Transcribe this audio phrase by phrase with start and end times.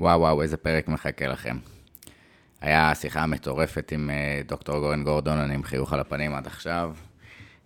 [0.00, 1.56] וואו וואו, איזה פרק מחכה לכם.
[2.60, 6.96] היה שיחה מטורפת עם אה, דוקטור גורן גורדון, אני עם חיוך על הפנים עד עכשיו.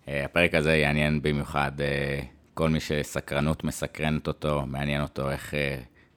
[0.07, 2.19] אה, הפרק הזה יעניין במיוחד אה,
[2.53, 5.53] כל מי שסקרנות מסקרנת אותו, מעניין אותו איך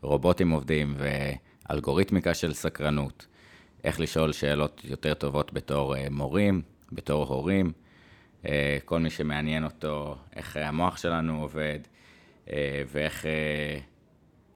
[0.03, 3.27] רובוטים עובדים ואלגוריתמיקה של סקרנות,
[3.85, 6.63] איך לשאול שאלות יותר טובות בתור מורים,
[6.93, 7.73] בתור הורים,
[8.85, 11.79] כל מי שמעניין אותו איך המוח שלנו עובד
[12.93, 13.27] ואיך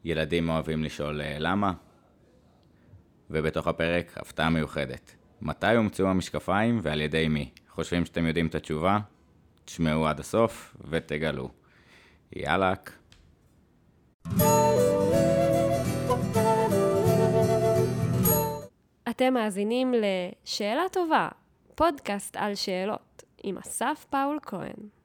[0.08, 1.72] ילדים אוהבים לשאול למה.
[3.30, 5.16] ובתוך הפרק, הפתעה מיוחדת.
[5.40, 7.50] מתי הומצאו המשקפיים ועל ידי מי?
[7.68, 8.98] חושבים שאתם יודעים את התשובה?
[9.64, 11.50] תשמעו עד הסוף ותגלו.
[12.36, 12.74] יאללה.
[19.10, 21.28] אתם מאזינים ל"שאלה טובה",
[21.74, 24.97] פודקאסט על שאלות, עם אסף פאול כהן.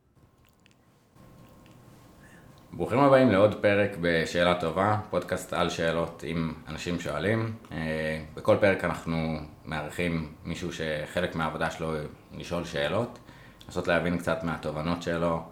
[2.76, 7.54] ברוכים הבאים לעוד פרק בשאלה טובה, פודקאסט על שאלות עם אנשים שואלים.
[7.72, 11.94] אה, בכל פרק אנחנו מארחים מישהו שחלק מהעבודה שלו
[12.38, 13.20] לשאול שאלות,
[13.66, 15.44] לנסות להבין קצת מהתובנות שלו,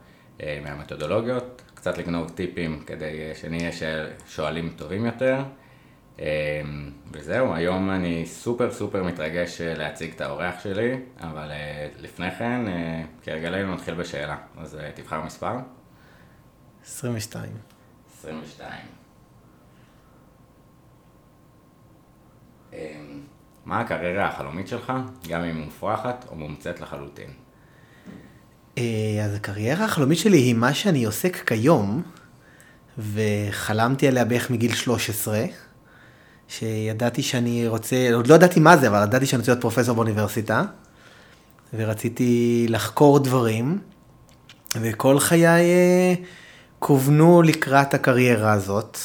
[0.41, 3.71] אה, מהמתודולוגיות, קצת לגנוב טיפים כדי שנהיה
[4.27, 5.43] שואלים טובים יותר.
[6.19, 6.61] אה,
[7.11, 11.51] וזהו, היום אני סופר סופר מתרגש להציג את האורח שלי, אבל
[11.99, 12.61] לפני כן,
[13.23, 15.55] כהרגלנו נתחיל בשאלה, אז תבחר מספר.
[16.85, 17.49] 22.
[18.19, 18.71] 22.
[22.73, 22.77] אמ,
[23.65, 24.93] מה הקריירה החלומית שלך,
[25.27, 27.29] גם אם מופרכת או מומצאת לחלוטין?
[28.77, 28.83] אה,
[29.25, 32.03] אז הקריירה החלומית שלי היא מה שאני עוסק כיום,
[32.97, 35.45] וחלמתי עליה בערך מגיל 13,
[36.47, 40.63] שידעתי שאני רוצה, עוד לא ידעתי מה זה, אבל ידעתי שאני רוצה להיות פרופסור באוניברסיטה,
[41.73, 43.79] ורציתי לחקור דברים,
[44.81, 45.61] וכל חיי...
[46.81, 48.97] אה, כוונו לקראת הקריירה הזאת,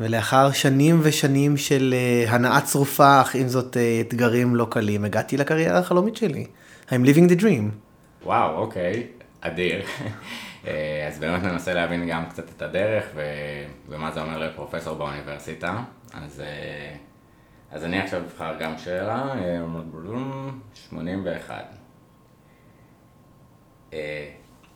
[0.00, 1.94] ולאחר שנים ושנים של
[2.26, 6.46] uh, הנאה צרופה, אך עם זאת uh, אתגרים לא קלים, הגעתי לקריירה החלומית שלי.
[6.88, 7.70] I'm living the dream.
[8.24, 9.06] וואו, אוקיי,
[9.40, 9.82] אדיר.
[10.66, 13.22] אה, אז באמת ננסה להבין גם קצת את הדרך ו...
[13.88, 15.82] ומה זה אומר להיות פרופסור באוניברסיטה.
[16.12, 16.42] אז,
[17.70, 19.34] אז אני עכשיו אבחר גם שאלה,
[20.74, 21.54] 81.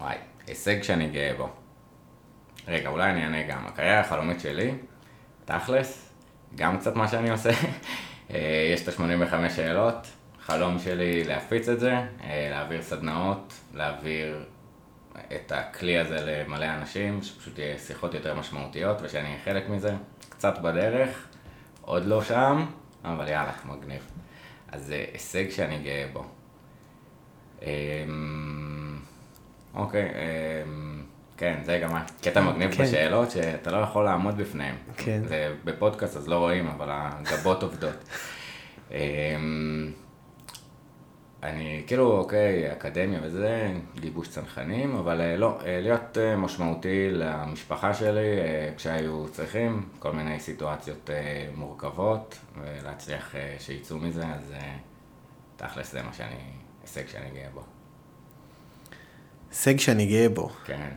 [0.01, 0.17] וואי,
[0.47, 1.49] הישג שאני גאה בו.
[2.69, 3.67] רגע, אולי אני אענה גם.
[3.67, 4.75] הקריירה החלומית שלי,
[5.45, 6.13] תכלס,
[6.57, 7.51] גם קצת מה שאני עושה.
[8.31, 10.07] אה, יש את ה-85 שאלות,
[10.41, 14.45] חלום שלי להפיץ את זה, אה, להעביר סדנאות, להעביר
[15.37, 19.95] את הכלי הזה למלא אנשים, שפשוט יהיה שיחות יותר משמעותיות ושאני אהיה חלק מזה.
[20.29, 21.27] קצת בדרך,
[21.83, 22.67] עוד לא שם,
[23.05, 24.11] אבל יאללה, מגניב.
[24.73, 26.25] אז זה הישג שאני גאה בו.
[27.63, 28.99] אמ,
[29.75, 30.88] אוקיי, אמ,
[31.39, 32.83] כן, זה גם הקטע מגניב כן.
[32.83, 34.75] בשאלות, שאתה לא יכול לעמוד בפניהם.
[34.97, 35.21] כן.
[35.29, 38.09] זה בפודקאסט אז לא רואים, אבל הגבות עובדות.
[38.91, 39.93] אמ,
[41.43, 47.95] אני כאילו, אוקיי, אקדמיה וזה, גיבוש צנחנים, אבל אה, לא, אה, להיות אה, משמעותי למשפחה
[47.95, 48.27] שלי
[48.77, 51.11] כשהיו צריכים, כל מיני סיטואציות
[51.55, 54.55] מורכבות, ולהצליח שיצאו מזה, אז
[55.57, 56.35] תכלס זה מה שאני,
[56.83, 57.63] הישג שאני גאה בו.
[59.51, 60.49] הישג שאני גאה בו.
[60.65, 60.91] כן.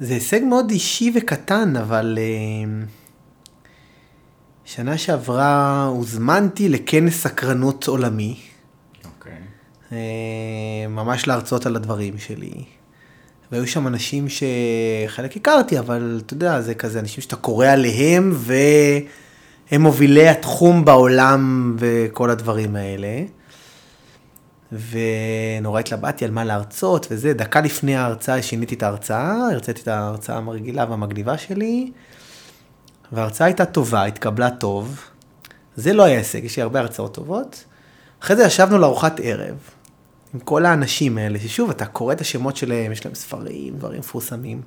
[0.00, 2.86] זה הישג מאוד אישי וקטן, אבל uh,
[4.64, 8.36] שנה שעברה הוזמנתי לכנס סקרנות עולמי.
[9.04, 9.32] אוקיי.
[9.32, 9.90] Okay.
[9.90, 9.94] Uh,
[10.88, 12.64] ממש להרצות על הדברים שלי.
[13.52, 19.82] והיו שם אנשים שחלק הכרתי, אבל אתה יודע, זה כזה אנשים שאתה קורא עליהם, והם
[19.82, 23.22] מובילי התחום בעולם וכל הדברים האלה.
[24.72, 30.36] ונורא התלבטתי על מה להרצות וזה, דקה לפני ההרצאה שיניתי את ההרצאה, הרציתי את ההרצאה
[30.36, 31.92] המרגילה והמגניבה שלי,
[33.12, 35.00] וההרצאה הייתה טובה, התקבלה טוב.
[35.76, 37.64] זה לא היה הישג, יש לי הרבה הרצאות טובות.
[38.22, 39.56] אחרי זה ישבנו לארוחת ערב,
[40.34, 44.62] עם כל האנשים האלה, ששוב, אתה קורא את השמות שלהם, יש להם ספרים, דברים מפורסמים,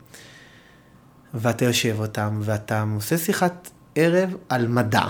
[1.34, 5.08] ואתה יושב אותם, ואתה עושה שיחת ערב על מדע,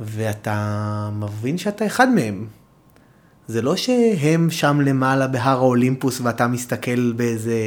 [0.00, 2.46] ואתה מבין שאתה אחד מהם.
[3.48, 7.58] זה לא שהם שם למעלה בהר האולימפוס ואתה מסתכל באיזה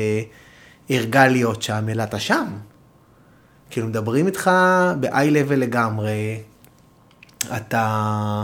[0.90, 2.48] ערגה להיות שם, אלא אתה שם.
[3.70, 4.52] כאילו מדברים איתך
[5.00, 6.42] ב-eye level לגמרי,
[7.58, 8.44] אתה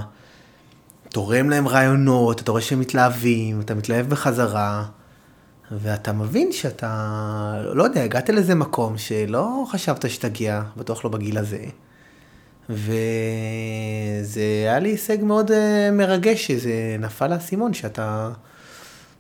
[1.09, 4.85] תורם להם רעיונות, אתה רואה שהם מתלהבים, אתה מתלהב בחזרה,
[5.71, 11.65] ואתה מבין שאתה, לא יודע, הגעת לאיזה מקום שלא חשבת שתגיע, בטוח לא בגיל הזה.
[12.69, 18.31] וזה היה לי הישג מאוד אה, מרגש, שזה נפל האסימון, שאתה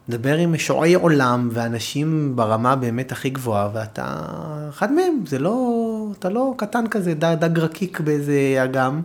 [0.09, 4.25] מדבר עם משועי עולם ואנשים ברמה באמת הכי גבוהה, ואתה
[4.69, 6.07] אחד מהם, זה לא...
[6.19, 9.01] אתה לא קטן כזה, דג, דג רקיק באיזה אגם,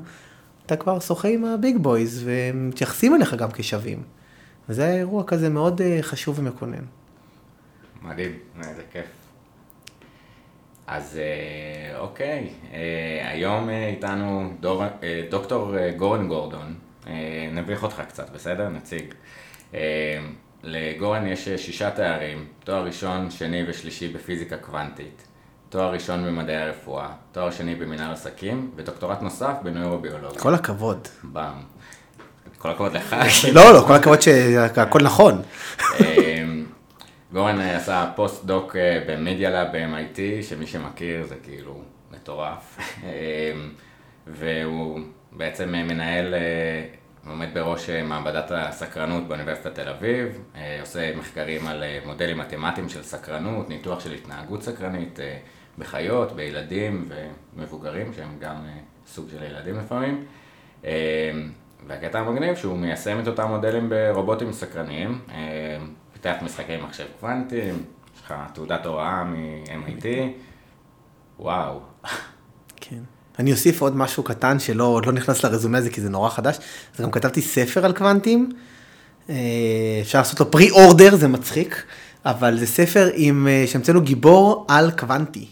[0.67, 4.03] אתה כבר שוחה עם הביג בויז, והם מתייחסים אליך גם כשווים.
[4.69, 6.85] וזה היה אירוע כזה מאוד אה, חשוב ומקונן.
[8.03, 9.07] מדהים, איזה כיף.
[10.89, 14.85] אז אה, אוקיי, אה, היום אה, איתנו דור,
[15.31, 16.75] דוקטור גורן גורדון,
[17.53, 18.69] נביך אותך קצת, בסדר?
[18.69, 19.15] נציג.
[20.63, 25.27] לגורן יש שישה תארים, תואר ראשון, שני ושלישי בפיזיקה קוונטית,
[25.69, 30.41] תואר ראשון במדעי הרפואה, תואר שני במנהל עסקים, ודוקטורט נוסף בנוירוביולוגיה.
[30.41, 31.09] כל הכבוד.
[31.23, 31.53] באם.
[32.59, 33.17] כל הכבוד לך.
[33.53, 35.43] לא, לא, כל הכבוד שהכל נכון.
[37.33, 42.79] גורן אה, עשה פוסט דוק אה, במדיה לאב ב-MIT, שמי שמכיר זה כאילו מטורף.
[43.05, 43.53] אה,
[44.27, 45.01] והוא
[45.33, 46.35] בעצם מנהל,
[47.29, 50.43] עומד בראש מעבדת הסקרנות באוניברסיטת תל אביב,
[50.81, 55.19] עושה מחקרים על מודלים מתמטיים של סקרנות, ניתוח של התנהגות סקרנית
[55.79, 57.09] בחיות, בילדים
[57.57, 58.57] ומבוגרים, שהם גם
[59.07, 60.25] סוג של ילדים לפעמים.
[61.87, 65.21] והקטע המגניב שהוא מיישם את אותם מודלים ברובוטים סקרניים.
[66.21, 67.85] פיתח משחקי מחשב קוונטיים,
[68.17, 70.05] יש לך תעודת הוראה מ-MIT,
[71.39, 71.81] וואו.
[72.77, 73.01] כן.
[73.39, 76.59] אני אוסיף עוד משהו קטן שלא לא נכנס לרזומה הזה כי זה נורא חדש,
[76.95, 78.53] אז גם כתבתי ספר על קוונטים,
[79.31, 79.35] אה,
[80.03, 81.85] אפשר לעשות לו pre-order, זה מצחיק,
[82.25, 85.49] אבל זה ספר עם, אה, שהמצאנו גיבור על קוונטי.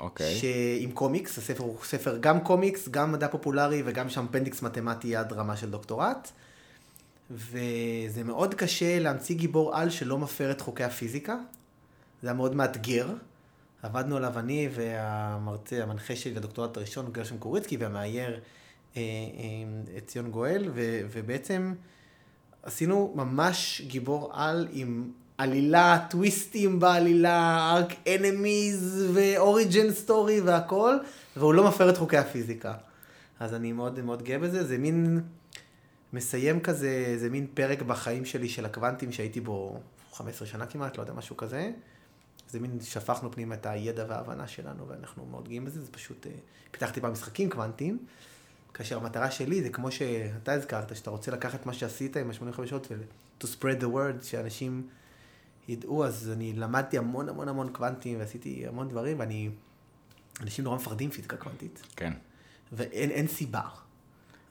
[0.00, 0.38] אוקיי.
[0.40, 0.44] אוקיי.
[0.78, 5.32] עם קומיקס, הספר הוא ספר גם קומיקס, גם מדע פופולרי וגם עם appendix מתמטי עד
[5.32, 6.30] רמה של דוקטורט.
[7.30, 11.36] וזה מאוד קשה להמציא גיבור על שלא מפר את חוקי הפיזיקה.
[12.22, 13.08] זה היה מאוד מאתגר.
[13.82, 18.40] עבדנו עליו אני והמרצה, המנחה שלי לדוקטורט הראשון, גרשם קוריצקי, והמאייר
[18.96, 19.02] אה,
[19.94, 21.74] אה, ציון גואל, ו, ובעצם
[22.62, 30.94] עשינו ממש גיבור על עם עלילה, טוויסטים בעלילה, ארק אנמיז ואוריג'ן סטורי והכל,
[31.36, 32.74] והוא לא מפר את חוקי הפיזיקה.
[33.40, 35.20] אז אני מאוד מאוד גאה בזה, זה מין...
[36.12, 39.80] מסיים כזה, איזה מין פרק בחיים שלי של הקוונטים שהייתי בו
[40.12, 41.72] 15 שנה כמעט, לא יודע, משהו כזה.
[42.48, 46.32] זה מין, שפכנו פנימה את הידע וההבנה שלנו, ואנחנו מאוד גאים בזה, זה פשוט, אה,
[46.70, 47.98] פיתחתי פעם משחקים קוונטיים,
[48.74, 52.86] כאשר המטרה שלי זה כמו שאתה הזכרת, שאתה רוצה לקחת מה שעשית עם ה-85 שעות
[52.90, 53.02] ו-
[53.40, 54.88] to spread the word, שאנשים
[55.68, 59.50] ידעו, אז אני למדתי המון המון המון קוונטים, ועשיתי המון דברים, ואני,
[60.40, 61.82] אנשים נורא מפחדים פיזיקה קוונטית.
[61.96, 62.12] כן.
[62.72, 63.60] ואין סיבה.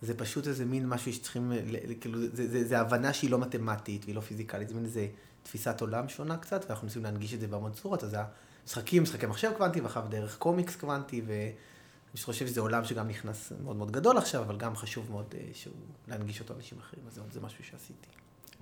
[0.01, 1.51] זה פשוט איזה מין משהו שצריכים,
[2.01, 5.07] כאילו, זה, זה, זה הבנה שהיא לא מתמטית והיא לא פיזיקלית, זה מין איזה
[5.44, 8.18] תפיסת עולם שונה קצת, ואנחנו מנסים להנגיש את זה בהמון צורות, אז זה
[8.66, 13.75] משחקים, משחקי מחשב קוונטי, ואחר דרך קומיקס קוונטי, ואני חושב שזה עולם שגם נכנס מאוד
[13.75, 15.74] מאוד גדול עכשיו, אבל גם חשוב מאוד אה, שהוא,
[16.07, 18.07] להנגיש אותו לאנשים אחרים, אז זה משהו שעשיתי.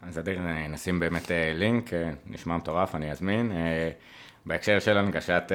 [0.02, 0.40] אז אדיר,
[0.70, 3.52] נשים באמת אה, לינק, אה, נשמע מטורף, אני אזמין.
[4.46, 5.52] בהקשר של הנגשת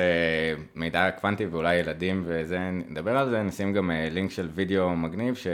[0.75, 5.47] מידע קוונטי ואולי ילדים וזה, נדבר על זה, נשים גם לינק של וידאו מגניב ש...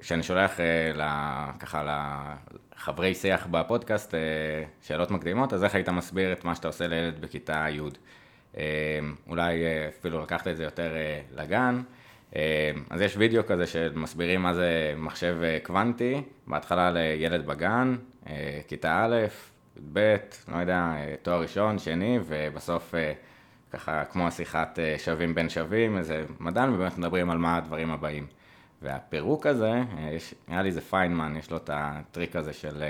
[0.00, 1.02] שאני שולח uh, ל...
[1.60, 2.06] ככה
[2.76, 4.14] לחברי שיח בפודקאסט
[4.82, 8.60] שאלות מקדימות, אז איך היית מסביר את מה שאתה עושה לילד בכיתה י'.
[9.28, 10.92] אולי אפילו לקחת את זה יותר
[11.36, 11.82] לגן.
[12.32, 12.34] Uh,
[12.90, 18.28] אז יש וידאו כזה שמסבירים מה זה מחשב uh, קוונטי, בהתחלה לילד בגן, uh,
[18.68, 19.16] כיתה א',
[19.76, 20.16] י"ב,
[20.48, 20.92] לא יודע,
[21.22, 23.12] תואר ראשון, שני, ובסוף אה,
[23.70, 28.26] ככה כמו השיחת אה, שווים בין שווים, איזה מדען, ובאמת מדברים על מה הדברים הבאים.
[28.82, 32.84] והפירוק הזה, אה, יש, נראה לי זה פיינמן, יש לו את הטריק הזה של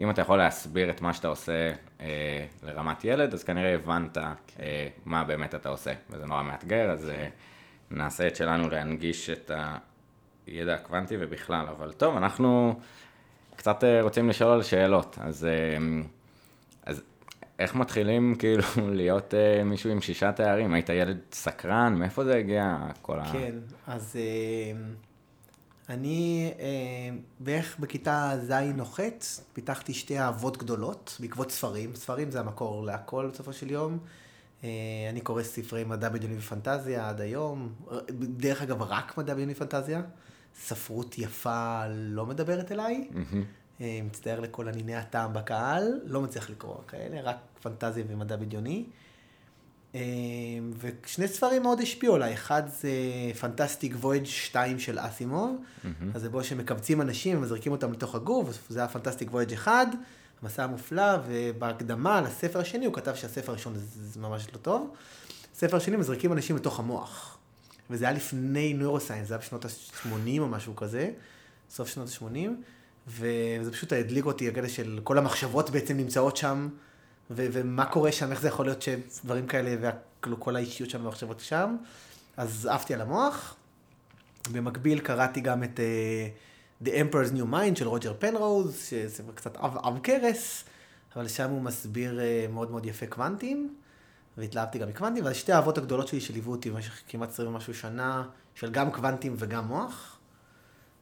[0.00, 4.88] אם אתה יכול להסביר את מה שאתה עושה אה, לרמת ילד, אז כנראה הבנת אה,
[5.04, 7.28] מה באמת אתה עושה, וזה נורא מאתגר, אז אה,
[7.90, 9.50] נעשה את שלנו להנגיש את
[10.46, 12.80] הידע הקוונטי ובכלל, אבל טוב, אנחנו...
[13.60, 16.02] קצת אה, רוצים לשאול על שאלות, אז, אה,
[16.86, 17.02] אז
[17.58, 20.74] איך מתחילים כאילו להיות אה, מישהו עם שישה תארים?
[20.74, 21.94] היית ילד סקרן?
[21.98, 23.32] מאיפה זה הגיע כל ה...
[23.32, 23.54] כן,
[23.86, 24.18] אז
[25.88, 26.52] אני
[27.40, 29.00] בערך בכיתה ז' או ח'
[29.52, 31.94] פיתחתי שתי אהבות גדולות בעקבות ספרים.
[31.94, 33.98] ספרים זה המקור להכל בסופו של יום.
[35.10, 37.74] אני קורא ספרי מדע בדיוני ופנטזיה עד היום.
[38.10, 40.02] דרך אגב, רק מדע בדיוני ופנטזיה.
[40.54, 43.08] ספרות יפה לא מדברת אליי.
[43.12, 43.82] Mm-hmm.
[44.04, 48.84] מצטער לכל הניני הטעם בקהל, לא מצליח לקרוא כאלה, רק פנטזיה ומדע בדיוני.
[49.94, 50.00] אה,
[50.78, 52.90] ושני ספרים מאוד השפיעו עליי, אחד זה
[53.40, 55.88] פנטסטיק וויג' 2 של אסימוב, mm-hmm.
[56.14, 59.88] אז זה בו שמקבצים אנשים ומזריקים אותם לתוך הגוף, זה היה פנטסטיק וויג' 1,
[60.42, 64.94] המסע המופלא, ובהקדמה לספר השני הוא כתב שהספר הראשון זה ממש לא טוב.
[65.54, 67.38] ספר השני מזריקים אנשים לתוך המוח.
[67.90, 71.10] וזה היה לפני נוירוסיינס, זה היה בשנות ה-80 או משהו כזה,
[71.70, 72.48] סוף שנות ה-80,
[73.08, 76.68] וזה פשוט הדליק אותי, הקטע של כל המחשבות בעצם נמצאות שם,
[77.30, 79.90] ו- ומה קורה שם, איך זה יכול להיות שדברים כאלה,
[80.26, 81.76] וכל האישיות שם והמחשבות שם.
[82.36, 83.54] אז עפתי על המוח.
[84.52, 85.80] במקביל קראתי גם את uh,
[86.84, 90.64] The Emperor's New Mind של רוג'ר פנרוז, שזה קצת עב, עב כרס,
[91.16, 93.74] אבל שם הוא מסביר uh, מאוד מאוד יפה קוונטים,
[94.36, 98.28] והתלהבתי גם מקוונטים, ואז שתי האהבות הגדולות שלי שליוו אותי במשך כמעט 20 ומשהו שנה,
[98.54, 100.18] של גם קוונטים וגם מוח.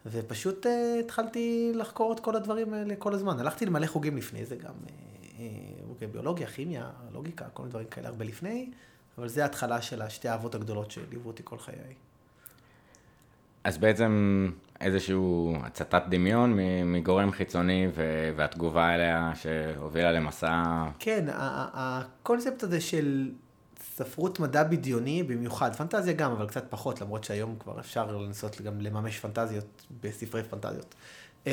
[0.06, 0.68] ופשוט uh,
[1.00, 3.38] התחלתי לחקור את כל הדברים האלה כל הזמן.
[3.40, 4.74] הלכתי למלא חוגים לפני זה, גם
[5.86, 8.70] חוגי uh, ביולוגיה, כימיה, לוגיקה, כל מיני דברים כאלה הרבה לפני,
[9.18, 12.07] אבל זה ההתחלה של השתי האהבות הגדולות שליוו אותי כל חיי.
[13.68, 17.88] אז בעצם איזשהו הצתת דמיון מגורם חיצוני
[18.36, 20.84] והתגובה אליה שהובילה למסע...
[20.98, 23.30] כן, הקונספט הזה של
[23.80, 28.80] ספרות מדע בדיוני במיוחד, פנטזיה גם, אבל קצת פחות, למרות שהיום כבר אפשר לנסות גם
[28.80, 30.94] לממש פנטזיות בספרי פנטזיות.
[31.46, 31.52] אמ,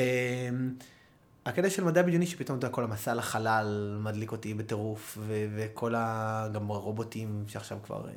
[1.46, 6.48] הקטע של מדע בדיוני שפתאום אתה כל המסע לחלל מדליק אותי בטירוף, ו- וכל ה...
[6.52, 8.12] גם הרובוטים שעכשיו כבר אה,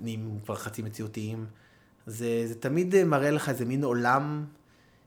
[0.00, 1.46] נהיים כבר חצי מציאותיים.
[2.06, 4.44] זה, זה תמיד מראה לך איזה מין עולם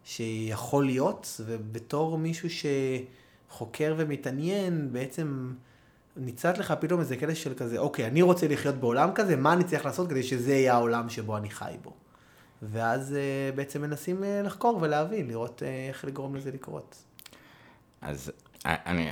[0.03, 2.49] שיכול להיות, ובתור מישהו
[3.49, 5.53] שחוקר ומתעניין, בעצם
[6.17, 9.63] ניצת לך פתאום איזה קטע של כזה, אוקיי, אני רוצה לחיות בעולם כזה, מה אני
[9.63, 11.93] צריך לעשות כדי שזה יהיה העולם שבו אני חי בו.
[12.61, 16.95] ואז uh, בעצם מנסים uh, לחקור ולהבין, לראות איך לגרום לזה לקרות.
[18.01, 18.31] אז
[18.65, 19.09] אני,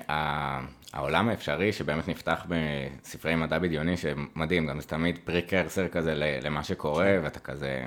[0.93, 7.05] העולם האפשרי שבאמת נפתח בספרי מדע בדיוני, שמדהים, גם זה תמיד פריקרסר כזה למה שקורה,
[7.05, 7.19] כן.
[7.23, 7.85] ואתה כזה,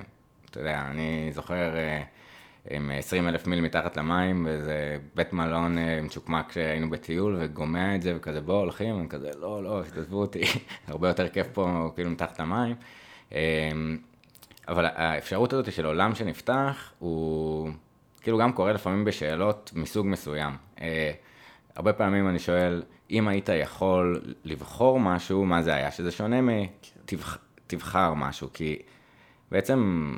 [0.51, 2.03] אתה יודע, אני זוכר אה,
[2.71, 8.03] עם 20 אלף מיל מתחת למים, באיזה בית מלון אה, מצ'וקמק שהיינו בטיול, וגומע את
[8.03, 10.43] זה, וכזה בוא הולכים, אני כזה, לא, לא, תעזבו אותי,
[10.89, 12.75] הרבה יותר כיף פה, כאילו מתחת למים.
[13.33, 13.39] אמ,
[14.69, 17.71] אבל האפשרות הזאת של עולם שנפתח, הוא
[18.21, 20.57] כאילו גם קורה לפעמים בשאלות מסוג מסוים.
[21.77, 25.91] אה, הרבה פעמים אני שואל, אם היית יכול לבחור משהו, מה זה היה?
[25.91, 28.79] שזה שונה מתבחר משהו, כי
[29.51, 30.13] בעצם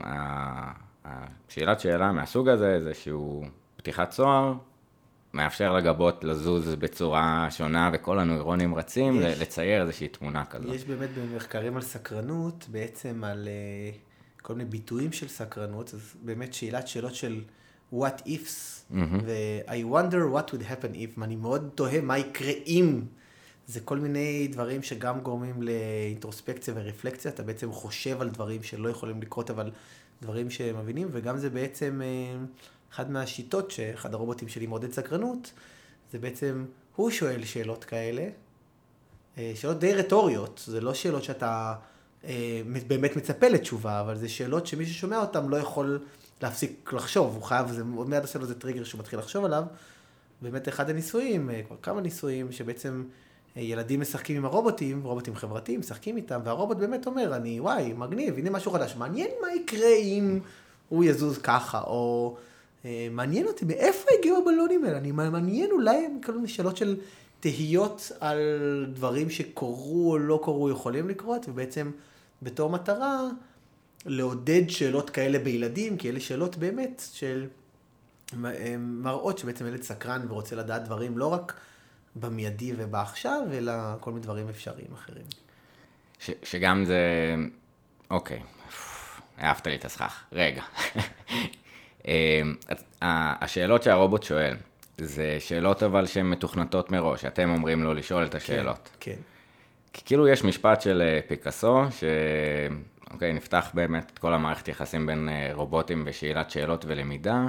[1.04, 3.46] השאלת שאלה מהסוג הזה, זה שהוא
[3.76, 4.54] פתיחת צוהר,
[5.34, 10.74] מאפשר לגבות לזוז בצורה שונה, וכל הנוירונים רצים, יש, לצייר איזושהי תמונה כזאת.
[10.74, 16.54] יש באמת במחקרים על סקרנות, בעצם על uh, כל מיני ביטויים של סקרנות, אז באמת
[16.54, 17.40] שאלת שאלות של...
[17.94, 18.96] what ifs, mm-hmm.
[19.24, 23.02] ו-I wonder what would happen if, אני מאוד תוהה מה יקרה אם.
[23.66, 29.22] זה כל מיני דברים שגם גורמים לאינטרוספקציה ורפלקציה, אתה בעצם חושב על דברים שלא יכולים
[29.22, 29.70] לקרות, אבל
[30.22, 32.44] דברים שמבינים, וגם זה בעצם אה,
[32.92, 35.52] אחד מהשיטות שאחד הרובוטים שלי מעודד סקרנות,
[36.12, 36.64] זה בעצם,
[36.96, 38.28] הוא שואל שאלות כאלה,
[39.38, 41.74] אה, שאלות די רטוריות, זה לא שאלות שאתה
[42.24, 46.04] אה, באמת מצפה לתשובה, אבל זה שאלות שמי ששומע אותן לא יכול
[46.42, 49.64] להפסיק לחשוב, הוא חייב, זה עוד מעט עושה לו איזה טריגר שהוא מתחיל לחשוב עליו.
[50.42, 53.04] באמת אחד הניסויים, אה, כבר כמה ניסויים, שבעצם
[53.56, 58.38] אה, ילדים משחקים עם הרובוטים, רובוטים חברתיים, משחקים איתם, והרובוט באמת אומר, אני, וואי, מגניב,
[58.38, 60.40] הנה משהו חדש, מעניין מה יקרה אם
[60.88, 62.36] הוא יזוז ככה, או
[62.84, 64.98] אה, מעניין אותי, מאיפה הגיעו הבלונים האלה?
[64.98, 66.96] אני מעניין אולי כל מיני שאלות של
[67.40, 68.38] תהיות על
[68.92, 71.90] דברים שקורו או לא קורו יכולים לקרות, ובעצם
[72.42, 73.28] בתור מטרה,
[74.06, 77.46] לעודד שאלות כאלה בילדים, כי אלה שאלות באמת של
[78.78, 81.60] מראות שבעצם ילד סקרן ורוצה לדעת דברים לא רק
[82.16, 85.24] במיידי ובעכשיו, אלא כל מיני דברים אפשריים אחרים.
[86.18, 87.34] ש, שגם זה,
[88.10, 88.42] אוקיי,
[89.42, 90.62] אהבת לי את הסכך, רגע.
[92.08, 92.54] אמ,
[93.02, 94.56] השאלות שהרובוט שואל,
[94.98, 98.90] זה שאלות אבל שהן מתוכנתות מראש, אתם אומרים לו לשאול את השאלות.
[99.00, 99.20] כן, כן.
[99.92, 102.04] כי כאילו יש משפט של אה, פיקאסו, ש...
[103.12, 107.46] אוקיי, נפתח באמת את כל המערכת יחסים בין uh, רובוטים ושאלת שאלות ולמידה.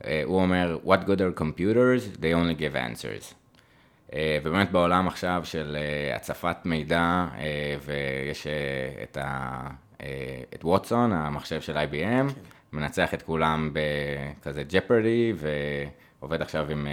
[0.00, 2.16] Uh, הוא אומר, What good are computers?
[2.18, 3.34] They only give answers.
[4.10, 5.76] Uh, ובאמת בעולם עכשיו של
[6.14, 7.26] הצפת מידע,
[7.84, 8.46] ויש
[9.02, 9.68] את, ה,
[10.54, 12.40] את ווטסון, המחשב של IBM, כן.
[12.72, 15.32] מנצח את כולם בכזה ג'פרדי,
[16.20, 16.86] ועובד עכשיו עם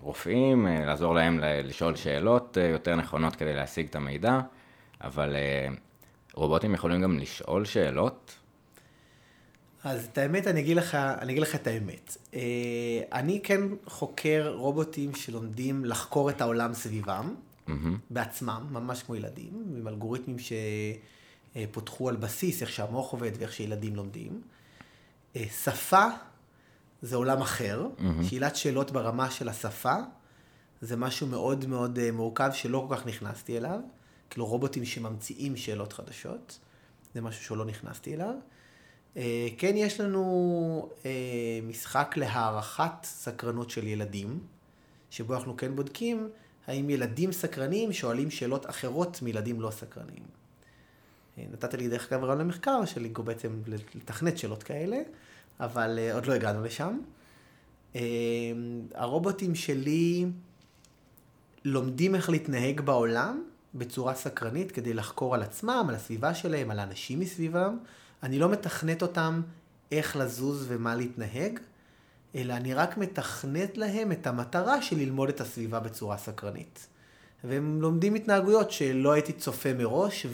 [0.00, 4.40] רופאים, לעזור להם לשאול שאלות יותר נכונות כדי להשיג את המידע,
[5.04, 5.36] אבל...
[6.34, 8.34] רובוטים יכולים גם לשאול שאלות?
[9.84, 12.16] אז את האמת, אני אגיד לך, אני אגיד לך את האמת.
[12.34, 12.40] אה,
[13.12, 17.34] אני כן חוקר רובוטים שלומדים לחקור את העולם סביבם,
[17.68, 17.70] mm-hmm.
[18.10, 20.36] בעצמם, ממש כמו ילדים, עם אלגוריתמים
[21.56, 24.42] שפותחו על בסיס איך שהמוח עובד ואיך שילדים לומדים.
[25.36, 26.06] אה, שפה
[27.02, 28.24] זה עולם אחר, mm-hmm.
[28.30, 29.96] שאלת שאלות ברמה של השפה,
[30.80, 33.80] זה משהו מאוד מאוד אה, מורכב שלא כל כך נכנסתי אליו.
[34.34, 36.58] כאילו רובוטים שממציאים שאלות חדשות,
[37.14, 38.34] זה משהו שלא נכנסתי אליו.
[39.16, 41.10] אה, כן, יש לנו אה,
[41.62, 44.38] משחק להערכת סקרנות של ילדים,
[45.10, 46.28] שבו אנחנו כן בודקים
[46.66, 50.22] האם ילדים סקרנים שואלים שאלות אחרות מילדים לא סקרנים.
[51.38, 53.62] אה, נתת לי דרך אגב רעיון למחקר שלי, בעצם
[53.94, 54.96] לתכנת שאלות כאלה,
[55.60, 56.98] אבל עוד לא הגענו לשם.
[58.94, 60.26] הרובוטים שלי
[61.64, 63.42] לומדים איך להתנהג בעולם
[63.74, 67.78] בצורה סקרנית כדי לחקור על עצמם, על הסביבה שלהם, על האנשים מסביבם.
[68.22, 69.42] אני לא מתכנת אותם
[69.92, 71.58] איך לזוז ומה להתנהג,
[72.34, 76.86] אלא אני רק מתכנת להם את המטרה של ללמוד את הסביבה בצורה סקרנית.
[77.44, 80.26] והם לומדים התנהגויות שלא הייתי צופה מראש,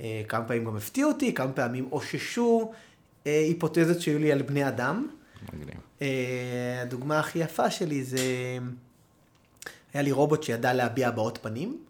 [0.00, 2.72] וכמה פעמים גם הפתיעו אותי, כמה פעמים אוששו
[3.26, 5.08] אה, היפותזות שהיו לי על בני אדם.
[5.52, 5.76] מגניב.
[6.02, 8.18] אה, הדוגמה הכי יפה שלי זה,
[9.94, 11.83] היה לי רובוט שידע להביע הבעות פנים.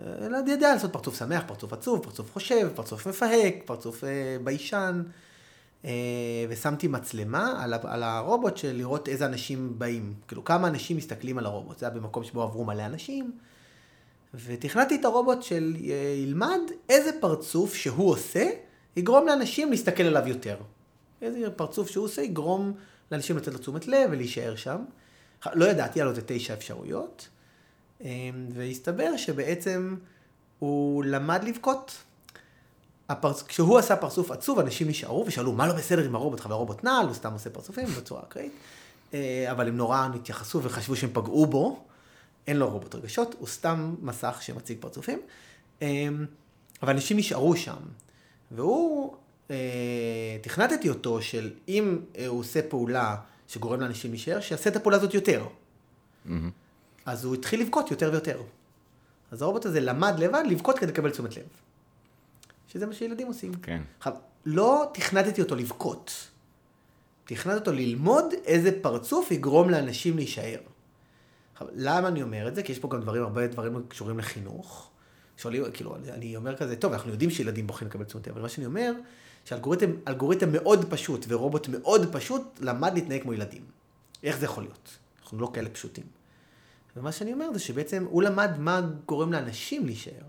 [0.00, 5.02] אלא ידע לעשות פרצוף שמח, פרצוף עצוב, פרצוף חושב, פרצוף מפהק, פרצוף אה, ביישן.
[5.84, 5.90] אה,
[6.48, 10.14] ושמתי מצלמה על, על הרובוט של לראות איזה אנשים באים.
[10.28, 11.78] כאילו, כמה אנשים מסתכלים על הרובוט.
[11.78, 13.32] זה היה במקום שבו עברו מלא אנשים.
[14.34, 18.50] ותכנתי את הרובוט של אה, ילמד איזה פרצוף שהוא עושה,
[18.96, 20.56] יגרום לאנשים להסתכל עליו יותר.
[21.22, 22.72] איזה פרצוף שהוא עושה יגרום
[23.12, 24.78] לאנשים לתת לו תשומת לב ולהישאר שם.
[25.54, 27.28] לא ידעתי, על עוד תשע אפשרויות.
[28.54, 29.96] והסתבר שבעצם
[30.58, 31.96] הוא למד לבכות.
[33.08, 33.42] הפרצ...
[33.42, 36.40] כשהוא עשה פרצוף עצוב, אנשים נשארו ושאלו, מה לא בסדר עם הרובוט?
[36.40, 38.52] חבר רובוט נעל, הוא סתם עושה פרצופים בצורה אקראית.
[39.50, 41.84] אבל הם נורא התייחסו וחשבו שהם פגעו בו.
[42.46, 45.18] אין לו רובוט רגשות, הוא סתם מסך שמציג פרצופים.
[46.82, 47.76] אבל אנשים נשארו שם.
[48.50, 49.14] והוא,
[50.42, 51.98] תכנתתי אותו של אם
[52.28, 53.16] הוא עושה פעולה
[53.48, 55.46] שגורם לאנשים להישאר, שיעשה את הפעולה הזאת יותר.
[56.26, 56.30] Mm-hmm.
[57.06, 58.42] אז הוא התחיל לבכות יותר ויותר.
[59.30, 61.44] אז הרובוט הזה למד לבד לבכות כדי לקבל תשומת לב.
[62.68, 63.54] שזה מה שילדים עושים.
[63.54, 63.82] כן.
[63.98, 64.12] עכשיו,
[64.46, 66.28] לא תכנתתי אותו לבכות.
[67.24, 70.58] תכנתתי אותו ללמוד איזה פרצוף יגרום לאנשים להישאר.
[71.52, 72.62] עכשיו, למה אני אומר את זה?
[72.62, 74.90] כי יש פה גם דברים, הרבה דברים קשורים לחינוך.
[75.36, 78.48] שואלים, כאילו, אני אומר כזה, טוב, אנחנו יודעים שילדים בוחרים לקבל תשומת לב, אבל מה
[78.48, 78.92] שאני אומר,
[79.44, 83.62] שאלגוריתם מאוד פשוט ורובוט מאוד פשוט למד להתנהג כמו ילדים.
[84.22, 84.98] איך זה יכול להיות?
[85.22, 86.04] אנחנו לא כאלה פשוטים.
[86.96, 90.22] ומה שאני אומר זה שבעצם הוא למד מה גורם לאנשים להישאר.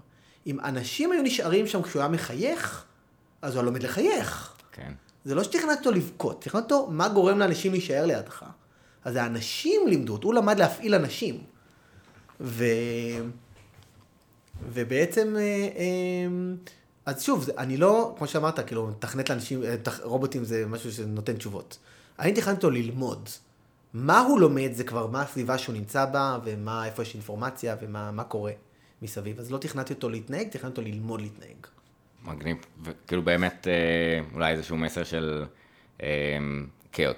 [0.48, 2.86] אם אנשים היו נשארים שם כשהוא היה מחייך,
[3.42, 4.56] אז הוא היה לומד לחייך.
[4.72, 4.92] כן.
[5.26, 8.46] זה לא שתכננת אותו לבכות, תכננת אותו מה גורם לאנשים להישאר לידך.
[9.06, 11.44] אז האנשים לימדו אותו, הוא למד להפעיל אנשים.
[12.42, 12.66] ו...
[14.70, 16.28] ובעצם, אה, אה,
[17.06, 21.78] אז שוב, אני לא, כמו שאמרת, כאילו, תכנת לאנשים, אה, רובוטים זה משהו שנותן תשובות.
[22.20, 23.30] אני תכננתי אותו ללמוד.
[24.00, 28.24] מה הוא לומד זה כבר מה הסביבה שהוא נמצא בה, ומה, איפה יש אינפורמציה, ומה
[28.24, 28.52] קורה
[29.02, 29.40] מסביב.
[29.40, 31.68] אז לא תכננתי אותו להתנהג, תכננתי אותו ללמוד להתנהג.
[32.24, 35.46] מגניב, וכאילו באמת אה, אולי איזשהו מסר של
[36.04, 36.38] אה,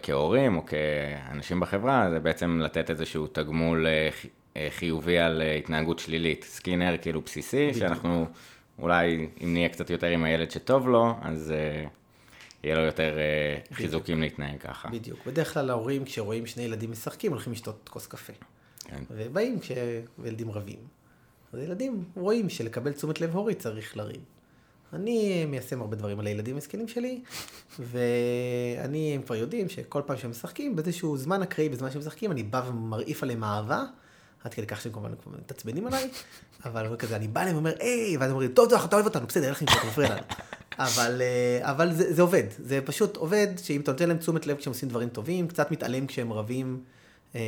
[0.01, 6.43] כהורים או כאנשים בחברה, זה בעצם לתת איזשהו תגמול אה, חיובי על התנהגות שלילית.
[6.43, 7.77] סקינר כאילו בסיסי, בדיוק.
[7.77, 8.27] שאנחנו
[8.79, 11.53] אולי אם נהיה קצת יותר עם הילד שטוב לו, אז...
[12.63, 13.17] יהיה לו יותר
[13.61, 13.73] בדיוק.
[13.73, 14.89] חיזוקים להתנהג ככה.
[14.89, 15.19] בדיוק.
[15.25, 18.33] בדרך כלל ההורים, כשרואים שני ילדים משחקים, הולכים לשתות כוס קפה.
[18.79, 19.03] כן.
[19.11, 20.79] ובאים כשילדים רבים.
[21.53, 24.21] אז ילדים רואים שלקבל תשומת לב הורית צריך לריב.
[24.93, 27.21] אני מיישם הרבה דברים על הילדים המסכנים שלי,
[27.79, 32.43] ואני, הם כבר יודעים שכל פעם שהם משחקים, באיזשהו זמן אקראי, בזמן שהם משחקים, אני
[32.43, 33.83] בא ומרעיף עליהם אהבה,
[34.43, 36.09] עד כדי כך שהם כמובן מתעצבנים עליי,
[36.65, 39.27] אבל כזה, אני בא אליהם ואומר, היי, ואז הם אומרים, טוב, טוב, אתה אוהב אותנו,
[39.27, 40.21] בסדר, איך נמצא, מפריע לנו.
[40.79, 44.57] אבל, אה, אבל זה, זה עובד, זה פשוט עובד, שאם אתה נותן להם תשומת לב
[44.57, 46.81] כשהם עושים דברים טובים, קצת מתעלם כשהם רבים,
[47.35, 47.41] אה,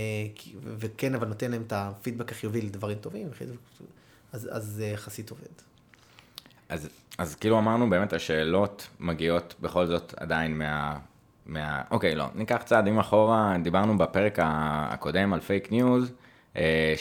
[0.64, 3.30] וכן, אבל נותן להם את הפידבק החיובי לדברים טובים,
[4.32, 5.42] אז, זה יחסית עובד.
[6.70, 10.98] אז, אז כאילו אמרנו באמת השאלות מגיעות בכל זאת עדיין מה...
[11.46, 11.82] מה...
[11.92, 16.12] אוקיי, לא, ניקח צעדים אחורה, דיברנו בפרק הקודם על fake news,
[16.56, 16.94] אה,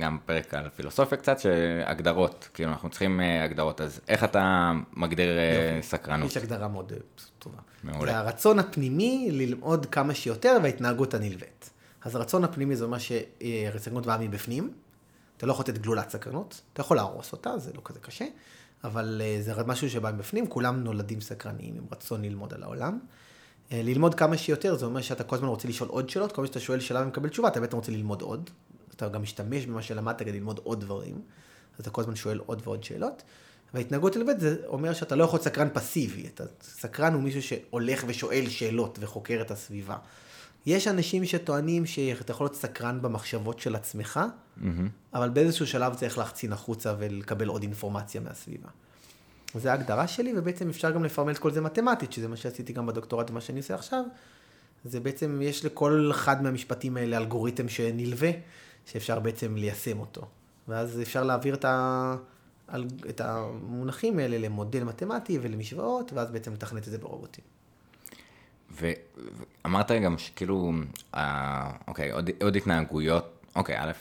[0.00, 5.38] גם פרק על פילוסופיה קצת, שהגדרות, כאילו אנחנו צריכים אה, הגדרות, אז איך אתה מגדיר
[5.38, 5.88] אה, יופי.
[5.88, 6.30] סקרנות?
[6.30, 6.92] יש הגדרה מאוד
[7.38, 7.58] טובה.
[7.84, 8.12] מעולה.
[8.12, 11.70] זה הרצון הפנימי ללמוד כמה שיותר וההתנהגות הנלווית.
[12.04, 14.72] אז הרצון הפנימי זה אומר שסקרנות באה מבפנים,
[15.36, 18.24] אתה לא יכול לתת גלולת סקרנות, אתה יכול להרוס אותה, זה לא כזה קשה,
[18.84, 22.98] אבל זה משהו שבא מבפנים, כולם נולדים סקרניים עם רצון ללמוד על העולם.
[23.70, 26.60] ללמוד כמה שיותר, זה אומר שאתה כל הזמן רוצה לשאול עוד שאלות, כל פעם שאתה
[26.60, 28.50] שואל שאלה ומקבל תשובה, אתה בעצם רוצה ללמוד עוד.
[28.98, 31.14] אתה גם משתמש במה שלמדת כדי ללמוד עוד דברים,
[31.74, 33.22] אז אתה כל הזמן שואל עוד ועוד שאלות.
[33.74, 38.04] וההתנהגות אלבט זה אומר שאתה לא יכול להיות סקרן פסיבי, אתה סקרן הוא מישהו שהולך
[38.06, 39.96] ושואל שאלות וחוקר את הסביבה.
[40.66, 44.64] יש אנשים שטוענים שאתה יכול להיות סקרן במחשבות של עצמך, mm-hmm.
[45.14, 48.68] אבל באיזשהו שלב צריך להחצין החוצה ולקבל עוד אינפורמציה מהסביבה.
[49.54, 52.86] זו ההגדרה שלי, ובעצם אפשר גם לפרמל את כל זה מתמטית, שזה מה שעשיתי גם
[52.86, 54.04] בדוקטורט ומה שאני עושה עכשיו.
[54.84, 58.30] זה בעצם, יש לכל אחד מהמשפטים האלה אלגוריתם שנלווה,
[58.88, 60.26] שאפשר בעצם ליישם אותו.
[60.68, 62.16] ואז אפשר להעביר את, ה...
[63.08, 67.44] את המונחים האלה למודל מתמטי ולמשוואות, ואז בעצם לתכנת את זה ברובוטים.
[68.70, 70.72] ואמרת גם שכאילו,
[71.14, 73.92] אה, אוקיי, עוד, עוד התנהגויות, אוקיי, א',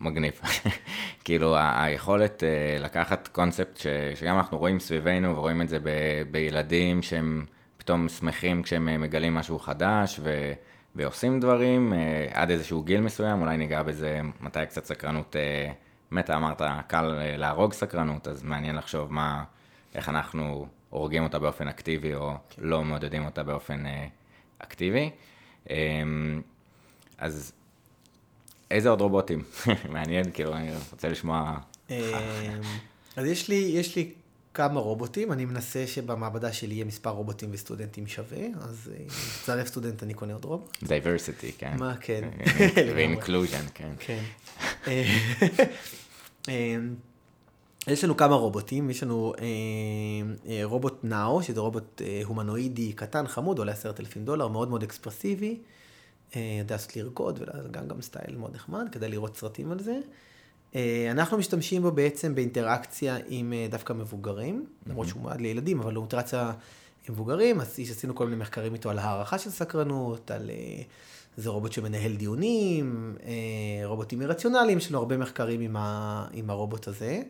[0.00, 0.40] מגניב.
[1.24, 5.88] כאילו, היכולת אה, לקחת קונספט ש, שגם אנחנו רואים סביבנו ורואים את זה ב,
[6.30, 7.44] בילדים שהם
[7.76, 10.52] פתאום שמחים כשהם אה, מגלים משהו חדש ו,
[10.94, 15.36] ועושים דברים אה, עד איזשהו גיל מסוים, אולי ניגע בזה מתי קצת סקרנות
[16.10, 19.44] מתה, אמרת, קל להרוג סקרנות, אז מעניין לחשוב מה,
[19.94, 22.62] איך אנחנו הורגים אותה באופן אקטיבי או כן.
[22.62, 23.84] לא מעודדים אותה באופן
[24.58, 25.10] אקטיבי.
[25.70, 26.40] אמ,
[27.18, 27.52] אז
[28.70, 29.42] איזה עוד רובוטים?
[29.92, 31.58] מעניין, כאילו, אני רוצה לשמוע...
[31.90, 31.96] אמ,
[33.16, 34.12] אז יש לי, יש לי
[34.54, 39.06] כמה רובוטים, אני מנסה שבמעבדה שלי יהיה מספר רובוטים וסטודנטים שווה, אז אם אה,
[39.38, 40.78] תצטרף סטודנט אני קונה עוד רובוט.
[40.82, 41.76] Diversity, כן.
[41.78, 42.28] מה, כן.
[42.96, 43.92] ו inclusion, כן.
[43.98, 44.22] כן.
[46.48, 46.94] אמ,
[47.86, 49.44] יש לנו כמה רובוטים, יש לנו אה,
[50.48, 54.82] אה, רובוט נאו, שזה רובוט אה, הומנואידי קטן, חמוד, עולה עשרת אלפים דולר, מאוד מאוד
[54.82, 55.58] אקספרסיבי.
[56.36, 59.98] אה, יודע לעשות לרקוד וגם גם סטייל מאוד נחמד, כדי לראות סרטים על זה.
[60.74, 64.90] אה, אנחנו משתמשים בו בעצם באינטראקציה עם אה, דווקא מבוגרים, mm-hmm.
[64.90, 66.52] למרות שהוא מועד לילדים, אבל הוא אינטראקציה
[67.08, 70.50] עם מבוגרים, אז עשינו כל מיני מחקרים איתו על הערכה של סקרנות, על
[71.36, 73.16] זה רובוט שמנהל דיונים,
[73.84, 77.22] רובוטים אירציונליים, יש לנו הרבה מחקרים עם, ה, עם הרובוט הזה.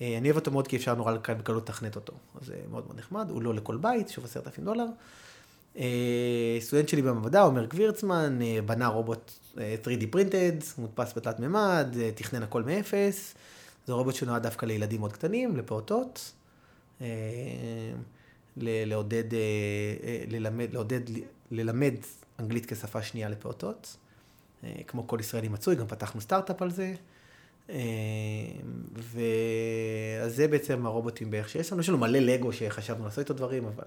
[0.00, 3.30] אני אוהב אותו מאוד כי אפשר נורא בקלות לתכנת אותו, אז זה מאוד מאוד נחמד,
[3.30, 4.86] הוא לא לכל בית, שוב עשרת אלפים דולר.
[5.78, 11.96] אה, סטודנט שלי במעבדה, עומר גבירצמן, אה, בנה רובוט 3D אה, printed, מודפס בתלת מימד,
[12.14, 13.34] תכנן הכל מאפס.
[13.86, 16.32] זה רובוט שנועד דווקא לילדים מאוד קטנים, לפעוטות.
[18.56, 19.24] לעודד,
[20.28, 21.00] ללמד, לעודד,
[21.50, 21.94] ללמד
[22.38, 23.96] אנגלית כשפה שנייה לפעוטות.
[24.86, 26.94] כמו כל ישראלי מצוי, גם פתחנו סטארט-אפ על זה.
[28.96, 31.80] ואז זה בעצם הרובוטים בערך שיש לנו.
[31.80, 33.84] יש לנו מלא לגו שחשבנו לעשות איתו דברים, אבל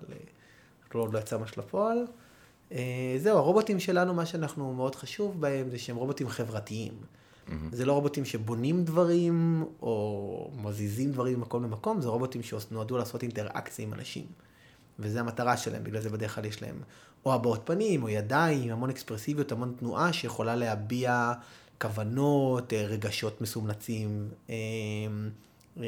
[0.95, 2.05] לא, עוד לא יצא ממש לפועל.
[2.71, 6.93] אה, זהו, הרובוטים שלנו, מה שאנחנו מאוד חשוב בהם, זה שהם רובוטים חברתיים.
[6.93, 7.51] Mm-hmm.
[7.71, 13.85] זה לא רובוטים שבונים דברים, או מזיזים דברים ממקום למקום, זה רובוטים שנועדו לעשות אינטראקציה
[13.85, 14.25] עם אנשים.
[14.99, 16.75] וזו המטרה שלהם, בגלל זה בדרך כלל יש להם
[17.25, 21.33] או הבעות פנים, או ידיים, המון אקספרסיביות, המון תנועה שיכולה להביע
[21.81, 25.85] כוונות, אה, רגשות מסומלצים, אה,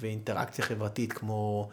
[0.00, 1.68] ואינטראקציה חברתית כמו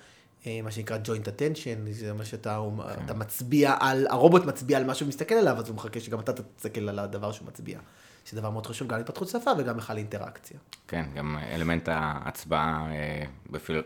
[0.46, 2.60] מה שנקרא joint attention, זה מה שאתה
[2.96, 3.06] כן.
[3.06, 6.90] אתה מצביע על, הרובוט מצביע על משהו ומסתכל עליו, אז הוא מחכה שגם אתה תסתכל
[6.90, 7.80] על הדבר שהוא מצביע.
[8.26, 10.58] שזה דבר מאוד חשוב גם להתפתחות שפה וגם בכלל לאינטראקציה.
[10.88, 13.82] כן, גם אלמנט ההצבעה אה, בפיל...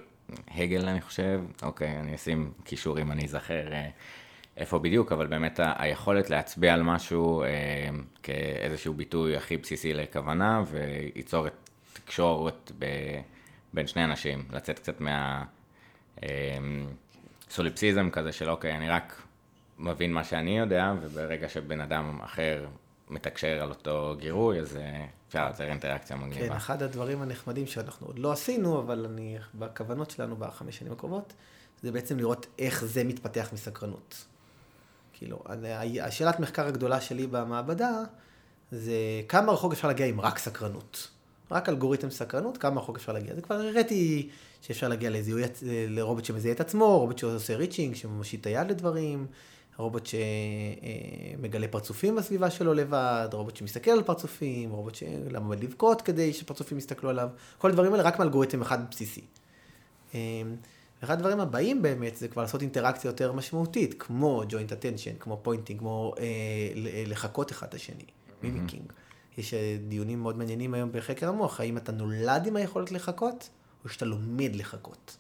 [0.48, 3.90] הגל אני חושב, אוקיי, אני אשים קישור אם אני אזכר אה,
[4.58, 7.44] איפה בדיוק, אבל באמת היכולת להצביע על משהו
[8.24, 12.86] כאיזשהו ביטוי הכי בסיסי לכוונה, וייצור את תקשורת ב...
[13.74, 15.44] בין שני אנשים, לצאת קצת מה...
[16.24, 16.88] אמ,
[17.50, 19.22] סוליפסיזם כזה של אוקיי, אני רק
[19.80, 22.66] מבין מה שאני יודע, וברגע שבן אדם אחר
[23.10, 26.48] מתקשר על אותו גירוי, אז אה, אפשר לייצר אינטראקציה מגניבה.
[26.48, 31.34] כן, אחד הדברים הנחמדים שאנחנו עוד לא עשינו, אבל אני, בכוונות שלנו בחמש שנים הקרובות,
[31.82, 34.26] זה בעצם לראות איך זה מתפתח מסקרנות.
[35.14, 35.44] כאילו,
[36.02, 37.92] השאלת מחקר הגדולה שלי במעבדה,
[38.72, 38.94] זה
[39.28, 41.08] כמה רחוק אפשר להגיע עם רק סקרנות.
[41.52, 43.36] רק אלגוריתם סקרנות, כמה רחוק אפשר להגיע.
[43.36, 44.30] זה כבר הראיתי
[44.62, 45.44] שאפשר להגיע לזיהוי,
[45.90, 49.28] לרובוט שמזהה את עצמו, רובוט שעושה ריצ'ינג, שמושיט את היד לדברים,
[49.78, 50.10] רובוט
[51.40, 57.10] שמגלה פרצופים בסביבה שלו לבד, רובוט שמסתכל על פרצופים, רובוט שלמד לבכות כדי שפרצופים יסתכלו
[57.10, 59.22] עליו, כל הדברים האלה רק מאלגוריתם אחד בסיסי.
[60.14, 60.20] אמ,
[61.04, 65.80] אחד הדברים הבאים באמת זה כבר לעשות אינטראקציה יותר משמעותית, כמו joint attention, כמו pointing,
[65.80, 66.26] כמו אה,
[67.06, 68.06] לחקות אחד את השני,
[68.44, 68.92] מימיקינג.
[68.92, 69.03] Mm-hmm.
[69.38, 73.50] יש אה, דיונים מאוד מעניינים היום בחקר המוח, האם אתה נולד עם היכולת לחכות,
[73.84, 75.18] או שאתה לומד לחכות,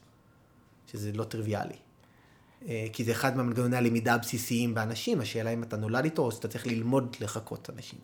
[0.92, 1.76] שזה לא טריוויאלי.
[2.68, 6.48] אה, כי זה אחד מהמנגנוני הלמידה הבסיסיים באנשים, השאלה אם אתה נולד איתו, או שאתה
[6.48, 8.00] צריך ללמוד לחכות אנשים.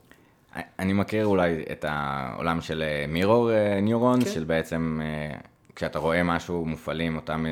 [0.80, 4.32] אני מכיר אולי את העולם של מירור אה, ניורון, כן.
[4.32, 5.02] של בעצם
[5.76, 7.46] כשאתה רואה משהו מופעלים אותם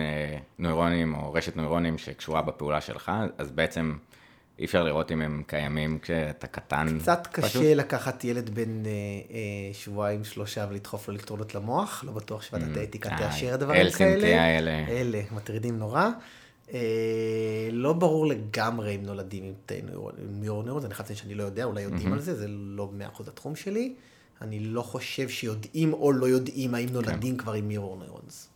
[0.59, 3.97] נוירונים או רשת נוירונים שקשורה בפעולה שלך, אז בעצם
[4.59, 6.99] אי אפשר לראות אם הם קיימים כשאתה קטן.
[6.99, 7.63] קצת קשה פשוט.
[7.63, 12.79] לקחת ילד בן אה, אה, שבועיים, שלושה ולדחוף לו אלקטרונות למוח, לא בטוח שוועדת mm,
[12.79, 14.41] האתיקה תאשר דברים כאלה.
[14.41, 14.85] האלה.
[14.87, 16.09] אלה, מטרידים נורא.
[16.73, 16.79] אה,
[17.71, 22.09] לא ברור לגמרי אם נולדים עם תאי נוירונוירון, אני חייב שאני לא יודע, אולי יודעים
[22.09, 22.13] mm-hmm.
[22.13, 23.93] על זה, זה לא מאה אחוז התחום שלי.
[24.41, 27.43] אני לא חושב שיודעים או לא יודעים האם נולדים כן.
[27.43, 28.49] כבר עם מיורונוירונס.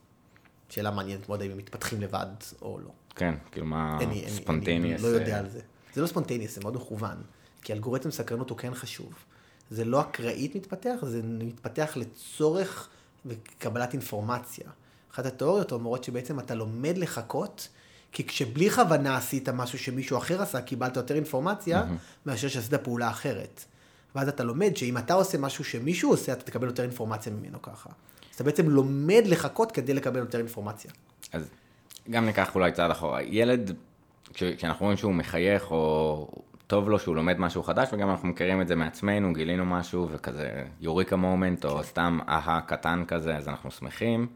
[0.70, 2.26] שאלה מעניינת מאוד האם הם מתפתחים לבד
[2.62, 2.92] או לא.
[3.16, 5.04] כן, כאילו מה ספונטניאס.
[5.04, 5.60] אני לא יודע על זה.
[5.94, 7.18] זה לא ספונטניאס, זה מאוד מכוון.
[7.62, 9.14] כי אלגוריתם סקרנות הוא כן חשוב.
[9.72, 12.90] זה לא אקראית מתפתח, זה מתפתח לצורך
[13.26, 14.70] וקבלת אינפורמציה.
[15.14, 17.68] אחת התיאוריות אומרות שבעצם אתה לומד לחכות,
[18.12, 22.26] כי כשבלי כוונה עשית משהו שמישהו אחר עשה, קיבלת יותר אינפורמציה, mm-hmm.
[22.26, 23.64] מאשר שעשית פעולה אחרת.
[24.16, 27.90] ואז אתה לומד שאם אתה עושה משהו שמישהו עושה, אתה תקבל יותר אינפורמציה ממנו ככה.
[27.90, 30.92] אז אתה בעצם לומד לחכות כדי לקבל יותר אינפורמציה.
[31.34, 31.50] אז
[32.10, 33.22] גם ניקח אולי צעד אחורה.
[33.24, 33.76] ילד,
[34.34, 36.28] כשאנחנו רואים שהוא מחייך או
[36.68, 40.64] טוב לו שהוא לומד משהו חדש, וגם אנחנו מכירים את זה מעצמנו, גילינו משהו וכזה
[40.82, 44.28] יוריקה מומנט, או סתם אהה קטן כזה, אז אנחנו שמחים.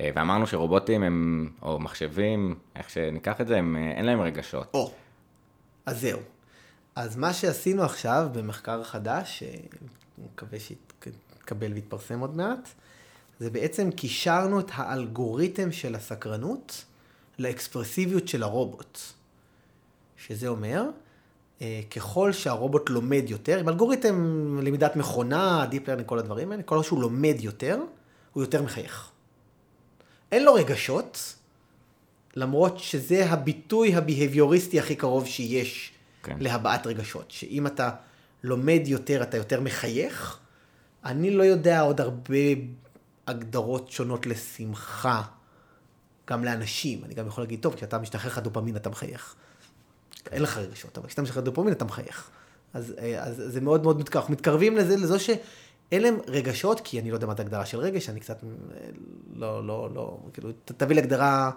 [0.00, 4.70] אה, ואמרנו שרובוטים הם, או מחשבים, איך שניקח את זה, הם, אה, אין להם רגשות.
[4.74, 4.92] או,
[5.86, 6.18] אז זהו.
[6.96, 12.68] אז מה שעשינו עכשיו במחקר חדש, שאני מקווה שיתקבל ויתפרסם עוד מעט,
[13.38, 16.84] זה בעצם קישרנו את האלגוריתם של הסקרנות
[17.38, 18.98] לאקספרסיביות של הרובוט.
[20.26, 20.84] שזה אומר,
[21.62, 26.82] אה, ככל שהרובוט לומד יותר, עם אלגוריתם למידת מכונה, Deep Learning, כל הדברים האלה, כל
[26.82, 27.80] שהוא לומד יותר,
[28.32, 29.10] הוא יותר מחייך.
[30.32, 31.34] אין לו רגשות,
[32.36, 36.36] למרות שזה הביטוי הביהביוריסטי הכי קרוב שיש כן.
[36.40, 37.30] להבעת רגשות.
[37.30, 37.90] שאם אתה
[38.42, 40.38] לומד יותר, אתה יותר מחייך.
[41.04, 42.36] אני לא יודע עוד הרבה
[43.26, 45.22] הגדרות שונות לשמחה,
[46.30, 47.04] גם לאנשים.
[47.04, 49.34] אני גם יכול להגיד, טוב, כשאתה משתחרר לך דופמין אתה מחייך.
[50.30, 52.30] אין לך רגשות, אבל כשאתה משתחרר דופמין אתה מחייך.
[52.74, 54.20] אז, אה, אז זה מאוד מאוד מתקרב.
[54.22, 57.78] אנחנו מתקרבים לזה, לזו שאין להם רגשות, כי אני לא יודע מה זה הגדרה של
[57.78, 58.78] רגש, אני קצת, אה,
[59.34, 61.50] לא, לא, לא, כאילו, תביא לי הגדרה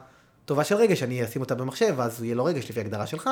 [0.45, 3.29] טובה של רגש, אני אשים אותה במחשב, ואז יהיה לו רגש לפי הגדרה שלך.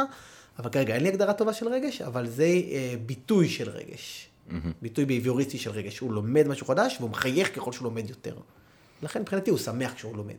[0.60, 4.30] אבל כרגע אין לי הגדרה טובה של רגש, אבל זה אה, ביטוי של רגש.
[4.50, 4.54] Mm-hmm.
[4.82, 6.00] ביטוי באביוריסטי של רגש.
[6.00, 8.36] הוא לומד משהו חדש, והוא מחייך ככל שהוא לומד יותר.
[9.04, 10.36] לכן מבחינתי הוא שמח כשהוא לומד.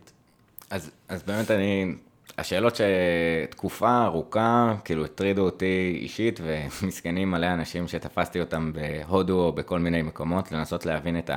[0.71, 1.95] אז, אז באמת אני,
[2.39, 9.79] השאלות שתקופה ארוכה, כאילו הטרידו אותי אישית, ומסכנים מלא אנשים שתפסתי אותם בהודו או בכל
[9.79, 11.31] מיני מקומות, לנסות להבין את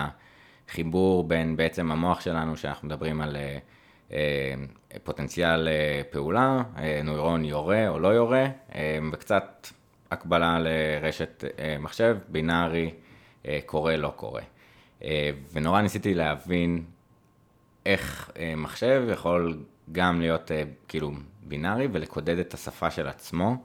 [0.67, 3.35] החיבור בין בעצם המוח שלנו, שאנחנו מדברים על...
[3.35, 3.77] Uh,
[4.11, 4.53] אה,
[5.03, 8.47] פוטנציאל אה, פעולה, אה, נוירון יורה או לא יורה,
[9.11, 9.67] וקצת
[10.11, 11.43] הקבלה לרשת
[11.79, 12.93] מחשב, בינארי,
[13.65, 14.41] קורה, לא קורה.
[15.53, 16.83] ונורא ניסיתי להבין
[17.85, 20.51] איך מחשב יכול גם להיות
[20.87, 21.11] כאילו
[21.43, 23.57] בינארי ולקודד את השפה של עצמו.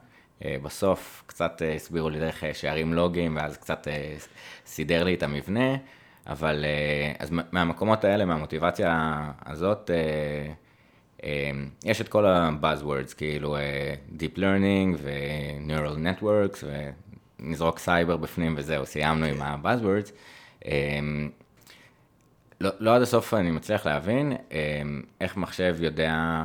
[0.63, 3.89] בסוף קצת הסבירו לי דרך שערים לוגיים, ואז קצת
[4.67, 5.77] סידר לי את המבנה.
[6.27, 10.53] אבל אה, אז מהמקומות האלה, מהמוטיבציה הזאת, אה,
[11.25, 11.51] אה,
[11.85, 13.57] יש את כל ה-Buzzwords, כאילו
[14.19, 16.65] Deep Learning ו-Neural Networks,
[17.41, 20.13] ונזרוק סייבר בפנים וזהו, סיימנו עם ה-Buzzwords.
[22.63, 24.33] לא, לא עד הסוף אני מצליח להבין
[25.21, 26.43] איך מחשב יודע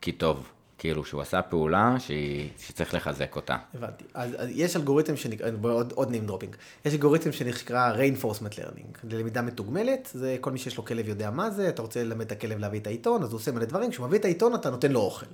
[0.00, 3.56] כי טוב כאילו שהוא עשה פעולה שהיא, שצריך לחזק אותה.
[3.74, 4.04] הבנתי.
[4.14, 9.42] אז, אז יש אלגוריתם שנקרא, עוד, עוד name dropping, יש אלגוריתם שנקרא reinforcement learning, ללמידה
[9.42, 12.58] מתוגמלת, זה כל מי שיש לו כלב יודע מה זה, אתה רוצה ללמד את הכלב
[12.58, 15.00] להביא את העיתון, אז הוא עושה מלא דברים, כשהוא מביא את העיתון אתה נותן לו
[15.00, 15.26] אוכל.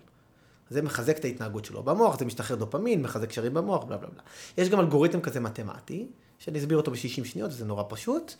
[0.71, 4.23] זה מחזק את ההתנהגות שלו במוח, זה משתחרר דופמין, מחזק קשרים במוח, בלה בלה בלה.
[4.59, 6.07] יש גם אלגוריתם כזה מתמטי,
[6.39, 8.35] שאני אסביר אותו ב-60 שניות, וזה נורא פשוט.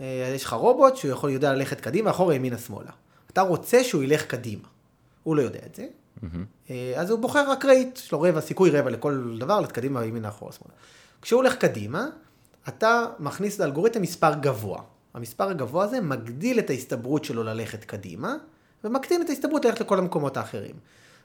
[0.00, 2.90] אה, יש לך רובוט שהוא יכול, יודע ללכת קדימה, אחורה, ימינה, שמאלה.
[3.30, 4.68] אתה רוצה שהוא ילך קדימה.
[5.22, 5.86] הוא לא יודע את זה,
[6.22, 6.72] Mm-hmm.
[6.96, 10.74] אז הוא בוחר אקראית, יש לו רבע, סיכוי רבע לכל דבר, לקדימה, ימינה, אחורה, שמאלה.
[11.22, 12.08] כשהוא הולך קדימה,
[12.68, 14.80] אתה מכניס לאלגוריתם מספר גבוה.
[15.14, 18.36] המספר הגבוה הזה מגדיל את ההסתברות שלו ללכת קדימה,
[18.84, 20.74] ומקטין את ההסתברות ללכת לכל המקומות האחרים.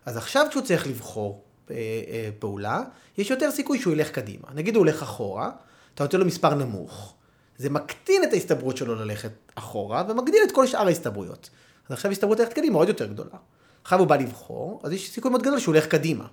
[0.06, 2.84] אז עכשיו כשהוא צריך לבחור אה, אה, פעולה,
[3.18, 4.48] יש יותר סיכוי שהוא ילך קדימה.
[4.56, 5.52] נגיד הוא הולך אחורה,
[5.96, 7.16] אתה נותן לו מספר נמוך.
[7.58, 11.50] זה מקטין את ההסתברות שלו ללכת אחורה, ומגדיל את כל שאר ההסתברויות.
[11.88, 13.38] אז עכשיו ההסתברות ללכת קדימה עוד יותר גדולה.
[13.84, 16.26] עכשיו הוא בא לבחור, אז יש סיכוי מאוד גדול שהוא הולך קדימה.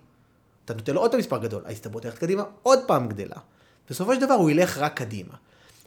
[0.64, 3.36] אתה נותן לו עוד פעם מספר גדול, ההסתברות הולכת קדימה עוד פעם גדלה.
[3.90, 5.34] בסופו של דבר הוא ילך רק קדימה.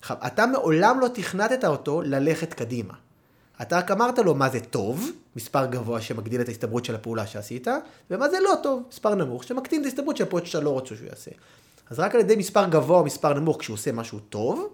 [0.02, 2.94] עכשיו, אתה מעולם לא תכנתת אותו ללכת קדימה.
[3.62, 7.68] אתה רק אמרת לו מה זה טוב, מספר גבוה שמגדיל את ההסתברות של הפעולה שעשית,
[8.12, 11.08] ומה זה לא טוב, מספר נמוך שמקטין את ההסתברות של הפעולות שאתה לא רוצה שהוא
[11.08, 11.32] יעשה.
[11.90, 14.74] אז רק על ידי מספר גבוה או מספר נמוך כשהוא עושה משהו טוב,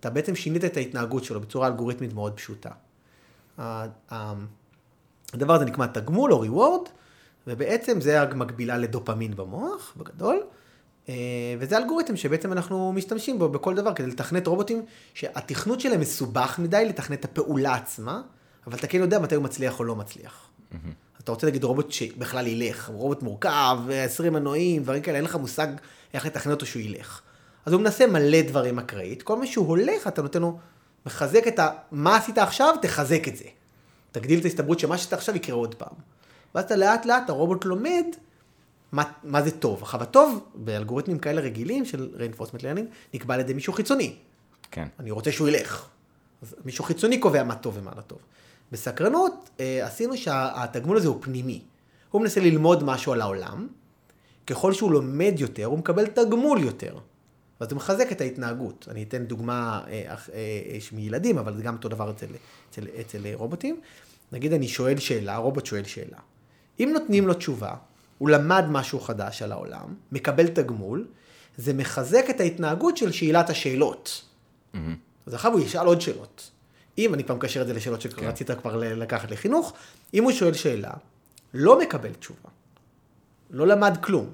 [0.00, 2.70] אתה בעצם שינית את ההתנהגות שלו בצורה אלגוריתמית מאוד פשוטה.
[5.32, 6.88] הדבר הזה נקרא תגמול או reward,
[7.46, 10.40] ובעצם זה המקבילה לדופמין במוח, בגדול.
[11.08, 11.14] אה,
[11.58, 14.82] וזה אלגוריתם שבעצם אנחנו משתמשים בו בכל דבר כדי לתכנת רובוטים
[15.14, 18.22] שהתכנות שלהם מסובך מדי לתכנת את הפעולה עצמה,
[18.66, 20.48] אבל אתה כן יודע מתי הוא מצליח או לא מצליח.
[20.72, 20.76] Mm-hmm.
[21.22, 25.68] אתה רוצה להגיד רובוט שבכלל ילך, רובוט מורכב, 20 מנועים, דברים כאלה, אין לך מושג
[26.14, 27.20] איך לתכנת אותו שהוא ילך.
[27.68, 30.58] אז הוא מנסה מלא דברים אקראית, כל מה שהוא הולך אתה נותן לו,
[31.06, 31.70] מחזק את ה...
[31.92, 33.44] מה עשית עכשיו, תחזק את זה.
[34.12, 35.94] תגדיל את ההסתברות שמה שאתה עכשיו יקרה עוד פעם.
[36.54, 38.04] ואז אתה לאט לאט, הרובוט לומד
[38.92, 39.82] מה, מה זה טוב.
[39.82, 44.14] עכשיו, הטוב באלגוריתמים כאלה רגילים של reinforcement learning נקבע על ידי מישהו חיצוני.
[44.70, 44.88] כן.
[45.00, 45.88] אני רוצה שהוא ילך.
[46.42, 48.18] אז מישהו חיצוני קובע מה טוב ומה לא טוב.
[48.72, 51.62] בסקרנות אה, עשינו שהתגמול הזה הוא פנימי.
[52.10, 53.68] הוא מנסה ללמוד משהו על העולם,
[54.46, 56.98] ככל שהוא לומד יותר, הוא מקבל תגמול יותר.
[57.60, 58.88] ואז הוא מחזק את ההתנהגות.
[58.90, 62.26] אני אתן דוגמה אה, אה, אה, מילדים, אבל זה גם אותו דבר אצל,
[62.70, 63.80] אצל, אצל רובוטים.
[64.32, 66.18] נגיד אני שואל שאלה, הרובוט שואל שאלה.
[66.80, 67.74] אם נותנים לו תשובה,
[68.18, 71.06] הוא למד משהו חדש על העולם, מקבל תגמול,
[71.56, 74.22] זה מחזק את ההתנהגות של שאלת השאלות.
[75.26, 76.50] אז עכשיו הוא ישאל עוד שאלות.
[76.98, 79.72] אם, אני כבר מקשר את זה לשאלות שרצית כבר ל- לקחת לחינוך,
[80.14, 80.90] אם הוא שואל שאלה,
[81.54, 82.50] לא מקבל תשובה,
[83.50, 84.30] לא למד כלום,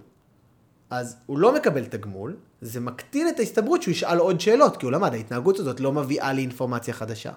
[0.95, 4.93] אז הוא לא מקבל תגמול, זה מקטין את ההסתברות שהוא ישאל עוד שאלות, כי הוא
[4.93, 7.33] למד, ההתנהגות הזאת לא מביאה לי אינפורמציה חדשה.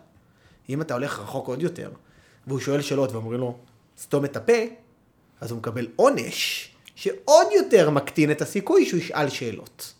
[0.70, 1.91] אם אתה הולך רחוק עוד יותר,
[2.48, 3.58] והוא שואל שאלות ואומרים לו,
[3.98, 4.54] סתום את הפה,
[5.41, 9.93] אז הוא מקבל עונש, שעוד יותר מקטין את הסיכוי שהוא ישאל שאלות.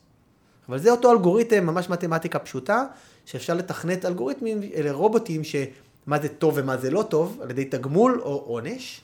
[0.70, 2.86] אבל זה אותו אלגוריתם, ממש מתמטיקה פשוטה,
[3.26, 8.22] שאפשר לתכנת אלגוריתמים, אלה רובוטים, שמה זה טוב ומה זה לא טוב, על ידי תגמול
[8.22, 9.02] או עונש.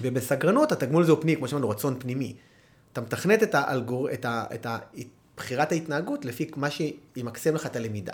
[0.00, 2.34] ובסגרנות התגמול הזה הוא פנימי, כמו שאמרנו, רצון פנימי.
[2.96, 4.12] אתה מתכנת את, האלגור...
[4.12, 4.44] את, ה...
[4.54, 4.78] את ה...
[5.36, 8.12] בחירת ההתנהגות לפי מה שימקסם לך את הלמידה.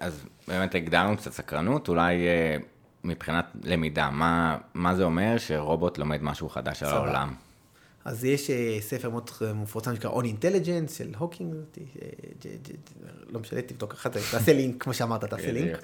[0.00, 2.56] אז באמת הגדרנו קצת סקרנות, אולי אה,
[3.04, 6.88] מבחינת למידה, מה, מה זה אומר שרובוט לומד משהו חדש על.
[6.88, 7.34] העולם?
[8.04, 12.08] אז יש אה, ספר מאוד מפורסם שנקרא On Intelligence של הוקינג, אה,
[13.28, 15.78] לא משנה, תבדוק אחת, תעשה לינק, כמו שאמרת, תעשה לינק.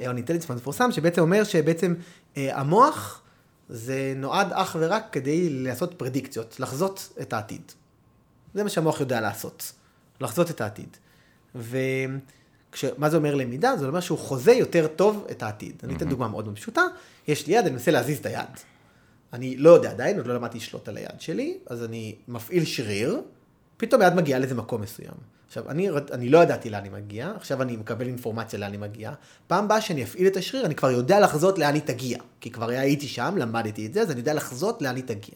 [0.00, 1.94] אה, On Intelligence מפורסם, שבעצם אומר שבעצם
[2.36, 3.23] המוח
[3.68, 7.72] זה נועד אך ורק כדי לעשות פרדיקציות, לחזות את העתיד.
[8.54, 9.72] זה מה שהמוח יודע לעשות,
[10.20, 10.96] לחזות את העתיד.
[11.54, 13.76] ומה זה אומר למידה?
[13.76, 15.74] זה אומר שהוא חוזה יותר טוב את העתיד.
[15.84, 16.82] אני אתן דוגמה מאוד פשוטה,
[17.28, 18.48] יש לי יד, אני מנסה להזיז את היד.
[19.32, 23.20] אני לא יודע עדיין, עוד לא למדתי לשלוט על היד שלי, אז אני מפעיל שריר,
[23.76, 25.14] פתאום היד מגיעה לאיזה מקום מסוים.
[25.46, 29.14] עכשיו, אני, אני לא ידעתי לאן היא מגיעה, עכשיו אני מקבל אינפורמציה לאן היא מגיעה.
[29.46, 32.18] פעם הבאה שאני אפעיל את השריר, אני כבר יודע לחזות לאן היא תגיע.
[32.40, 35.34] כי כבר הייתי שם, למדתי את זה, אז אני יודע לחזות לאן היא תגיע.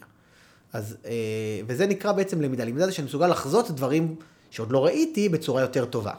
[0.73, 1.11] אז, אה,
[1.67, 2.65] וזה נקרא בעצם למידה.
[2.65, 4.15] למידה זה שאני מסוגל לחזות דברים
[4.51, 6.13] שעוד לא ראיתי בצורה יותר טובה.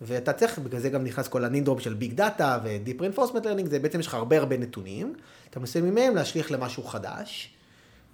[0.00, 3.66] ואתה צריך, בגלל זה גם נכנס כל הנינדרום של big data ו deep reinforcement learning,
[3.70, 5.14] זה בעצם יש לך הרבה הרבה נתונים,
[5.50, 7.55] אתה מנסה מהם להשליך למשהו חדש,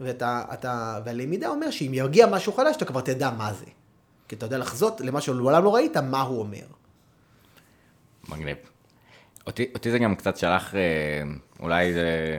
[0.05, 3.67] ואתה, אתה, והלמידה אומר שאם יגיע משהו חדש, אתה כבר תדע מה זה.
[4.29, 6.67] כי אתה יודע לחזות למה שלעולם לא ראית, מה הוא אומר.
[8.29, 8.57] מגניב.
[9.47, 10.81] אותי, אותי זה גם קצת שלח, אה,
[11.61, 12.39] אולי זה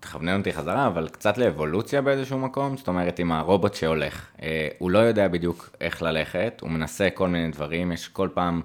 [0.00, 4.26] תכוונן אותי חזרה, אבל קצת לאבולוציה באיזשהו מקום, זאת אומרת, עם הרובוט שהולך.
[4.42, 8.62] אה, הוא לא יודע בדיוק איך ללכת, הוא מנסה כל מיני דברים, יש כל פעם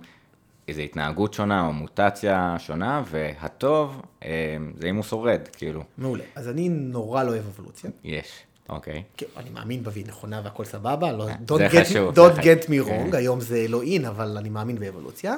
[0.68, 6.24] איזו התנהגות שונה או מוטציה שונה, והטוב אה, זה אם הוא שורד, כאילו, מעולה.
[6.36, 7.90] אז אני נורא לא אוהב אבולוציה.
[8.04, 9.04] יש, אוקיי.
[9.18, 12.42] כן, אני מאמין בה והיא נכונה והכל סבבה, לא, זה don't get, חשוב, don't זה
[12.42, 15.36] get me wrong, היום זה לא אין, אבל אני מאמין באבולוציה.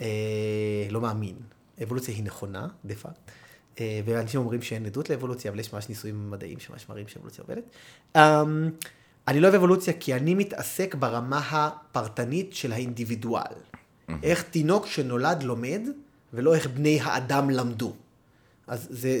[0.00, 1.34] אה, לא מאמין,
[1.82, 3.30] אבולוציה היא נכונה, דה פאקט.
[3.80, 7.64] אה, ואנשים אומרים שאין עדות לאבולוציה, אבל יש ממש ניסויים מדעיים שממש מראים שאבולוציה עובדת.
[8.16, 8.42] אה,
[9.28, 13.54] אני לא אוהב אבולוציה כי אני מתעסק ברמה הפרטנית של האינדיבידואל.
[14.22, 15.80] איך תינוק שנולד לומד,
[16.32, 17.92] ולא איך בני האדם למדו.
[18.66, 19.20] אז זה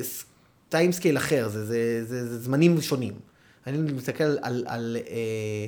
[0.68, 3.12] timescale אחר, זה, זה, זה, זה זמנים שונים.
[3.66, 5.66] אני מסתכל על, על, על, אה,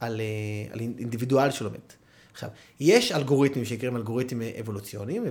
[0.00, 1.78] על, אה, על אינדיבידואל שלומד.
[2.32, 2.48] עכשיו,
[2.80, 5.24] יש אלגוריתמים שנקראים אלגוריתמים אבולוציוניים,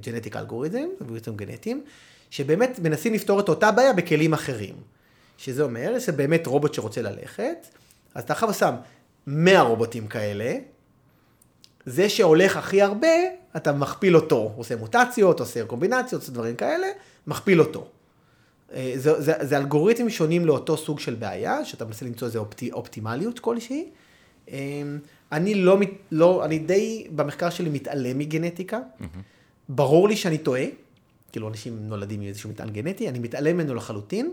[0.00, 1.84] genetic algorithm, אלגוריתמים גנטיים,
[2.30, 4.74] שבאמת מנסים לפתור את אותה בעיה בכלים אחרים.
[5.38, 7.66] שזה אומר שבאמת רובוט שרוצה ללכת,
[8.14, 8.74] אז אתה עכשיו שם
[9.26, 10.54] 100 רובוטים כאלה,
[11.86, 13.08] זה שהולך הכי הרבה,
[13.56, 16.86] אתה מכפיל אותו, עושה מוטציות, עושה קומבינציות, עושה דברים כאלה,
[17.26, 17.86] מכפיל אותו.
[18.72, 22.72] אה, זה, זה, זה אלגוריתמים שונים לאותו סוג של בעיה, שאתה מנסה למצוא איזה אופטי,
[22.72, 23.88] אופטימליות כלשהי.
[24.50, 24.82] אה,
[25.32, 25.78] אני לא,
[26.10, 28.80] לא, אני די במחקר שלי מתעלם מגנטיקה.
[29.68, 30.64] ברור לי שאני טועה,
[31.32, 34.32] כאילו אנשים נולדים עם איזשהו מטען גנטי, אני מתעלם ממנו לחלוטין.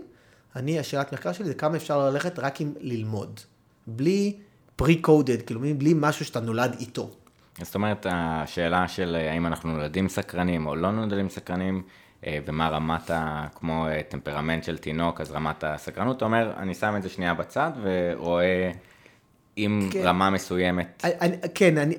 [0.56, 3.40] אני, השאלת מחקר שלי זה כמה אפשר ללכת רק עם ללמוד.
[3.86, 4.36] בלי
[4.82, 7.10] pre-coded, כאילו בלי משהו שאתה נולד איתו.
[7.62, 11.82] זאת אומרת, השאלה של אה, האם אנחנו נולדים סקרנים או לא נולדים סקרנים,
[12.26, 13.46] אה, ומה רמת ה...
[13.54, 17.34] כמו אה, טמפרמנט של תינוק, אז רמת הסקרנות, אתה אומר, אני שם את זה שנייה
[17.34, 18.70] בצד ורואה
[19.56, 20.00] עם כן.
[20.02, 21.04] רמה מסוימת.
[21.04, 21.94] אני, כן, אני,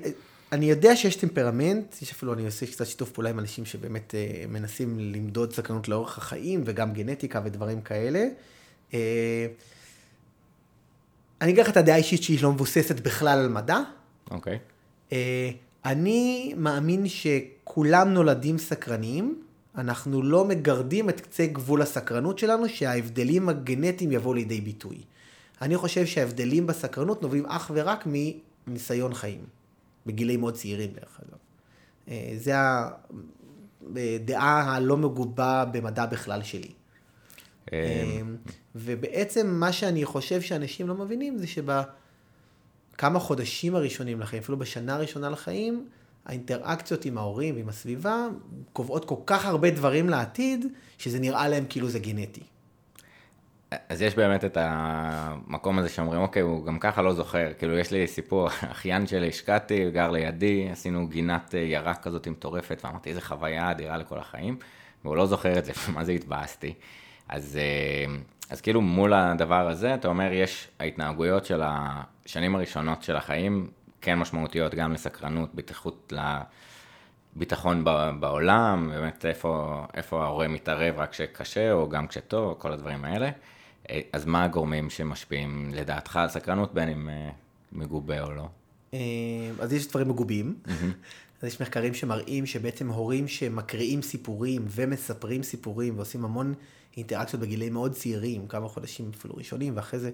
[0.52, 4.44] אני יודע שיש טמפרמנט, יש אפילו, אני עושה קצת שיתוף פעולה עם אנשים שבאמת אה,
[4.48, 8.24] מנסים למדוד סקרנות לאורך החיים, וגם גנטיקה ודברים כאלה.
[8.94, 9.46] אה,
[11.40, 13.78] אני אגיד לך את הדעה האישית שהיא לא מבוססת בכלל על מדע.
[14.30, 14.52] אוקיי.
[14.52, 14.58] אה,
[15.84, 19.42] אני מאמין שכולם נולדים סקרניים,
[19.76, 24.96] אנחנו לא מגרדים את קצה גבול הסקרנות שלנו, שההבדלים הגנטיים יבואו לידי ביטוי.
[25.62, 28.06] אני חושב שההבדלים בסקרנות נובעים אך ורק
[28.66, 29.44] מניסיון חיים,
[30.06, 31.38] בגילים מאוד צעירים דרך אגב.
[32.08, 32.54] אה, זה
[33.96, 36.70] הדעה הלא מגובה במדע בכלל שלי.
[37.72, 38.20] אה,
[38.74, 41.46] ובעצם מה שאני חושב שאנשים לא מבינים זה
[42.92, 45.86] שבכמה חודשים הראשונים לחיים, אפילו בשנה הראשונה לחיים,
[46.26, 48.26] האינטראקציות עם ההורים ועם הסביבה
[48.72, 50.66] קובעות כל כך הרבה דברים לעתיד,
[50.98, 52.42] שזה נראה להם כאילו זה גנטי.
[53.88, 57.52] אז יש באמת את המקום הזה שאומרים, אוקיי, הוא גם ככה לא זוכר.
[57.58, 62.80] כאילו, יש לי סיפור, אחיין שלי, השקעתי, גר לידי, עשינו גינת אה, ירק כזאת מטורפת,
[62.84, 64.56] ואמרתי, איזה חוויה אדירה לכל החיים,
[65.04, 66.74] והוא לא זוכר את זה, מה זה התבאסתי.
[67.28, 68.14] אז, אה,
[68.50, 71.62] אז כאילו, מול הדבר הזה, אתה אומר, יש ההתנהגויות של
[72.32, 73.70] השנים הראשונות של החיים,
[74.00, 76.12] כן משמעותיות גם לסקרנות, בטיחות
[77.36, 77.84] לביטחון
[78.20, 83.30] בעולם, באמת איפה, איפה ההורה מתערב רק כשקשה, או גם כשטוב, כל הדברים האלה.
[83.90, 87.30] אה, אז מה הגורמים שמשפיעים לדעתך על סקרנות, בין אם אה,
[87.72, 88.48] מגובה או לא?
[88.94, 88.98] אה,
[89.58, 90.54] אז יש דברים מגובים.
[91.42, 96.54] אז יש מחקרים שמראים שבעצם הורים שמקריאים סיפורים ומספרים סיפורים ועושים המון
[96.96, 100.10] אינטראקציות בגילאים מאוד צעירים, כמה חודשים אפילו ראשונים, ואחרי זה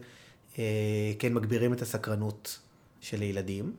[1.19, 2.59] כן מגבירים את הסקרנות
[3.01, 3.73] של ילדים.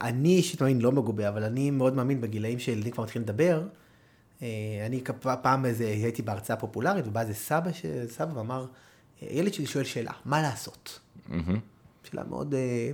[0.00, 3.62] אני אישית מאמין לא מגובה, אבל אני מאוד מאמין בגילאים שילדים כבר מתחילים לדבר,
[4.42, 5.00] אה, אני
[5.42, 7.70] פעם איזה, הייתי בהרצאה פופולרית, ובא איזה סבא,
[8.08, 8.66] סבא ואמר,
[9.22, 11.00] ילד שלי שואל שאלה, מה לעשות?
[12.10, 12.90] שאלה מאוד, אה,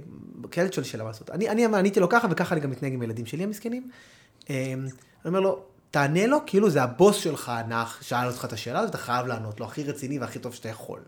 [0.57, 1.31] ילד שואל שאלה מה לעשות.
[1.31, 3.91] אני, אני עניתי לו ככה, וככה אני גם מתנהג עם הילדים שלי המסכנים.
[4.51, 8.79] אה, אני אומר לו, תענה לו כאילו זה הבוס שלך נח, שאל אותך את השאלה
[8.79, 11.01] הזאת, אתה חייב לענות לו הכי רציני והכי טוב שאתה יכול.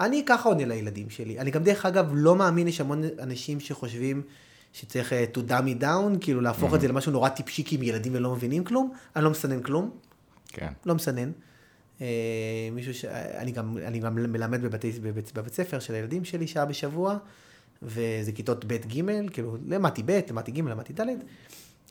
[0.00, 1.38] אני ככה עונה לילדים שלי.
[1.38, 4.22] אני גם דרך אגב לא מאמין, יש המון אנשים שחושבים
[4.72, 6.76] שצריך uh, to dumb it down, כאילו להפוך mm-hmm.
[6.76, 9.90] את זה למשהו נורא טיפשי כי הם ילדים ולא מבינים כלום, אני לא מסנן כלום.
[10.48, 10.72] כן.
[10.86, 11.32] לא מסנן.
[11.98, 12.02] Uh,
[12.72, 13.04] מישהו ש...
[13.04, 17.16] אני גם, אני גם מלמד בבתי, בבית, בבית ספר של הילדים שלי שעה בשבוע,
[17.82, 21.06] וזה כיתות ב' ג', כאילו למדתי ב', למדתי ג', למדתי ד',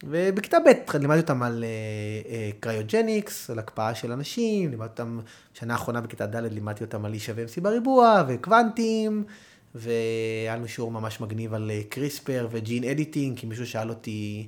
[0.03, 1.63] ובכיתה ב' לימדתי אותם על
[2.59, 5.19] cryogenics, אה, אה, על הקפאה של אנשים, לימדתי אותם,
[5.53, 9.23] שנה האחרונה בכיתה ד' לימדתי אותם על E שווה MC בריבוע, וקוונטים.
[9.75, 14.47] והיה לנו שיעור ממש מגניב על CRISPR ו gene editing, כי מישהו שאל אותי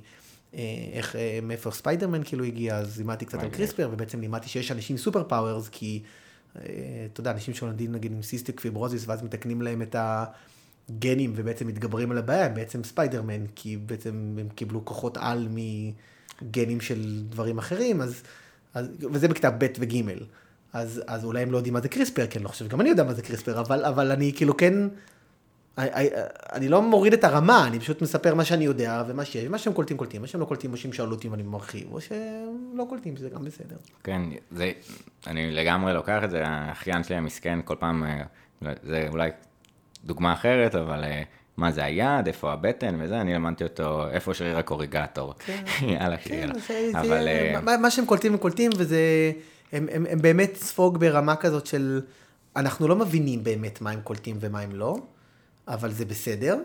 [0.54, 0.60] אה,
[0.92, 4.96] איך, אה, מאיפה ספיידרמן כאילו הגיע, אז לימדתי קצת על קריספר, ובעצם לימדתי שיש אנשים
[4.96, 6.02] super powers, כי
[6.56, 6.62] אה,
[7.12, 9.96] אתה יודע, אנשים שנולדים נגיד עם cystic fibrosis, ואז מתקנים להם את
[10.90, 16.80] הגנים ובעצם מתגברים על הבעיה, הם בעצם ספיידרמן, כי בעצם הם קיבלו כוחות על מגנים
[16.80, 18.22] של דברים אחרים, אז,
[18.74, 20.02] אז וזה בכיתה ב' וג'.
[20.72, 22.88] אז, אז אולי הם לא יודעים מה זה קריספר, כי אני לא חושב, גם אני
[22.88, 24.74] יודע מה זה קריספר, אבל, אבל אני כאילו כן,
[26.52, 29.72] אני לא מוריד את הרמה, אני פשוט מספר מה שאני יודע ומה שיש, מה שהם
[29.72, 32.72] קולטים קולטים, מה שהם לא קולטים או שהם שאלו אותי אם אני מרחיב, או שהם
[32.74, 33.76] לא קולטים, זה גם בסדר.
[34.04, 34.72] כן, זה,
[35.26, 39.30] אני לגמרי לוקח את זה, האחיין שלי המסכן כל פעם, אה, זה אולי
[40.06, 41.22] דוגמה אחרת, אבל אה,
[41.56, 45.34] מה זה היד, איפה הבטן וזה, אני למדתי אותו, איפה שריר הקוריגטור.
[45.38, 47.00] כן, יאללה, כן, יאללה.
[47.00, 47.28] אבל...
[47.28, 49.32] אה, מה, מה שהם קולטים הם קולטים, וזה,
[49.72, 52.00] הם, הם, הם באמת ספוג ברמה כזאת של,
[52.56, 54.96] אנחנו לא מבינים באמת מה הם קולטים ומה הם לא.
[55.68, 56.58] אבל זה בסדר.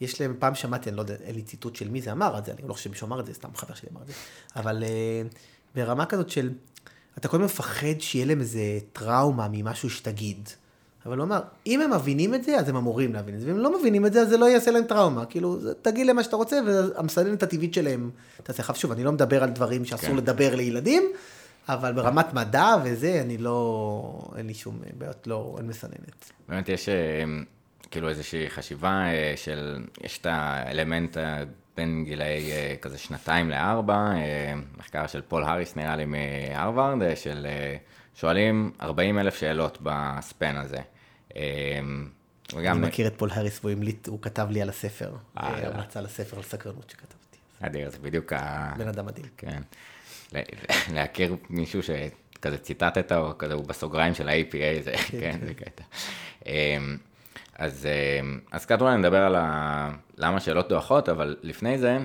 [0.00, 2.44] יש להם, פעם שמעתי, אני לא יודע, אין לי ציטוט של מי זה אמר את
[2.44, 4.12] זה, אני לא חושב שמישהו אמר את זה, סתם חבר שלי אמר את זה,
[4.56, 5.34] אבל uh,
[5.74, 6.50] ברמה כזאת של,
[7.18, 10.48] אתה כל הזמן מפחד שיהיה להם איזה טראומה ממשהו שתגיד.
[11.06, 13.58] אבל הוא אמר, אם הם מבינים את זה, אז הם אמורים להבין את זה, ואם
[13.58, 15.24] לא מבינים את זה, אז זה לא יעשה להם טראומה.
[15.24, 18.10] כאילו, תגיד להם מה שאתה רוצה, והמסננת הטבעית שלהם
[18.42, 18.62] תעשה.
[18.62, 20.16] עכשיו שוב, אני לא מדבר על דברים שאסור כן.
[20.16, 21.02] לדבר לילדים,
[21.68, 26.32] אבל ברמת מדע וזה, אני לא, אין לי שום בעיות, לא, אין מסננת.
[26.48, 26.88] באמת יש...
[26.88, 27.24] אה,
[27.92, 31.16] כאילו איזושהי חשיבה אה, של, יש את האלמנט
[31.76, 37.46] בין גילאי אה, כזה שנתיים לארבע, אה, מחקר של פול האריס נראה לי מהרווארד, של
[38.14, 40.78] שואלים 40 אלף שאלות ב span הזה.
[42.56, 42.78] וגם...
[42.78, 43.60] אני מכיר את פול האריס
[44.06, 47.38] הוא כתב לי על הספר, המלצה לספר על סקרנות שכתבתי.
[47.60, 48.72] אדיר, זה בדיוק ה...
[48.78, 49.26] בן אדם מדהים.
[49.36, 49.62] כן.
[50.94, 55.84] להכיר מישהו שכזה ציטטת, או כזה הוא בסוגריים של ה-APA, זה, כן, זה קטע.
[57.58, 58.20] אז, אה,
[58.52, 59.90] אז קצת אולי נדבר על ה...
[60.18, 61.98] למה שאלות דועכות, אבל לפני זה,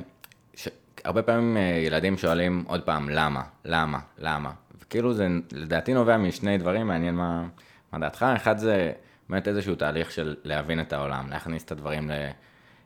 [0.55, 0.67] ש...
[1.03, 3.43] הרבה פעמים אה, ילדים שואלים עוד פעם, למה?
[3.65, 3.99] למה?
[4.17, 4.51] למה?
[4.82, 7.47] וכאילו זה לדעתי נובע משני דברים, מעניין מה,
[7.91, 8.25] מה דעתך.
[8.36, 8.91] אחד זה
[9.30, 12.13] באמת איזשהו תהליך של להבין את העולם, להכניס את הדברים ל...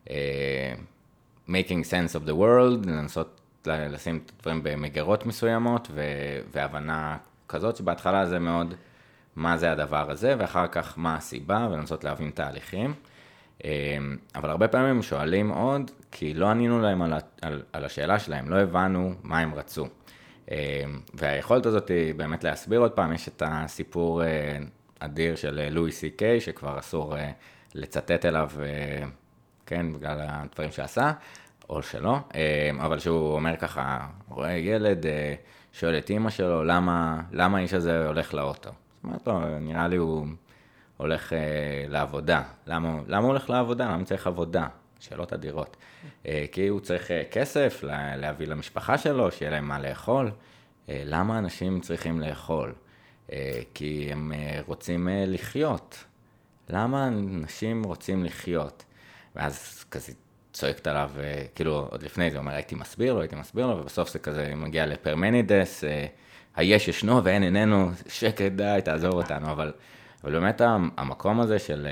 [0.05, 0.11] Uh,
[1.47, 6.01] making sense of the world, לנסות לשים את הדברים במגירות מסוימות, ו...
[6.51, 7.17] והבנה
[7.47, 8.73] כזאת, שבהתחלה זה מאוד...
[9.35, 12.93] מה זה הדבר הזה, ואחר כך מה הסיבה, ולנסות להבין תהליכים.
[13.63, 18.49] אמ, אבל הרבה פעמים שואלים עוד, כי לא ענינו להם על, על, על השאלה שלהם,
[18.49, 19.87] לא הבנו מה הם רצו.
[20.51, 20.55] אמ,
[21.13, 24.57] והיכולת הזאת היא באמת להסביר עוד פעם, יש את הסיפור, אה,
[25.05, 27.31] אדיר של אה, לואי סי קיי, שכבר אסור אה,
[27.75, 29.03] לצטט אליו, אה,
[29.65, 31.11] כן, בגלל הדברים שעשה,
[31.69, 32.17] או שלא,
[32.79, 35.05] אבל שהוא אומר ככה, רואה ילד,
[35.73, 38.69] שואל את אימא שלו, למה, למה האיש הזה הולך לאוטו?
[38.69, 40.27] זאת אומרת לו, נראה לי הוא
[40.97, 41.33] הולך
[41.87, 42.43] לעבודה.
[42.67, 43.85] למה, למה הוא הולך לעבודה?
[43.85, 44.67] למה הוא צריך עבודה?
[44.99, 45.77] שאלות אדירות.
[46.51, 50.31] כי הוא צריך כסף לה, להביא למשפחה שלו, שיהיה להם מה לאכול.
[50.89, 52.73] למה אנשים צריכים לאכול?
[53.31, 56.03] אה, כי הם אה, רוצים אה, לחיות.
[56.69, 58.83] למה אנשים רוצים לחיות?
[59.35, 60.13] ואז כזה
[60.53, 61.11] צועקת עליו,
[61.55, 64.85] כאילו, עוד לפני זה, אומר, הייתי מסביר לו, הייתי מסביר לו, ובסוף זה כזה מגיע
[64.85, 65.83] לפרמנידס,
[66.55, 69.73] היש ישנו ואין איננו, שקט די, תעזוב אותנו, אבל,
[70.23, 70.61] אבל באמת
[70.97, 71.87] המקום הזה של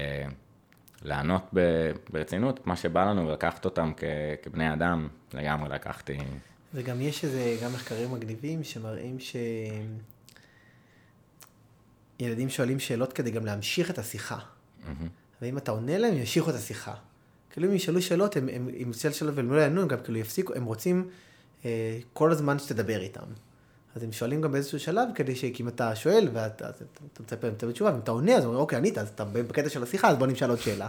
[1.01, 1.53] לענות
[2.09, 3.91] ברצינות, מה שבא לנו, ולקחת אותם
[4.41, 6.17] כבני אדם, לגמרי לקחתי.
[6.73, 9.17] וגם יש איזה, גם מחקרים מגניבים שמראים
[12.19, 14.39] שילדים שואלים שאלות כדי גם להמשיך את השיחה.
[15.41, 16.93] ואם אתה עונה להם, הם ימשיכו את השיחה.
[17.49, 20.17] כאילו אם ישאלו שאלות, הם, הם, אם ישאלו שאלות והם לא יענו, הם גם כאילו
[20.17, 21.09] יפסיקו, הם רוצים
[21.65, 23.23] אה, כל הזמן שתדבר איתם.
[23.95, 25.41] אז הם שואלים גם באיזשהו שלב, כדי ש...
[25.41, 28.43] כי אם אתה שואל, ואתה אתה, אתה מצפה להם לתת תשובה, ואם אתה עונה, אז
[28.43, 30.87] אומרים, אוקיי, ענית, אז אתה בקטע של השיחה, אז בוא נשאל עוד שאלה.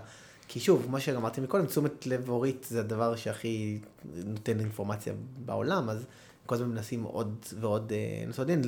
[0.48, 3.78] כי שוב, כמו שאמרתי מקודם, תשומת לב הורית זה הדבר שהכי
[4.24, 5.12] נותן אינפורמציה
[5.44, 6.06] בעולם, אז
[6.46, 8.62] כל הזמן מנסים עוד ועוד אה, לנסות דין.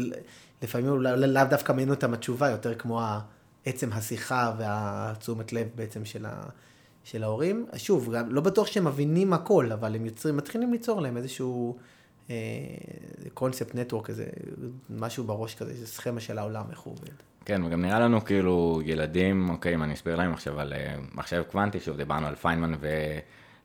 [0.62, 3.00] לפעמים אולי לאו דווקא מעניין אותם התשובה, יותר כמו
[3.64, 6.42] עצם השיחה והתשומת לב בעצם של, ה,
[7.04, 7.66] של ההורים.
[7.76, 11.76] שוב, גם לא בטוח שהם מבינים הכל, אבל הם יוצרים, מתחילים ליצור להם איזשהו
[13.34, 14.26] קונספט נטוורק, איזה
[14.90, 17.12] משהו בראש כזה, איזה סכמה של העולם, איך הוא עובד.
[17.44, 21.42] כן, וגם נראה לנו כאילו ילדים, אוקיי, אם אני אסביר להם עכשיו על אה, מחשב
[21.50, 22.74] קוונטי, שוב דיברנו על פיינמן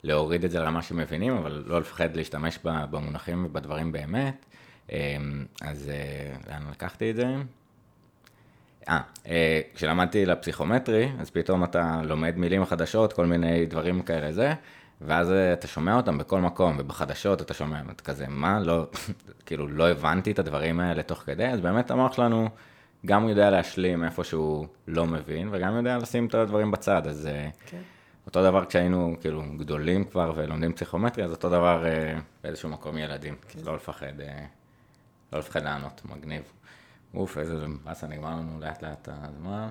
[0.03, 4.45] ולהוריד את זה לרמה שמבינים, אבל לא לפחד להשתמש במונחים ובדברים באמת.
[4.91, 5.17] אה,
[5.61, 7.35] אז אה, לאן לקחתי את זה?
[8.89, 14.53] אה, כשלמדתי לפסיכומטרי, אז פתאום אתה לומד מילים חדשות, כל מיני דברים כאלה זה,
[15.01, 18.87] ואז אתה שומע אותם בכל מקום, ובחדשות אתה שומע, את כזה, מה, לא,
[19.45, 22.49] כאילו, לא הבנתי את הדברים האלה תוך כדי, אז באמת המוח שלנו
[23.05, 27.29] גם יודע להשלים איפה שהוא לא מבין, וגם יודע לשים את הדברים בצד, אז
[27.65, 27.81] כן.
[28.28, 31.84] אותו דבר כשהיינו כאילו גדולים כבר ולומדים פסיכומטרי, אז אותו דבר
[32.43, 33.59] באיזשהו מקום ילדים, כן.
[33.65, 34.13] לא לפחד,
[35.34, 36.41] לא לפחד לענות, מגניב.
[37.13, 39.67] אוף, איזה באסה, נגמר לנו לאט לאט הזמן.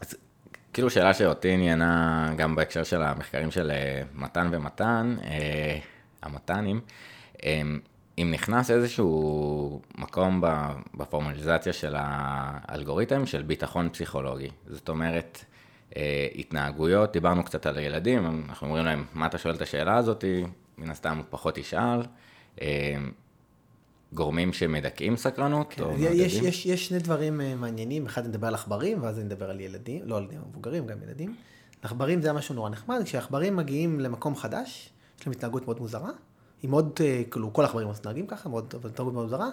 [0.00, 0.14] אז
[0.72, 3.72] כאילו שאלה שאותי עניינה גם בהקשר של המחקרים של
[4.14, 5.16] מתן ומתן,
[6.22, 6.80] המתנים,
[8.18, 10.42] אם נכנס איזשהו מקום
[10.94, 14.48] בפורמליזציה של האלגוריתם של ביטחון פסיכולוגי.
[14.66, 15.44] זאת אומרת,
[16.34, 20.24] התנהגויות, דיברנו קצת על ילדים, אנחנו אומרים להם, מה אתה שואל את השאלה הזאת,
[20.78, 22.00] מן הסתם הוא פחות ישאל.
[24.12, 25.74] גורמים שמדכאים סקרנות?
[25.76, 30.02] כן, יש, יש, יש שני דברים מעניינים, אחד נדבר על עכברים, ואז נדבר על ילדים,
[30.04, 31.36] לא על מבוגרים, גם ילדים.
[31.82, 34.90] עכברים זה משהו נורא נחמד, כשעכברים מגיעים למקום חדש,
[35.20, 36.10] יש להם התנהגות מאוד מוזרה,
[36.62, 37.00] היא מאוד,
[37.30, 39.50] כאילו, כל העכברים מתנהגים ככה, מאוד, התנהגות מאוד מוזרה,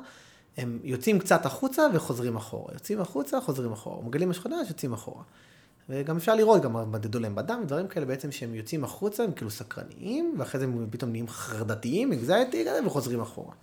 [0.57, 5.23] הם יוצאים קצת החוצה וחוזרים אחורה, יוצאים החוצה, חוזרים אחורה, מגלים משהו חדש, יוצאים אחורה.
[5.89, 9.51] וגם אפשר לראות, גם מדדו להם בדם, דברים כאלה בעצם שהם יוצאים החוצה, הם כאילו
[9.51, 13.53] סקרניים, ואחרי זה הם פתאום נהיים חרדתיים, אקזייטי, וחוזרים אחורה.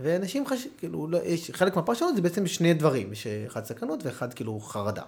[0.00, 0.66] ואנשים חש...
[0.78, 5.02] כאילו, לא, יש, חלק מהפרשנות זה בעצם שני דברים, יש אחד סקרנות ואחד כאילו חרדה.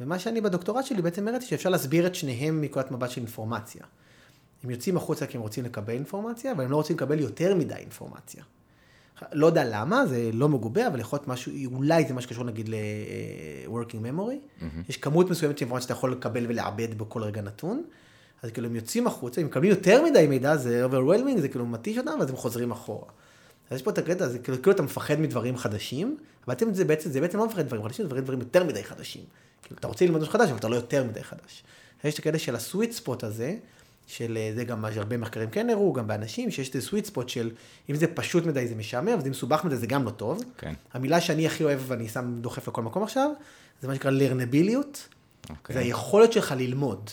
[0.00, 3.82] ומה שאני בדוקטורט שלי בעצם הראיתי שאפשר להסביר את שניהם מנקודת מבט של אינפורמציה.
[4.64, 7.74] הם יוצאים החוצה כי הם רוצים לקבל אינפורמציה, אבל הם לא רוצים לקבל יותר מדי
[7.74, 8.42] אינפורמציה.
[9.32, 12.68] לא יודע למה, זה לא מגובה, אבל יכול להיות משהו, אולי זה מה שקשור נגיד
[12.68, 14.60] ל-working memory.
[14.60, 14.64] Mm-hmm.
[14.88, 17.82] יש כמות מסוימת של אינפורמציה שאתה יכול לקבל ולעבד בכל רגע נתון.
[18.42, 21.98] אז כאילו הם יוצאים החוצה, הם מקבלים יותר מדי מידע, זה overwhelming, זה כאילו מתיש
[21.98, 23.08] אותם, ואז הם חוזרים אחורה.
[23.70, 26.84] אז יש פה את הקטע, זה כאילו, כאילו אתה מפחד מדברים חדשים, אבל אתם זה
[26.84, 29.22] בעצם, זה בעצם לא מפחד מדברים חדשים, זה מפחד מדברים יותר מדי חדשים.
[29.62, 31.62] כאילו, אתה רוצה ללמוד משהו חדש, אבל אתה לא יותר מדי חדש.
[32.04, 33.56] יש את הקטע של הסוויט ספוט הזה,
[34.08, 37.50] של זה גם מה שהרבה מחקרים כן הראו, גם באנשים, שיש את הסוויט ספוט של,
[37.90, 40.42] אם זה פשוט מדי זה משעמם, ואם מסובך מדי זה גם לא טוב.
[40.58, 40.74] כן.
[40.92, 43.30] המילה שאני הכי אוהב ואני שם דוחף לכל מקום עכשיו,
[43.82, 45.08] זה מה שנקרא לרנביליות.
[45.48, 45.72] Okay.
[45.72, 47.10] זה היכולת שלך ללמוד.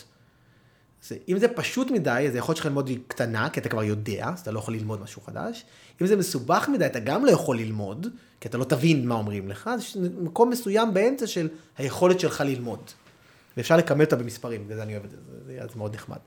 [1.02, 4.28] זה, אם זה פשוט מדי, אז היכולת שלך ללמוד היא קטנה, כי אתה כבר יודע,
[4.32, 5.64] אז אתה לא יכול ללמוד משהו חדש.
[6.02, 8.06] אם זה מסובך מדי, אתה גם לא יכול ללמוד,
[8.40, 12.40] כי אתה לא תבין מה אומרים לך, אז יש מקום מסוים באמצע של היכולת שלך
[12.40, 12.90] ללמוד.
[13.56, 15.16] ואפשר לכמת אותה במספרים, בגלל זה אני אוהב את זה,
[15.46, 16.18] זה, זה מאוד נחמד.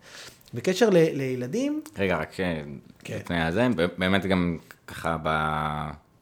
[0.53, 1.81] בקשר ל, לילדים...
[1.97, 2.65] רגע, רק כן.
[3.09, 5.29] לפני הזה, באמת גם ככה ב...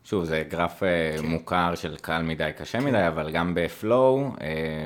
[0.03, 1.15] שוב, זה גרף כן.
[1.23, 2.85] מוכר של קל מדי, קשה כן.
[2.85, 4.31] מדי, אבל גם בפלואו,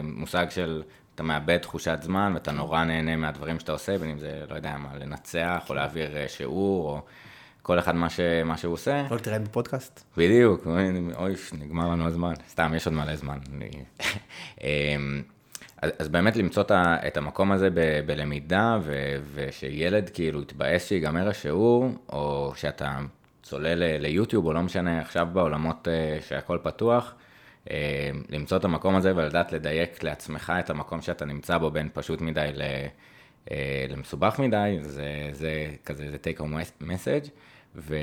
[0.04, 0.84] מושג של
[1.16, 4.78] אתה מאבד תחושת זמן ואתה נורא נהנה מהדברים שאתה עושה, בין אם זה, לא יודע
[4.78, 7.02] מה, לנצח או להעביר שיעור, או
[7.62, 9.06] כל אחד מה, ש, מה שהוא עושה.
[9.12, 10.04] לא תראה בפודקאסט?
[10.18, 10.68] בדיוק,
[11.16, 12.34] אוי, נגמר לנו הזמן.
[12.50, 13.38] סתם, יש עוד מלא זמן.
[15.82, 16.64] אז, אז באמת למצוא
[17.08, 23.00] את המקום הזה ב, בלמידה, ו, ושילד כאילו יתבאס שיגמר השיעור, או שאתה
[23.44, 27.16] צולל ליוטיוב, או לא משנה, עכשיו בעולמות אה, שהכל פתוח,
[27.72, 32.22] אה, למצוא את המקום הזה ולדעת לדייק לעצמך את המקום שאתה נמצא בו בין פשוט
[32.22, 32.62] מדי ל...
[33.52, 37.30] אה, למסובך מדי, זה, זה כזה, זה take home message,
[37.76, 37.96] ו,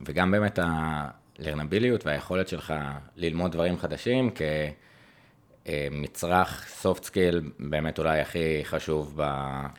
[0.00, 2.74] וגם באמת הלרנביליות והיכולת שלך
[3.16, 4.30] ללמוד דברים חדשים
[5.66, 9.20] כמצרך soft skill באמת אולי הכי חשוב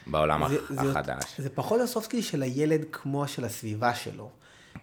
[0.08, 1.24] בעולם זה, החדש.
[1.38, 4.30] זה, זה פחות ה soft skill של הילד כמו של הסביבה שלו,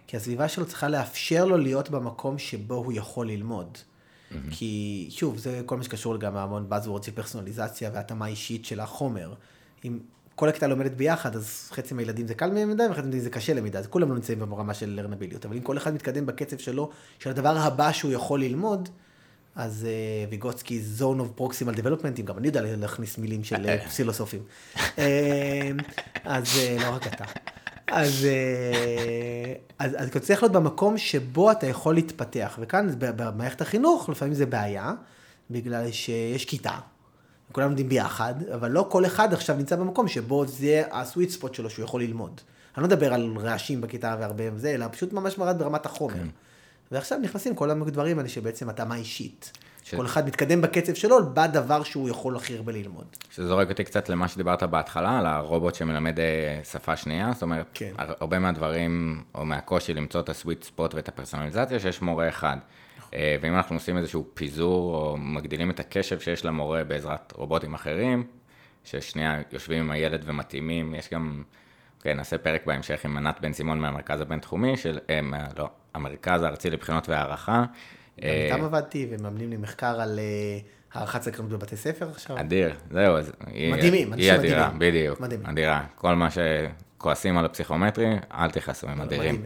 [0.07, 3.77] כי הסביבה שלו צריכה לאפשר לו להיות במקום שבו הוא יכול ללמוד.
[3.77, 4.35] Mm-hmm.
[4.51, 9.33] כי שוב, זה כל מה שקשור גם המון buzzword של פרסונליזציה והתאמה אישית של החומר.
[9.85, 9.99] אם
[10.35, 13.79] כל הכיתה לומדת ביחד, אז חצי מהילדים זה קל מדי וחצי מהילדים זה קשה מדי,
[13.79, 15.45] אז כולם לא נמצאים ברמה של learnabilityות.
[15.45, 16.89] אבל אם כל אחד מתקדם בקצב שלו,
[17.19, 18.89] של הדבר הבא שהוא יכול ללמוד,
[19.55, 23.87] אז אה, ויגוצקי zone of proximal development, אם גם אני יודע להכניס מילים של אה,
[23.87, 24.41] פילוסופים.
[24.75, 24.79] uh,
[26.23, 27.25] אז uh, לא רק אתה.
[27.87, 28.27] אז,
[29.79, 34.45] אז, אז אתה צריך להיות במקום שבו אתה יכול להתפתח, וכאן במערכת החינוך לפעמים זה
[34.45, 34.93] בעיה,
[35.51, 36.77] בגלל שיש כיתה,
[37.51, 41.69] כולם לומדים ביחד, אבל לא כל אחד עכשיו נמצא במקום שבו זה הסוויט ספוט שלו
[41.69, 42.41] שהוא יכול ללמוד.
[42.77, 46.13] אני לא מדבר על רעשים בכיתה והרבה וזה, אלא פשוט ממש מרד ברמת החומר.
[46.13, 46.27] כן.
[46.91, 49.51] ועכשיו נכנסים כל הדברים האלה שבעצם התאמה אישית.
[49.85, 49.95] ש...
[49.95, 53.05] כל אחד מתקדם בקצב שלו בדבר שהוא יכול הכי הרבה ללמוד.
[53.31, 57.65] שזה זורק אותי קצת למה שדיברת בהתחלה, על הרובוט שמלמד אה, שפה שנייה, זאת אומרת,
[57.73, 57.93] כן.
[57.97, 62.57] הרבה מהדברים, או מהקושי למצוא את הסוויט ספוט ואת הפרסונליזציה, שיש מורה אחד.
[63.13, 68.23] אה, ואם אנחנו עושים איזשהו פיזור או מגדילים את הקשב שיש למורה בעזרת רובוטים אחרים,
[68.83, 71.43] ששנייה יושבים עם הילד ומתאימים, יש גם,
[72.05, 75.19] כן, נעשה פרק בהמשך עם ענת בן סימון מהמרכז הבינתחומי, של, אה,
[75.57, 77.65] לא, המרכז הארצי לבחינות והערכה.
[78.21, 80.19] גם איתם אה, עבדתי ומאמנים לי מחקר על
[80.93, 82.39] הערכת סקרנות בבתי ספר עכשיו.
[82.39, 83.31] אדיר, זהו, אז
[83.71, 85.47] מדהימים, היא אדירה, בדיוק, מדהימים.
[85.47, 86.37] אדירה, כל מה ש...
[86.97, 89.41] כועסים על הפסיכומטרי, אל תכעסו, הם אדירים.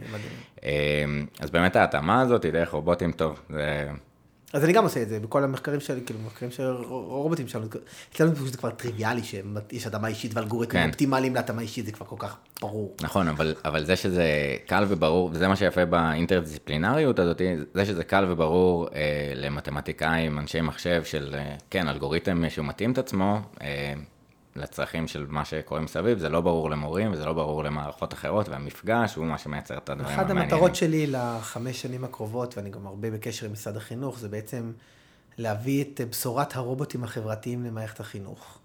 [0.62, 3.40] אמ, אז באמת ההתאמה הזאת היא דרך רובוטים טוב.
[3.50, 3.90] זה...
[4.52, 7.66] אז אני גם עושה את זה, בכל המחקרים שלי, כאילו, מחקרים של רובוטים שלנו,
[8.12, 10.88] אצלנו זה כבר טריוויאלי שיש התאמה אישית ואלגוריתמים כן.
[10.88, 12.96] אופטימליים להתאמה אישית, זה כבר כל כך ברור.
[13.00, 14.24] נכון, אבל, אבל זה שזה
[14.66, 17.42] קל וברור, וזה מה שיפה באינטרדיסציפלינריות הזאת,
[17.74, 22.98] זה שזה קל וברור אה, למתמטיקאים, אנשי מחשב של, אה, כן, אלגוריתם שהוא מתאים את
[22.98, 23.94] עצמו, אה,
[24.56, 29.14] לצרכים של מה שקורה מסביב, זה לא ברור למורים וזה לא ברור למערכות אחרות, והמפגש
[29.14, 30.38] הוא מה שמייצר את הדברים המעניינים.
[30.38, 34.72] אחת המטרות שלי לחמש שנים הקרובות, ואני גם הרבה בקשר עם משרד החינוך, זה בעצם
[35.38, 38.58] להביא את בשורת הרובוטים החברתיים למערכת החינוך.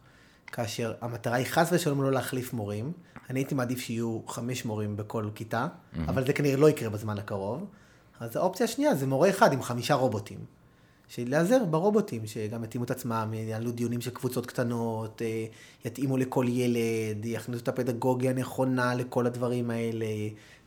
[0.48, 2.92] כאשר המטרה היא חס ושלום לא להחליף מורים,
[3.30, 6.00] אני הייתי מעדיף שיהיו חמש מורים בכל כיתה, mm-hmm.
[6.08, 7.66] אבל זה כנראה לא יקרה בזמן הקרוב.
[8.20, 10.40] אז האופציה השנייה זה מורה אחד עם חמישה רובוטים.
[11.08, 15.46] שלהיעזר ברובוטים, שגם יתאימו את עצמם, יעלו דיונים של קבוצות קטנות, אה,
[15.86, 20.06] יתאימו לכל ילד, יכניסו את הפדגוגיה הנכונה לכל הדברים האלה,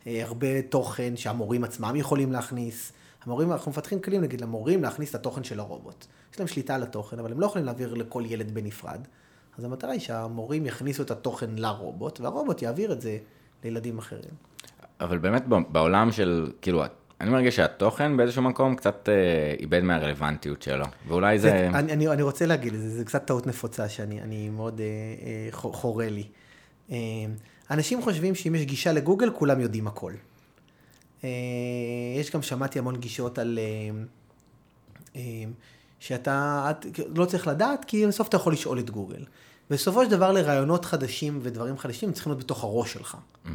[0.07, 2.91] אה, הרבה תוכן שהמורים עצמם יכולים להכניס.
[3.23, 6.05] המורים, אנחנו מפתחים כלים, נגיד, למורים להכניס את התוכן של הרובוט.
[6.33, 8.99] יש להם שליטה על התוכן, אבל הם לא יכולים להעביר לכל ילד בנפרד.
[9.57, 13.17] אז המטרה היא שהמורים יכניסו את התוכן לרובוט, והרובוט יעביר את זה
[13.63, 14.33] לילדים אחרים.
[15.01, 16.83] אבל באמת בעולם של, כאילו,
[17.21, 21.49] אני מרגיש שהתוכן באיזשהו מקום קצת אה, איבד מהרלוונטיות שלו, ואולי זה...
[21.49, 25.49] זה אני, אני, אני רוצה להגיד, זה, זה קצת טעות נפוצה שאני מאוד אה, אה,
[25.51, 26.23] חורה לי.
[26.91, 26.97] אה,
[27.71, 30.13] אנשים חושבים שאם יש גישה לגוגל, כולם יודעים הכל.
[31.23, 31.29] אה,
[32.19, 33.59] יש גם, שמעתי המון גישות על...
[33.61, 34.03] אה,
[35.15, 35.21] אה,
[35.99, 39.25] שאתה את, לא צריך לדעת, כי בסוף אתה יכול לשאול את גוגל.
[39.69, 43.15] בסופו של דבר לרעיונות חדשים ודברים חדשים צריכים להיות בתוך הראש שלך.
[43.45, 43.49] Mm-hmm.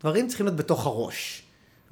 [0.00, 1.41] דברים צריכים להיות בתוך הראש.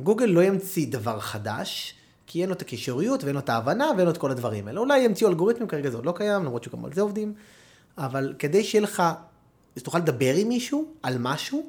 [0.03, 1.95] גוגל לא ימציא דבר חדש,
[2.27, 4.81] כי אין לו את הקישוריות ואין לו את ההבנה ואין לו את כל הדברים האלה.
[4.81, 7.35] אולי ימציאו אלגוריתמים, כרגע זה עוד לא קיים, למרות שגם על זה עובדים,
[7.99, 9.03] אבל כדי שיהיה לך,
[9.79, 11.67] שתוכל לדבר עם מישהו על משהו,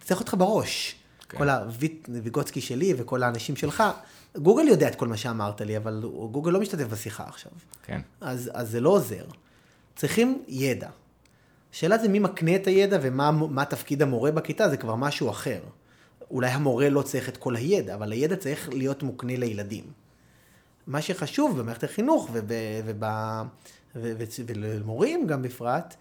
[0.00, 0.94] צריך אותך בראש.
[1.28, 1.38] כן.
[1.38, 3.84] כל הוויגוצקי שלי וכל האנשים שלך,
[4.36, 7.52] גוגל יודע את כל מה שאמרת לי, אבל גוגל לא משתתף בשיחה עכשיו.
[7.82, 8.00] כן.
[8.20, 9.24] אז, אז זה לא עוזר.
[9.96, 10.88] צריכים ידע.
[11.72, 15.60] השאלה זה מי מקנה את הידע ומה תפקיד המורה בכיתה, זה כבר משהו אחר.
[16.30, 19.84] אולי המורה לא צריך את כל הידע, אבל הידע צריך להיות מוקנה לילדים.
[20.86, 22.30] מה שחשוב במערכת החינוך
[23.94, 25.94] ולמורים גם בפרט,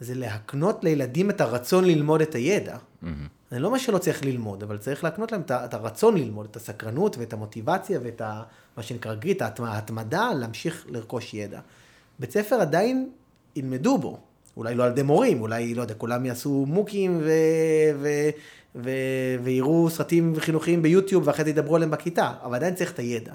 [0.00, 2.76] זה להקנות לילדים את הרצון ללמוד את הידע.
[2.76, 3.06] Mm-hmm.
[3.50, 7.18] זה לא מה שלא צריך ללמוד, אבל צריך להקנות להם את הרצון ללמוד, את הסקרנות
[7.18, 8.42] ואת המוטיבציה ואת ה,
[8.76, 11.60] מה שנקרא גריט, ההתמדה להמשיך לרכוש ידע.
[12.18, 13.10] בית ספר עדיין
[13.56, 14.18] ילמדו בו,
[14.56, 17.30] אולי לא על ידי מורים, אולי, לא יודע, כולם יעשו מוקים ו...
[18.00, 18.08] ו...
[18.74, 18.90] ו...
[19.42, 23.32] ויראו סרטים חינוכיים ביוטיוב ואחרי זה ידברו עליהם בכיתה, אבל עדיין צריך את הידע.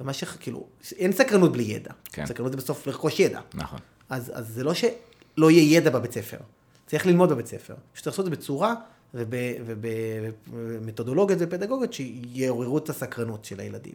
[0.00, 0.24] ומה ש...
[0.24, 0.66] כאילו,
[0.96, 1.90] אין סקרנות בלי ידע.
[2.12, 2.26] כן.
[2.26, 3.40] סקרנות זה בסוף לרכוש ידע.
[3.54, 3.78] נכון.
[4.08, 6.38] אז, אז זה לא שלא יהיה ידע בבית ספר,
[6.86, 7.74] צריך ללמוד בבית ספר.
[7.92, 8.74] פשוט לעשות את זה בצורה
[9.14, 13.94] ובמתודולוגיות ופדגוגיות שיעוררו את הסקרנות של הילדים.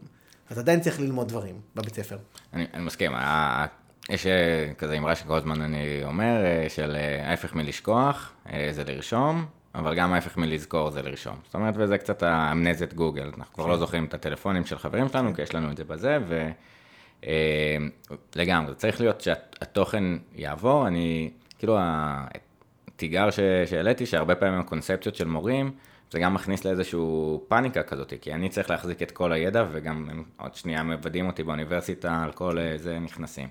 [0.49, 2.17] אז עדיין צריך ללמוד דברים בבית ספר.
[2.53, 3.11] אני, אני מסכים,
[4.09, 8.33] יש אה, כזה אמרה שכל הזמן אני אומר, אה, של אה, ההפך מלשכוח
[8.71, 11.35] זה לרשום, אבל גם ההפך מלזכור זה לרשום.
[11.45, 15.33] זאת אומרת, וזה קצת האמנזת גוגל, אנחנו כבר לא זוכרים את הטלפונים של חברים שלנו,
[15.33, 16.49] כי יש לנו את זה בזה, ו...
[17.25, 17.77] אה,
[18.35, 20.03] לגמרי, זה צריך להיות שהתוכן
[20.35, 23.29] יעבור, אני, כאילו, התיגר
[23.65, 25.71] שהעליתי, שהרבה פעמים הקונספציות של מורים,
[26.11, 30.23] זה גם מכניס לאיזשהו פאניקה כזאת, כי אני צריך להחזיק את כל הידע, וגם הם
[30.37, 33.47] עוד שנייה מוודאים אותי באוניברסיטה, על כל אה, זה נכנסים.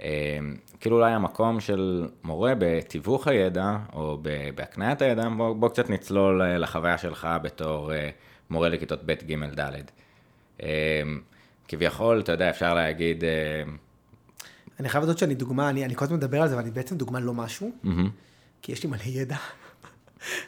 [0.00, 0.38] אה,
[0.80, 4.18] כאילו אולי המקום של מורה בתיווך הידע, או
[4.54, 8.10] בהקניית הידע, בוא, בוא קצת נצלול אה, לחוויה שלך בתור אה,
[8.50, 9.72] מורה לכיתות ב', ג', ד'.
[10.62, 11.02] אה,
[11.68, 13.62] כביכול, אתה יודע, אפשר להגיד, אה,
[14.80, 16.96] אני חייב לדעת שאני דוגמה, אני, אני כל הזמן מדבר על זה, אבל אני בעצם
[16.96, 18.10] דוגמה לא משהו, מהמם,
[18.62, 19.36] כי יש לי מלא ידע,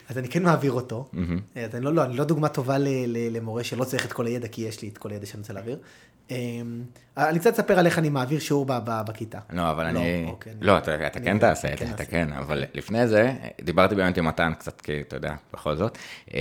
[0.08, 1.08] אז אני כן מעביר אותו.
[1.54, 4.26] אז אני לא, לא, אני לא דוגמה טובה ל, ל, למורה שלא צריך את כל
[4.26, 5.78] הידע, כי יש לי את כל הידע שאני רוצה להעביר.
[6.30, 6.36] אמ,
[7.16, 9.38] אני קצת אספר על איך אני מעביר שיעור ב, ב, בכיתה.
[9.52, 10.24] לא, אבל אני...
[10.28, 12.10] אוקיי, אני- לא, אתה אתה אני- כן תעשה את כן זה, אתה אעשה.
[12.12, 15.98] כן, אבל לפני זה, דיברתי באמת עם מתן קצת, כי אתה יודע, בכל זאת.
[16.34, 16.40] אה,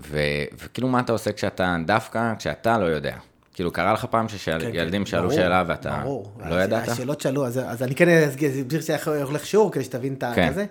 [0.00, 0.18] ו-
[0.64, 3.16] וכאילו, מה אתה עושה כשאתה, דווקא כשאתה לא יודע?
[3.54, 6.04] כאילו, קרה לך פעם כן, שילדים כן, שאלו שאלה ואתה.
[6.50, 6.88] לא ידעת?
[6.88, 10.48] השאלות שאלו, אז, אני כן אסביר שאיך הולך שיעור, כדי שתבין את כן.
[10.48, 10.66] הזה.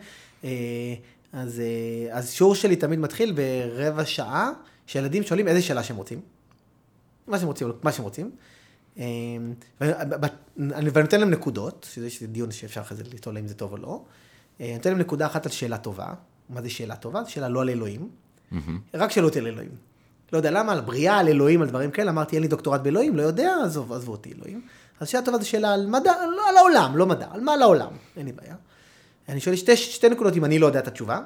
[1.33, 4.51] אז, אה, אז שיעור שלי תמיד מתחיל ברבע שעה,
[4.87, 6.21] שילדים שואלים איזה שאלה שהם רוצים.
[7.27, 8.31] מה שהם רוצים, מה שהם רוצים.
[8.97, 9.03] אה,
[9.81, 14.01] ואני נותן להם נקודות, שזה דיון שאפשר אחרי זה לטעול אם זה טוב או לא.
[14.61, 16.13] אה, אני נותן להם נקודה אחת על שאלה טובה.
[16.49, 17.23] מה זה שאלה טובה?
[17.23, 18.09] זו שאלה לא על אלוהים.
[18.93, 19.71] רק שאלות על אלוהים.
[20.33, 23.15] לא יודע למה, על בריאה, על אלוהים, על דברים כאלה, אמרתי, אין לי דוקטורט באלוהים,
[23.15, 24.61] לא יודע, עזוב, עזבו אותי אלוהים.
[24.99, 27.61] אז שאלה טובה זו שאלה על מדע, לא על העולם, לא מדע, על מה על
[27.61, 28.55] העולם, אין לי בעיה.
[29.29, 31.19] אני שואל שתי, שתי נקודות אם אני לא יודע את התשובה,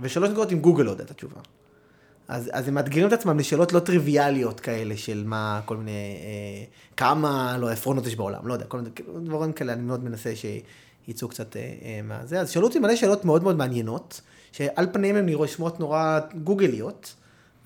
[0.00, 1.40] ושלוש נקודות אם גוגל לא יודע את התשובה.
[2.28, 6.64] אז, אז הם מאתגרים את עצמם לשאלות לא טריוויאליות כאלה של מה, כל מיני, אה,
[6.96, 10.32] כמה, לא, עפרונות יש בעולם, לא יודע, כל מיני כאילו, דברים כאלה, אני מאוד מנסה
[10.36, 12.40] שיצאו קצת אה, אה, מהזה.
[12.40, 14.20] אז שאלו אותי מלא שאלות מאוד מאוד מעניינות,
[14.52, 17.14] שעל פניהם הן נראות נורא גוגליות,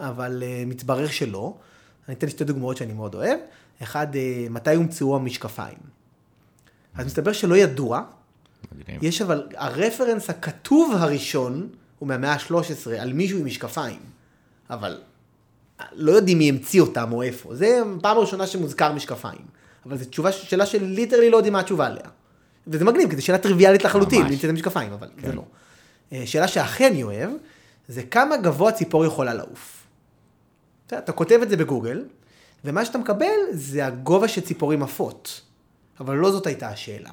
[0.00, 1.54] אבל אה, מתברר שלא.
[2.08, 3.38] אני אתן שתי דוגמאות שאני מאוד אוהב.
[3.82, 5.78] אחד, אה, מתי הומצאו המשקפיים?
[6.94, 8.02] אז מסתבר שלא ידוע,
[8.72, 9.04] מגניב.
[9.04, 14.00] יש אבל, הרפרנס הכתוב הראשון הוא מהמאה ה-13 על מישהו עם משקפיים,
[14.70, 15.00] אבל
[15.92, 17.54] לא יודעים מי המציא אותם או איפה.
[17.54, 19.62] זה פעם ראשונה שמוזכר משקפיים.
[19.86, 22.04] אבל זו תשובה, שאלה שליטרלי לא יודעים מה התשובה עליה.
[22.66, 24.28] וזה מגניב, כי זו שאלה טריוויאלית לחלוטין, ממש.
[24.28, 25.44] מי המציא את המשקפיים, אבל זה לא.
[26.12, 27.30] אה, שאלה שהכי אני אוהב,
[27.88, 29.86] זה כמה גבוה ציפור יכולה לעוף.
[30.86, 32.04] אתה כותב את זה בגוגל,
[32.64, 35.40] ומה שאתה מקבל זה הגובה שציפורים עפות.
[36.00, 37.12] אבל לא זאת הייתה השאלה.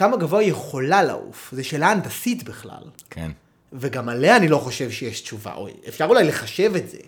[0.00, 1.54] כמה גבוה היא יכולה לעוף?
[1.56, 2.82] זו שאלה הנדסית בכלל.
[3.10, 3.30] כן.
[3.72, 5.54] וגם עליה אני לא חושב שיש תשובה.
[5.54, 6.98] או אפשר אולי לחשב את זה,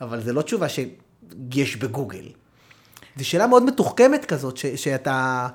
[0.00, 2.28] אבל זו לא תשובה שיש בגוגל.
[3.16, 5.48] זו שאלה מאוד מתוחכמת כזאת, ש, שאתה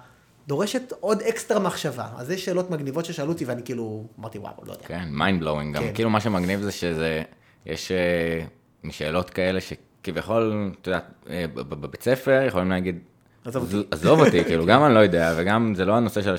[0.47, 2.07] דורשת עוד אקסטרה מחשבה.
[2.17, 4.85] אז זה שאלות מגניבות ששאלו אותי, ואני כאילו אמרתי, וואו, לא יודע.
[4.87, 5.75] כן, mind blowing.
[5.75, 5.93] גם כן.
[5.93, 7.23] כאילו מה שמגניב זה שזה,
[7.65, 8.45] יש אה,
[8.83, 12.99] משאלות כאלה שכביכול, אתה יודע, אה, בבית ספר יכולים להגיד,
[13.45, 16.35] עזוב "ז- אותי." עזוב אותי, כאילו, גם אני לא יודע, וגם זה לא הנושא של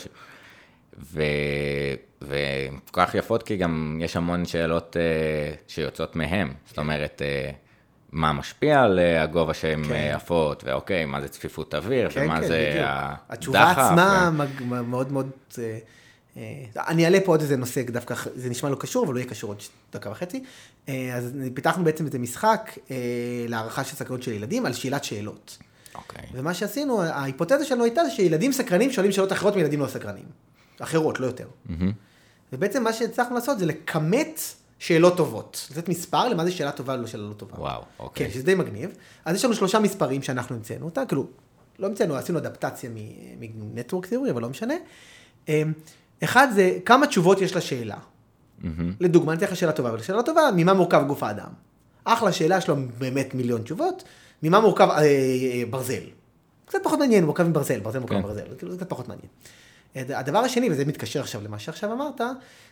[1.00, 1.06] הש...
[1.12, 1.22] ו...
[2.22, 6.52] וכל כך יפות, כי גם יש המון שאלות אה, שיוצאות מהם.
[6.68, 7.50] זאת אומרת, אה,
[8.12, 10.12] מה משפיע על אה, הגובה שהן כן.
[10.14, 12.86] עפות, ואוקיי, מה זה צפיפות אוויר, כן, ומה כן, זה בדיוק.
[12.88, 13.22] הדחף.
[13.28, 15.30] התשובה עצמה ו- מאוד מאוד...
[15.58, 15.78] אה,
[16.36, 19.30] אה, אני אעלה פה עוד איזה נושא, דווקא זה נשמע לא קשור, אבל הוא יהיה
[19.30, 20.44] קשור עוד דקה וחצי.
[20.88, 22.96] אה, אז פיתחנו בעצם איזה משחק אה,
[23.48, 25.58] להערכה של סקרנות של ילדים על שאלת שאלות.
[25.94, 26.24] אוקיי.
[26.32, 30.47] ומה שעשינו, ההיפותזה שלנו הייתה שילדים סקרנים שואלים שאלות אחרות מילדים לא סקרנים.
[30.80, 31.46] אחרות, לא יותר.
[31.66, 31.92] מהמם.
[32.52, 34.40] ובעצם מה שהצלחנו לעשות זה לכמת
[34.78, 35.68] שאלות טובות.
[35.70, 37.60] לתת מספר למה זה שאלה טובה ולא שאלה לא טובה.
[37.60, 38.26] וואו, אוקיי.
[38.26, 38.90] כן, שזה די מגניב.
[39.24, 41.26] אז יש לנו שלושה מספרים שאנחנו המצאנו אותם, כאילו,
[41.78, 42.90] לא המצאנו, עשינו אדפטציה
[43.40, 44.74] מנטוורק תיאורי, אבל לא משנה.
[45.48, 45.72] אמ,
[46.24, 47.96] אחד זה כמה תשובות יש לשאלה.
[48.58, 48.92] מהמם.
[49.00, 51.48] לדוגמה, אני אתן לך שאלה טובה, אבל שאלה לא טובה, ממה מורכב גוף האדם?
[52.04, 54.04] אחלה שאלה, יש לו באמת מיליון תשובות,
[54.42, 56.02] ממה מורכב אה, אה, ברזל?
[56.66, 58.20] קצת פחות מעניין, מורכב מברזל, ברזל מורכב כן.
[58.20, 59.28] מברזל, כאילו זה קצת פחות מעניין.
[59.94, 62.20] הדבר השני, וזה מתקשר עכשיו למה שעכשיו אמרת,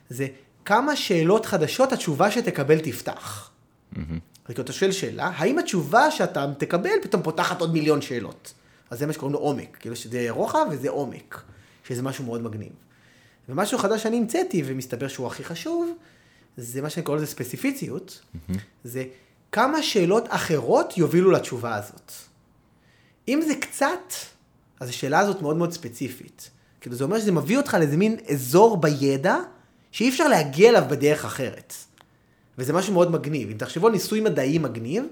[0.09, 0.27] זה
[0.64, 3.51] כמה שאלות חדשות התשובה שתקבל תפתח.
[3.93, 4.19] מהמם.
[4.45, 8.55] כאילו אתה שואל שאלה, האם התשובה שאתה תקבל פתאום פותחת עוד מיליון שאלות?
[8.91, 11.43] אז זה מה שקוראים לו עומק, כאילו שזה רוחב וזה עומק,
[11.85, 12.73] שזה משהו מאוד מגניב.
[13.49, 15.97] ומשהו חדש שאני המצאתי, ומסתבר שהוא הכי חשוב,
[16.57, 18.21] זה מה שאני קורא לזה ספציפיציות,
[18.85, 19.05] זה
[19.53, 22.12] כמה שאלות אחרות יובילו לתשובה הזאת.
[23.29, 24.12] אם זה קצת,
[24.81, 26.51] אז השאלה הזאת מאוד מאוד ספציפית.
[26.87, 29.37] כאילו זה אומר שזה מביא אותך לאיזה מין אזור בידע
[29.93, 31.74] שאי אפשר להגיע אליו בדרך אחרת.
[32.59, 33.51] וזה משהו מאוד מגניב.
[33.51, 35.05] אם תחשבו על ניסוי מדעי מגניב,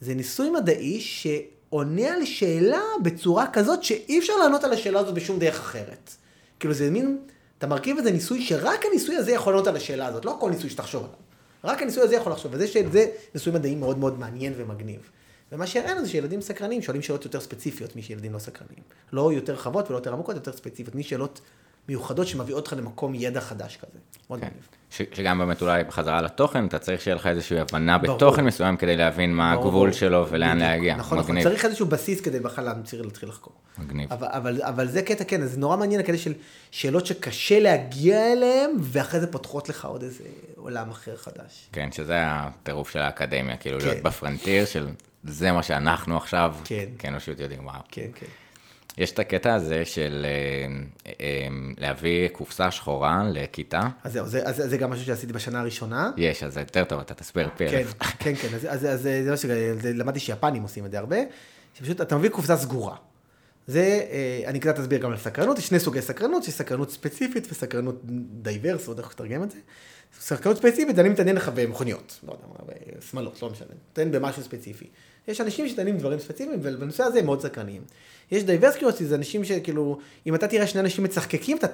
[0.00, 5.38] זה ניסוי מדעי שעונה על שאלה בצורה כזאת שאי אפשר לענות על השאלה הזאת בשום
[5.38, 6.10] דרך אחרת.
[6.60, 7.18] כאילו זה מין,
[7.58, 10.70] אתה מרכיב איזה ניסוי שרק הניסוי הזה יכול לענות על השאלה הזאת, לא כל ניסוי
[10.70, 11.16] שתחשוב עליו.
[11.64, 15.00] רק הניסוי הזה יכול לחשוב, וזה זה ניסוי מדעי מאוד מאוד מעניין ומגניב.
[15.52, 18.82] ומה שהראינו זה שילדים סקרנים שואלים שאלות יותר ספציפיות משילדים לא סקרנים.
[19.12, 21.40] לא יותר רחבות ולא יותר עמוקות, יותר ספציפיות, משאלות
[21.88, 23.98] מיוחדות שמביאות אותך למקום ידע חדש כזה.
[24.30, 24.46] מאוד כן.
[24.46, 24.68] מגניב.
[24.90, 28.16] ש, שגם באמת אולי בחזרה לתוכן, אתה צריך שיהיה לך איזושהי הבנה ברור.
[28.16, 29.92] בתוכן מסוים כדי להבין מה ברור, הגבול.
[29.92, 30.62] שלו ולאן בדיוק.
[30.62, 30.96] להגיע.
[30.96, 31.48] נכון, נכון, מגניב.
[31.48, 33.52] צריך איזשהו בסיס כדי בכלל להמציא להתחיל לחקור.
[33.78, 34.12] מגניב.
[34.12, 36.34] אבל, אבל, אבל זה קטע, כן, זה נורא מעניין הקטע של
[36.70, 40.24] שאלות שקשה להגיע אליהן, ואחרי זה פותחות לך עוד איזה
[40.56, 41.68] עולם אחר חדש.
[41.72, 43.86] כן, שזה הטירוף של האקדמיה, כאילו כן.
[43.86, 44.86] להיות בפרנטיר של
[45.24, 46.86] זה מה שאנחנו עכשיו, כן.
[46.98, 47.80] כאנושות יודעים, וואו.
[47.90, 48.26] כן, כן.
[48.98, 50.26] יש את הקטע הזה של
[51.06, 51.48] אה, אה,
[51.78, 53.80] להביא קופסה שחורה לכיתה.
[54.04, 56.10] אז זהו, זה, אז, זה גם משהו שעשיתי בשנה הראשונה.
[56.16, 57.82] יש, אז זה יותר טוב, אתה תסביר פי כן.
[58.18, 61.16] כן, כן, אז, אז, אז זה מה שלמדתי שיפנים עושים את זה הרבה,
[61.74, 62.96] שפשוט אתה מביא קופסה סגורה.
[63.66, 67.48] זה, אה, אני קצת אסביר גם על סקרנות, יש שני סוגי סקרנות, יש סקרנות ספציפית
[67.50, 68.00] וסקרנות
[68.42, 69.58] diverse, לא יודע איך לתרגם את זה.
[70.20, 74.86] סקרנות ספציפית, אני מתעניין לך במכוניות, לא יודע מה, בשמלות, לא משנה, מתעניין במשהו ספציפי.
[75.28, 77.82] יש אנשים שמתעניינים בדברים ספציפיים, ובנושא הזה הם מאוד סקרניים.
[78.30, 81.66] יש diverse curiosity, זה אנשים שכאילו, אם אתה תראה שני אנשים מצחקקים, אתה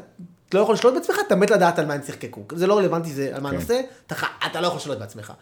[0.54, 2.42] לא יכול לשלוט בעצמך, אתה מת לדעת על מה הם צחקקו.
[2.52, 3.56] זה לא רלוונטי זה על מה כן.
[3.56, 4.14] הנושא, אתה,
[4.46, 5.32] אתה לא יכול לשלוט בעצמך.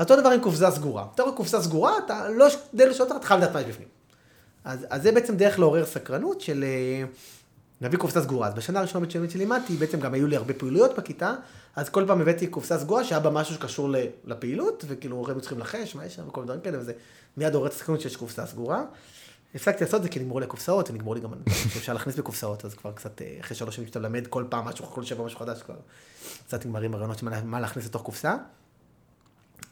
[0.00, 1.06] אותו דבר עם קופסה סגורה.
[1.14, 3.88] אתה רואה קופסה סגורה, אתה לא, כדי לשלוט אותה, אתה חייב לדעת מה יש בפנים.
[4.64, 6.64] אז, אז זה בעצם דרך לעורר סקרנות של
[7.82, 8.48] להביא קופסה סגורה.
[8.48, 11.34] אז בשנה הראשונה בצ'למית שלימדתי, בעצם גם היו לי הרבה פעילויות בכיתה,
[11.76, 15.94] אז כל פעם הבאתי קופסה סגורה שהיה בה משהו שקשור לפעילות, וכאילו הורים צריכים לנחש,
[15.94, 16.92] מה יש שם, וכל מיני דברים כאלה, וזה
[17.36, 18.84] מיד עורר את הסקרנות שיש קופסה סגורה.
[19.54, 21.30] הפסקתי לעשות את זה כי נגמרו לי הקופסאות, ונגמרו לי גם
[21.72, 24.86] שאפשר להכניס בקופסאות, אז כבר קצת, אה, אחרי שלוש שנים שאתה מלמד כל פעם משהו,
[24.86, 25.76] כל שבוע משהו חדש, כבר
[26.46, 28.36] קצת נגמרים הרעיונות מה להכניס לתוך קופסה.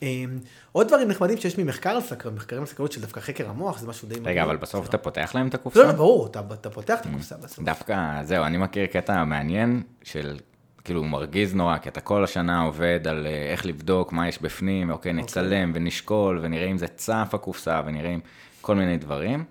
[0.02, 0.38] אמ,
[0.72, 3.86] עוד דברים נחמדים שיש ממחקר על סקרנות, מחקרים על סקרנות של דווקא חקר המוח, זה
[3.86, 5.80] משהו די רגע, אבל בסוף אתה פותח להם את הקופסה?
[5.80, 7.64] לא, לא, ברור, אתה, פותח את הקופסה בסוף.
[7.64, 10.38] דווקא, זהו, אני מכיר קטע מעניין של,
[10.84, 14.90] כאילו, מרגיז נורא, כי אתה כל השנה עובד על אה, איך לבדוק מה יש בפנים,
[14.90, 18.20] אוקיי, נצלם ונשקול, ונראה אם זה צף הקופסה, ונראה אם
[18.60, 19.44] כל מיני דברים.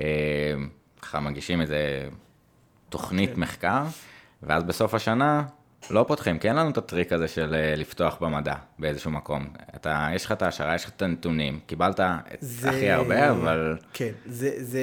[0.00, 0.04] אה,
[1.02, 2.08] ככה מגישים איזה
[2.88, 3.40] תוכנית כן.
[3.40, 3.82] מחקר,
[4.42, 5.42] ואז בסוף השנה
[5.90, 9.46] לא פותחים, כי אין לנו את הטריק הזה של אה, לפתוח במדע באיזשהו מקום.
[9.76, 12.06] אתה, יש לך את ההשערה, יש לך את הנתונים, קיבלת את
[12.40, 13.76] זה- הכי הרבה, אבל...
[13.92, 14.80] כן, זה, זה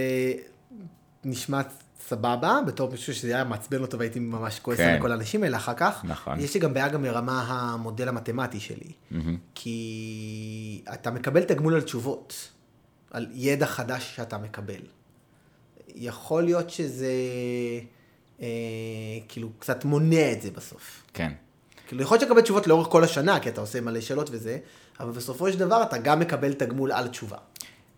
[1.26, 1.62] נשמע
[2.08, 4.90] סבבה, בתור מישהו שזה היה מעצבן אותו והייתי ממש כועס כן.
[4.90, 6.02] על כל האנשים האלה אחר כך.
[6.06, 6.40] נכון.
[6.40, 8.92] יש לי גם בעיה גם ברמה המודל המתמטי שלי.
[9.56, 12.50] כי אתה מקבל תגמול על תשובות,
[13.12, 14.80] על ידע חדש שאתה מקבל.
[15.96, 17.12] יכול להיות שזה
[18.42, 18.48] אה,
[19.28, 21.04] כאילו קצת מונע את זה בסוף.
[21.14, 21.32] כן.
[21.88, 24.58] כאילו, יכול להיות לקבל תשובות לאורך כל השנה, כי אתה עושה מלא שאלות וזה,
[25.00, 27.38] אבל בסופו של דבר אתה גם מקבל תגמול על תשובה.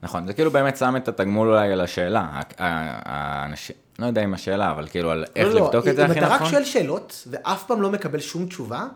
[0.04, 2.42] נכון, זה כאילו באמת שם את התגמול אולי על השאלה.
[2.58, 6.14] האנשים, לא יודע אם השאלה, אבל כאילו על איך לא, לא, לבדוק את זה הכי
[6.14, 6.52] אם אתה רק נכון.
[6.52, 8.88] שואל שאלות, ואף פעם לא מקבל שום תשובה,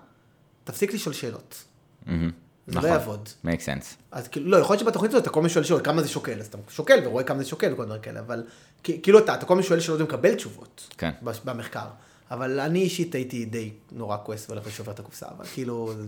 [0.63, 1.63] תפסיק לשאול שאלות.
[2.05, 2.31] מהמם,
[2.67, 3.29] זה לא נכון, יעבוד.
[3.45, 3.85] make sense.
[4.11, 6.39] אז כאילו, לא, יכול להיות שבתוכנית הזאת אתה כל הזמן שואל שאלות, כמה זה שוקל,
[6.39, 8.43] אז אתה שוקל ורואה כמה זה שוקל וכל מיני כאלה, אבל
[8.83, 10.87] כאילו אתה, אתה כל הזמן שואל שאלות ומקבל תשובות.
[10.97, 11.11] כן.
[11.45, 11.87] במחקר.
[12.31, 16.03] אבל אני אישית הייתי די נורא כועס והולך ושובר את הקופסה, אבל כאילו, זה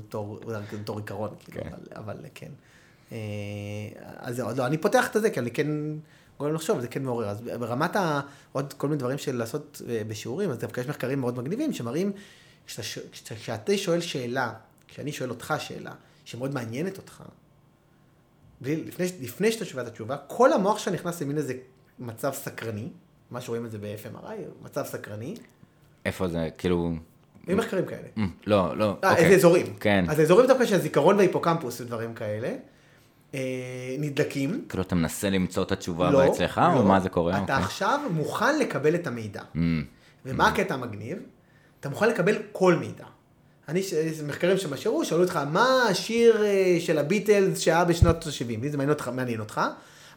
[0.82, 1.70] בתור עיקרון, כאילו, כן.
[1.70, 2.52] אבל, אבל כן.
[3.12, 3.18] אה,
[4.18, 5.68] אז זהו, לא, אני פותח את זה, כי אני כן
[6.40, 7.30] גורם לחשוב, זה כן מעורר.
[7.30, 8.22] אז ברמת ה...
[8.52, 12.12] עוד כל מיני דברים של לעשות אה, בשיעורים, אז דווקא יש מחקרים מאוד מגניבים שמראים,
[12.66, 14.54] כשאתה שואל שאלה,
[14.88, 15.92] כשאני שואל אותך שאלה,
[16.28, 17.24] שמאוד מעניינת אותך,
[18.62, 21.54] בלי, לפני, לפני שאתה שומע את התשובה, כל המוח שלך נכנס למין איזה
[22.00, 22.90] מצב סקרני,
[23.32, 25.36] מה שרואים את זה ב-FMRI, מצב סקרני,
[26.06, 26.92] איפה זה, כאילו...
[27.48, 28.08] היו מחקרים כאלה.
[28.18, 29.26] מ, לא, לא, אה, אוקיי.
[29.26, 29.76] איזה אזורים.
[29.80, 30.06] כן.
[30.10, 32.56] אז האזורים דווקא של הזיכרון וההיפוקמפוס ודברים כאלה,
[33.34, 33.40] אה,
[34.00, 34.66] נדלקים.
[34.70, 36.80] כאילו אתה מנסה למצוא את התשובה לא, אצלך, לא.
[36.80, 37.32] או מה זה קורה?
[37.32, 37.56] אתה אוקיי.
[37.56, 39.42] עכשיו מוכן לקבל את המידע.
[39.42, 39.58] Mm,
[40.26, 41.18] ומה הקטע המגניב?
[41.80, 43.06] אתה מוכן לקבל כל מידע.
[43.68, 43.94] אני, ש-
[44.28, 48.62] מחקרים שמשרו, שאלו אותך, מה השיר אה, של הביטלס שהיה בשנות ה-70?
[48.62, 49.62] לי זה מעניין אותך, מעניין אותך.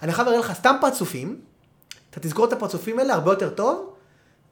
[0.03, 1.40] אני חייב להראה לך סתם פרצופים,
[2.11, 3.94] אתה תזכור את הפרצופים האלה הרבה יותר טוב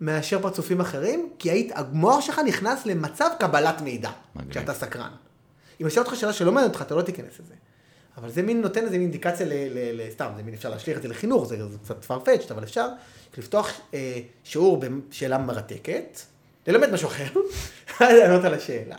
[0.00, 4.50] מאשר פרצופים אחרים, כי היית, המוח שלך נכנס למצב קבלת מידע, מגניב.
[4.50, 5.10] כשאתה סקרן.
[5.80, 7.54] אם אשאל אותך שאלה שלא מעניינת אותך, אתה לא תיכנס לזה.
[8.16, 9.52] אבל זה מין נותן איזה מין אינדיקציה ל...
[9.52, 12.62] ל, ל סתם, זה מין אפשר להשליך את זה לחינוך, זה, זה קצת farfetched, אבל
[12.62, 12.88] אפשר
[13.38, 16.18] לפתוח אה, שיעור בשאלה מרתקת,
[16.68, 17.24] ללמד משהו אחר,
[18.18, 18.96] לענות על השאלה.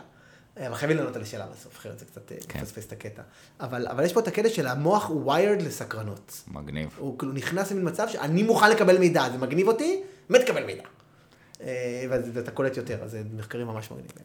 [0.66, 2.60] אבל חייבים לענות על השאלה בסוף, אחרת זה קצת אה, כן.
[2.60, 3.22] מפספס את הקטע.
[3.60, 6.42] אבל, אבל יש פה את הקטע של המוח הוא wired לסקרנות.
[6.48, 6.88] מגניב.
[6.98, 10.82] הוא כאילו נכנס למין מצב שאני מוכן לקבל מידע, זה מגניב אותי, מת לקבל מידע.
[11.62, 14.24] אה, ואתה קולט יותר, אז זה מחקרים ממש מגניבים.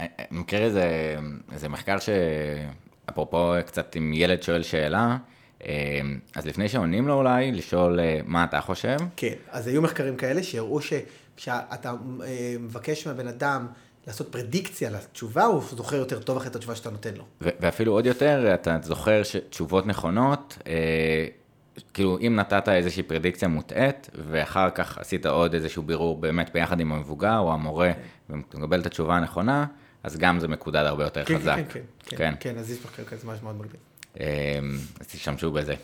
[0.00, 1.16] אני מכיר איזה,
[1.52, 5.16] איזה מחקר שאפרופו קצת אם ילד שואל שאלה,
[5.64, 6.00] אה,
[6.36, 10.42] אז לפני שעונים לו אולי, לשאול אה, מה אתה חושב, כן, אז היו מחקרים כאלה
[10.42, 10.80] שהראו
[11.40, 13.66] שכשאתה אה, מבקש מהבן אדם
[14.06, 17.24] לעשות פרדיקציה לתשובה, הוא זוכר יותר טוב אחרי את התשובה שאתה נותן לו.
[17.40, 21.26] ואפילו עוד יותר, אתה זוכר שתשובות נכונות, אה,
[21.94, 26.92] כאילו אם נתת איזושהי פרדיקציה מוטעית, ואחר כך עשית עוד איזשהו בירור באמת ביחד עם
[26.92, 27.92] המבוגר או המורה,
[28.30, 29.66] ומקבל את התשובה הנכונה,
[30.02, 31.56] אז גם זה מקודד הרבה יותר כן, חזק.
[31.56, 33.76] כן, כן, כן, כן, כן, אז יש מחקר כזה ממש מאוד מגניב.
[34.20, 34.58] אה,
[35.00, 35.74] אז תשתמשו בזה.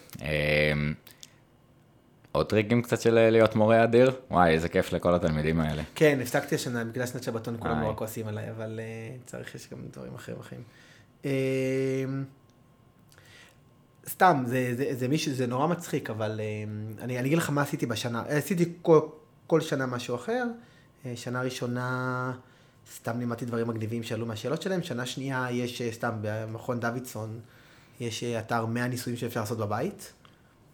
[2.36, 4.12] עוד טריקים קצת של אה, להיות מורה אדיר?
[4.30, 5.82] וואי, איזה כיף לכל התלמידים האלה.
[5.94, 7.80] כן, הפסקתי השנה, בגלל שנת שבתון כולם.
[7.80, 10.62] נורא כועסים עליי, אבל אה, צריך, יש גם דברים אחרים בחיים.
[11.24, 11.30] אה,
[14.08, 16.40] סתם, זה, זה, זה מישהו, זה נורא מצחיק, אבל
[17.00, 19.00] אני, אני אגיד לך מה עשיתי בשנה, עשיתי כל,
[19.46, 20.44] כל שנה משהו אחר.
[21.14, 22.32] שנה ראשונה,
[22.94, 27.40] סתם לימדתי דברים מגניבים שעלו מהשאלות שלהם, שנה שנייה יש, סתם, במכון דוידסון,
[28.00, 30.12] יש אתר 100 ניסויים שאפשר לעשות בבית.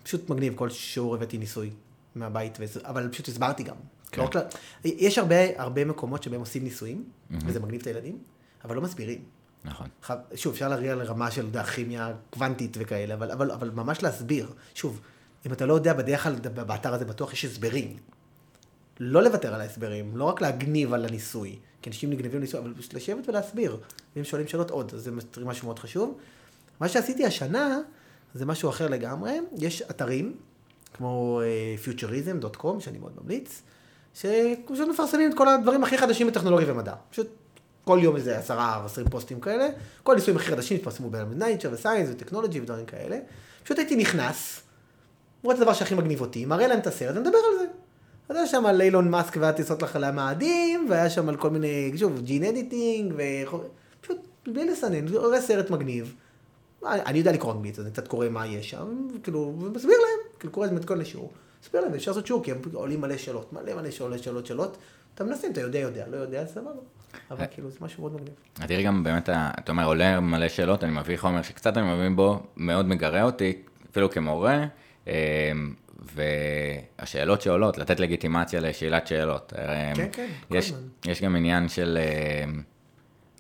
[0.03, 1.71] פשוט מגניב, כל שיעור הבאתי ניסוי
[2.15, 3.77] מהבית, אבל פשוט הסברתי גם.
[4.11, 4.21] כן.
[4.21, 4.41] לא רק ל...
[4.85, 8.19] יש הרבה, הרבה מקומות שבהם עושים ניסויים, וזה מגניב את הילדים,
[8.65, 9.25] אבל לא מסבירים.
[9.65, 9.87] נכון.
[10.35, 14.53] שוב, אפשר להריע לרמה של כימיה קוונטית וכאלה, אבל, אבל, אבל ממש להסביר.
[14.75, 15.01] שוב,
[15.47, 17.97] אם אתה לא יודע, בדרך כלל באתר הזה בטוח יש הסברים.
[19.01, 22.95] לא לוותר על ההסברים, לא רק להגניב על הניסוי, כי אנשים נגנבים לניסוי, אבל פשוט
[22.95, 23.81] לשבת ולהסביר.
[24.17, 26.19] ואם שואלים שאלות עוד, אז זה משהו מאוד חשוב.
[26.81, 27.79] מה שעשיתי השנה,
[28.35, 29.41] זה משהו אחר לגמרי.
[29.59, 30.35] יש אתרים,
[30.95, 33.63] כמו uh, futurism.com, שאני מאוד ממליץ,
[34.15, 36.95] שפשוט מפרסמים את כל הדברים הכי חדשים בטכנולוגיה ומדע.
[37.11, 37.29] פשוט
[37.85, 39.69] כל יום איזה עשרה או עשרים פוסטים כאלה,
[40.03, 43.19] כל הניסויים הכי חדשים התפרסמו ב-Nature ו-Science וטכנולוגי ודברים כאלה.
[43.65, 44.61] פשוט הייתי נכנס,
[45.43, 47.65] רואה את הדבר שהכי מגניב אותי, מראה להם את הסרט ומדבר על זה.
[48.29, 52.21] אז היה שם על אילון מאסק והטיסות לחלל מאדים, והיה שם על כל מיני, שוב,
[52.25, 56.15] ג'ין אדיטינג, ופשוט בלי לסנן, רואה סרט מגניב.
[56.87, 60.53] אני יודע לקרוא אנגלית, אז אני קצת קורא מה יש שם, כאילו, ומסביר להם, כאילו
[60.53, 61.33] קורא את מתכון לשיעור.
[61.63, 64.77] מסביר להם, אפשר לעשות שיעור, כי הם עולים מלא שאלות, מלא מלא שאלות, שאלות, שאלות.
[65.15, 66.71] אתה מנסה, אתה יודע, יודע, לא יודע, סבבה.
[67.31, 68.35] אבל כאילו, זה משהו מאוד מגניב.
[68.61, 72.43] אדיר גם באמת, אתה אומר, עולה מלא שאלות, אני מביא חומר שקצת אני מבין בו,
[72.57, 74.65] מאוד מגרה אותי, אפילו כמורה,
[75.09, 75.53] אה,
[76.99, 79.53] והשאלות שעולות, לתת לגיטימציה לשאלת שאלות.
[79.97, 80.79] כן, כן, כל הזמן.
[81.07, 82.45] יש גם עניין של, אה,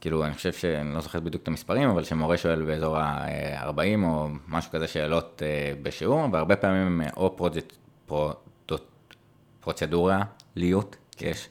[0.03, 4.28] כאילו, אני חושב שאני לא זוכר בדיוק את המספרים, אבל שמורה שואל באזור ה-40 או
[4.48, 7.72] משהו כזה שאלות אה, בשיעור, והרבה פעמים הם או פרוג'ט,
[8.07, 9.14] פרוטוט-
[9.61, 11.48] פרוצדורליות, יש,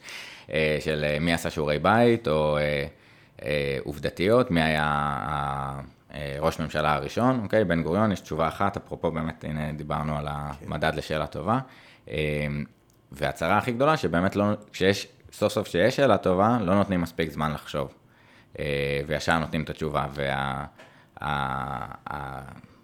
[0.52, 2.86] אה, של אה, מי עשה שיעורי בית, או אה,
[3.42, 4.84] אה, עובדתיות, מי היה
[6.14, 7.64] אה, ראש ממשלה הראשון, אוקיי?
[7.64, 11.58] בן גוריון, יש תשובה אחת, אפרופו באמת, הנה דיברנו על המדד לשאלה טובה.
[12.10, 12.46] אה,
[13.12, 17.52] והצרה הכי גדולה, שבאמת לא, כשיש, סוף סוף כשיש שאלה טובה, לא נותנים מספיק זמן
[17.52, 18.01] לחשוב.
[18.58, 20.06] אה, וישר נותנים את התשובה.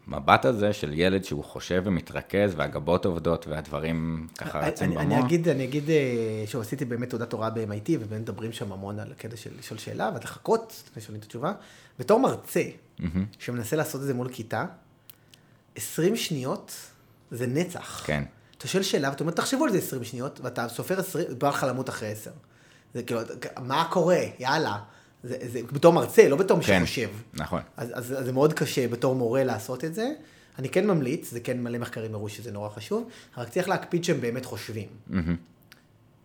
[0.07, 5.03] והמבט הזה של ילד שהוא חושב ומתרכז, והגבות עובדות, והדברים ככה רצים במוח.
[5.03, 8.99] אני אגיד, אני אגיד, אה, שוב, עשיתי באמת תעודת הוראה ב-MIT, ובאמת מדברים שם המון
[8.99, 11.53] על הקטע של לשאול שאלה, ואז לחכות לפני שואלים את התשובה.
[11.99, 12.63] בתור מרצה,
[13.39, 14.67] שמנסה לעשות את זה מול כיתה,
[15.77, 16.75] 20 שניות
[17.31, 18.03] זה נצח.
[18.07, 18.25] כן.
[18.59, 21.67] אתה שואל שאלה, ואתה אומר, תחשבו על זה 20 שניות, ואתה סופר 20, בא לך
[21.69, 22.31] למות אחרי 10.
[22.95, 23.21] זה כאילו,
[23.61, 24.21] מה קורה?
[24.39, 24.79] יאללה.
[25.23, 27.09] זה, זה בתור מרצה, לא בתור מי כן, שחושב.
[27.35, 27.61] נכון.
[27.77, 30.11] אז, אז, אז זה מאוד קשה בתור מורה לעשות את זה.
[30.59, 34.21] אני כן ממליץ, זה כן מלא מחקרים הראו שזה נורא חשוב, רק צריך להקפיד שהם
[34.21, 34.89] באמת חושבים.
[35.07, 35.37] מהמם.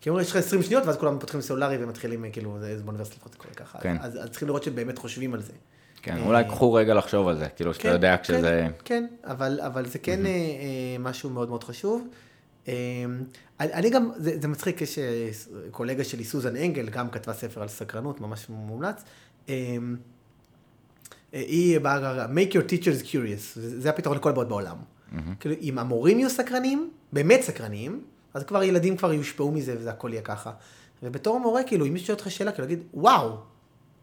[0.01, 3.35] כי אומרים, יש לך 20 שניות, ואז כולם פותחים סלולרי ומתחילים, כאילו, זה באוניברסיטה לפחות
[3.35, 3.79] קורה ככה.
[3.79, 3.97] כן.
[3.99, 5.53] אז, אז צריכים לראות שהם באמת חושבים על זה.
[6.01, 8.67] כן, אה, אולי קחו רגע לחשוב על זה, כאילו שאתה יודע כשזה...
[8.69, 12.07] כן, כן, אבל, אבל זה כן אה, אה, משהו מאוד מאוד חשוב.
[12.67, 12.73] אה,
[13.59, 15.29] אני גם, זה, זה מצחיק, יש אה,
[15.71, 19.03] קולגה שלי, סוזן אנגל, גם כתבה ספר על סקרנות, ממש מומלץ.
[19.49, 19.53] אה,
[21.33, 24.77] אה, היא באה, make your teachers curious, זה הפתרון לכל הבעיות בעולם.
[25.39, 28.03] כאילו, אם המורים יהיו סקרנים, באמת סקרנים,
[28.33, 30.51] אז כבר ילדים כבר יושפעו מזה וזה הכל יהיה ככה.
[31.03, 33.29] ובתור מורה, כאילו, אם מישהו שואל אותך שאלה, כאילו, להגיד, וואו,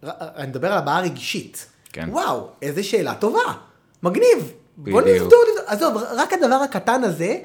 [0.04, 1.66] ר- אני מדבר על הבעיה רגשית.
[1.92, 2.08] כן.
[2.10, 3.40] וואו, איזה שאלה טובה,
[4.02, 4.52] מגניב.
[4.76, 5.16] בוא בדיוק.
[5.22, 7.38] נבדוק, עזוב, רק הדבר הקטן הזה,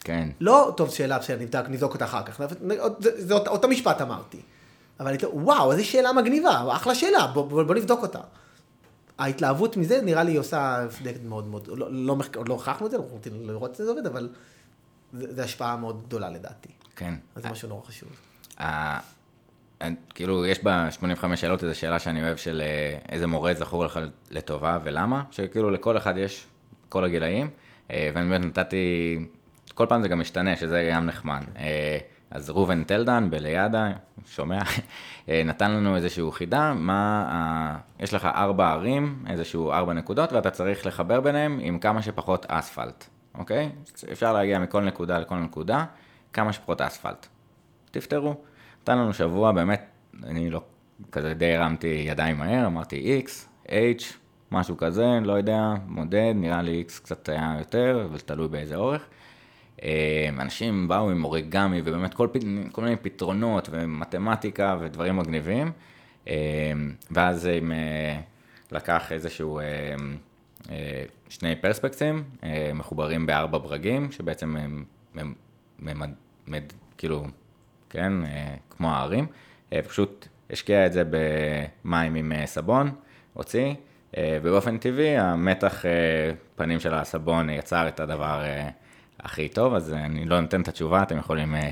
[0.00, 0.28] כן.
[0.40, 2.40] לא, טוב, שאלה, בסדר, נבדק, נבדוק אותה אחר כך.
[2.98, 4.40] זה, זה אותו, אותו משפט אמרתי.
[5.00, 8.20] אבל הייתי, וואו, איזה שאלה מגניבה, אחלה שאלה, בוא, בוא, בוא נבדוק אותה.
[9.18, 13.12] ההתלהבות מזה, נראה לי, עושה אפקט מאוד מאוד, לא, לא, לא הוכחנו את זה, אנחנו
[13.12, 14.28] רוצים לראות את זה עובד, אבל
[15.12, 16.68] זה השפעה מאוד גדולה לדעתי.
[16.96, 17.14] כן.
[17.34, 18.08] אז זה משהו נורא חשוב.
[20.14, 24.00] כאילו, יש בה 85 שאלות, איזו שאלה שאני אוהב של אה, איזה מורה זכור לך
[24.30, 26.46] לטובה ולמה, שכאילו לכל אחד יש,
[26.88, 27.50] כל הגילאים,
[27.90, 29.18] אה, ואני באמת נתתי,
[29.78, 31.40] כל פעם זה גם משתנה, שזה גם נחמד.
[31.58, 31.98] אה,
[32.30, 33.90] אז ראובן טלדן בליאדה,
[34.26, 34.58] שומע,
[35.28, 40.50] אה, נתן לנו איזשהו חידה, מה, ה- יש לך ארבע ערים, איזשהו ארבע נקודות, ואתה
[40.50, 43.04] צריך לחבר ביניהם עם כמה שפחות אספלט,
[43.34, 43.70] אוקיי?
[44.12, 45.84] אפשר להגיע מכל נקודה לכל נקודה,
[46.32, 47.26] כמה שפחות אספלט.
[47.90, 48.34] תפתרו.
[48.82, 49.86] נתן לנו שבוע, באמת,
[50.24, 50.60] אני לא,
[51.12, 53.30] כזה די הרמתי ידיים מהר, אמרתי X,
[53.68, 54.02] H,
[54.52, 59.02] משהו כזה, לא יודע, מודד, נראה לי X קצת היה יותר, אבל תלוי באיזה אורך.
[59.82, 62.28] אה, אנשים באו עם אוריגמי ובאמת כל,
[62.72, 65.72] כל מיני פתרונות ומתמטיקה ודברים מגניבים.
[66.28, 66.72] אה,
[67.10, 68.20] ואז הם אה,
[68.72, 69.60] לקח איזשהו
[71.28, 75.34] שני פרספקטים אה, מחוברים בארבע ברגים, שבעצם הם, הם,
[75.78, 76.10] ממד,
[76.46, 77.26] מד, כאילו,
[77.90, 78.12] כן,
[78.70, 79.26] כמו הערים,
[79.88, 82.90] פשוט השקיע את זה במים עם סבון,
[83.32, 83.74] הוציא,
[84.18, 85.84] ובאופן טבעי המתח
[86.56, 88.42] פנים של הסבון יצר את הדבר
[89.20, 91.70] הכי טוב, אז אני לא נותן את התשובה, אתם יכולים אה,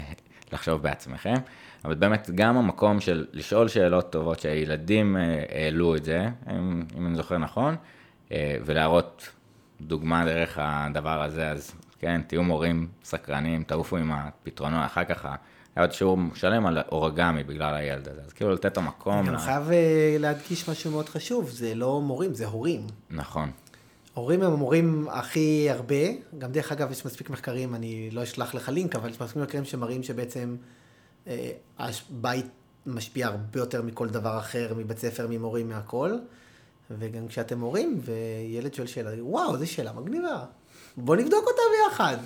[0.52, 1.34] לחשוב בעצמכם.
[1.84, 7.06] אבל באמת גם המקום של לשאול שאלות טובות שהילדים אה, העלו את זה, אם, אם
[7.06, 7.76] אני זוכר נכון,
[8.32, 9.28] אה, ולהראות
[9.80, 15.34] דוגמה דרך הדבר הזה, אז כן, תהיו מורים סקרנים, תעופו עם הפתרונות, אחר כך היה
[15.84, 19.18] עוד שיעור שלם על אורגמי בגלל הילד הזה, אז כאילו לתת את המקום.
[19.18, 22.80] אני גם ל- חייב אה, להדגיש משהו מאוד חשוב, זה לא מורים, זה הורים.
[23.10, 23.50] נכון,
[24.16, 25.94] הורים הם המורים הכי הרבה,
[26.38, 29.64] גם דרך אגב יש מספיק מחקרים, אני לא אשלח לך לינק, אבל יש מספיק מחקרים
[29.64, 30.56] שמראים שבעצם
[31.26, 32.46] אה, הבית
[32.86, 36.18] משפיע הרבה יותר מכל דבר אחר, מבית ספר, ממורים, מהכל.
[36.90, 40.44] וגם כשאתם הורים וילד שואל שאלה, וואו, זו שאלה מגניבה,
[40.96, 42.16] בוא נבדוק אותה ביחד.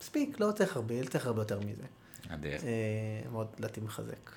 [0.00, 1.84] מספיק, לא צריך הרבה, לא צריך הרבה יותר מזה.
[2.28, 2.52] אדיר.
[2.52, 4.30] אה, מאוד לדעתי מחזק.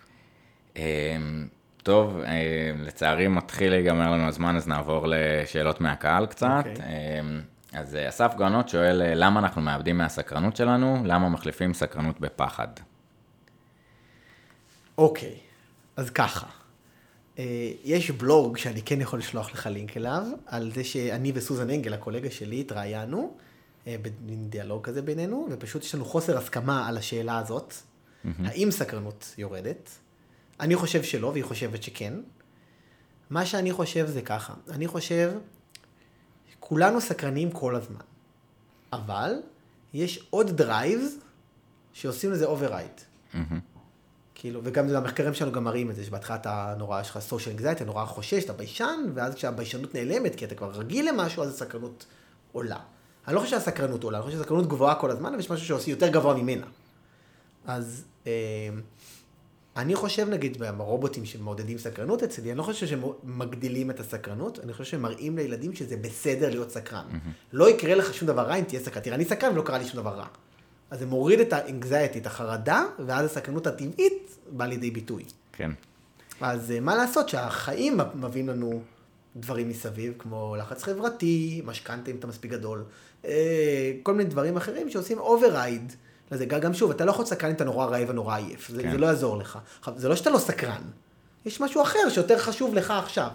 [1.84, 6.64] טוב, אה, לצערי מתחיל להיגמר לנו הזמן, אז נעבור לשאלות מהקהל קצת.
[6.68, 7.20] אוקיי.
[7.20, 7.42] אמ,
[7.74, 11.02] אז אה, אסף גרנות שואל, אה, למה אנחנו מאבדים מהסקרנות שלנו?
[11.06, 12.68] למה מחליפים סקרנות בפחד?
[14.98, 15.36] אוקיי,
[15.98, 16.48] אז ככה.
[17.40, 21.94] אה, יש בלוג שאני כן יכול לשלוח לך לינק אליו, על זה שאני וסוזן אנגל,
[21.94, 23.34] הקולגה שלי, התראיינו,
[23.88, 27.74] אה, במין דיאלוג כזה בינינו, ופשוט יש לנו חוסר הסכמה על השאלה הזאת,
[28.44, 29.90] האם סקרנות יורדת?
[30.62, 32.14] אני חושב שלא, והיא חושבת שכן.
[33.30, 35.32] מה שאני חושב זה ככה, אני חושב,
[36.60, 38.00] כולנו סקרנים כל הזמן,
[38.94, 39.34] אבל
[39.94, 41.16] יש עוד drives
[41.94, 43.02] שעושים לזה override.
[44.36, 47.72] כאילו, וגם המחקרים שלנו גם מראים את זה, שבהתחלה אתה נורא, יש לך social anxiety,
[47.72, 52.06] אתה נורא חושש, אתה ביישן, ואז כשהביישנות נעלמת, כי אתה כבר רגיל למשהו, אז הסקרנות
[52.52, 52.80] עולה.
[53.28, 56.08] אני לא חושב שהסקרנות עולה, אני חושב שהסקרנות גבוהה כל הזמן, ויש משהו שעושה יותר
[56.08, 56.66] גבוה ממנה.
[57.66, 58.32] אז אה,
[59.78, 64.74] אני חושב, נגיד, ברובוטים שמעודדים סקרנות אצלי, אני לא חושב שהם מגדילים את הסקרנות, אני
[64.74, 67.06] חושב שהם מראים לילדים שזה בסדר להיות סקרן.
[67.54, 69.04] לא יקרה לך שום דבר רע אם תהיה סקרן.
[69.04, 70.26] תראה, אני סקרן ולא קרה לי שום דבר רע.
[70.90, 75.24] אז זה מוריד את ה anxiety, את החרדה, ואז הסקרנות הטבעית באה לידי ביטוי.
[75.54, 75.72] כן.
[76.42, 78.82] אז אה, מה לעשות שהחיים מביאים לנו
[79.36, 82.84] דברים מסביב, כמו לחץ חברתי, משכנתה אם אתה מספיק גדול,
[83.26, 85.94] אה, כל מיני דברים אחרים שעושים אוברייד
[86.32, 86.46] לזה.
[86.46, 88.92] גם שוב, אתה לא יכול להיות סקרן אם אתה נורא רעב ונורא עייף, זה, כן.
[88.92, 89.60] זה לא יעזור לך.
[89.96, 90.82] זה לא שאתה לא סקרן,
[91.46, 93.30] יש משהו אחר שיותר חשוב לך עכשיו.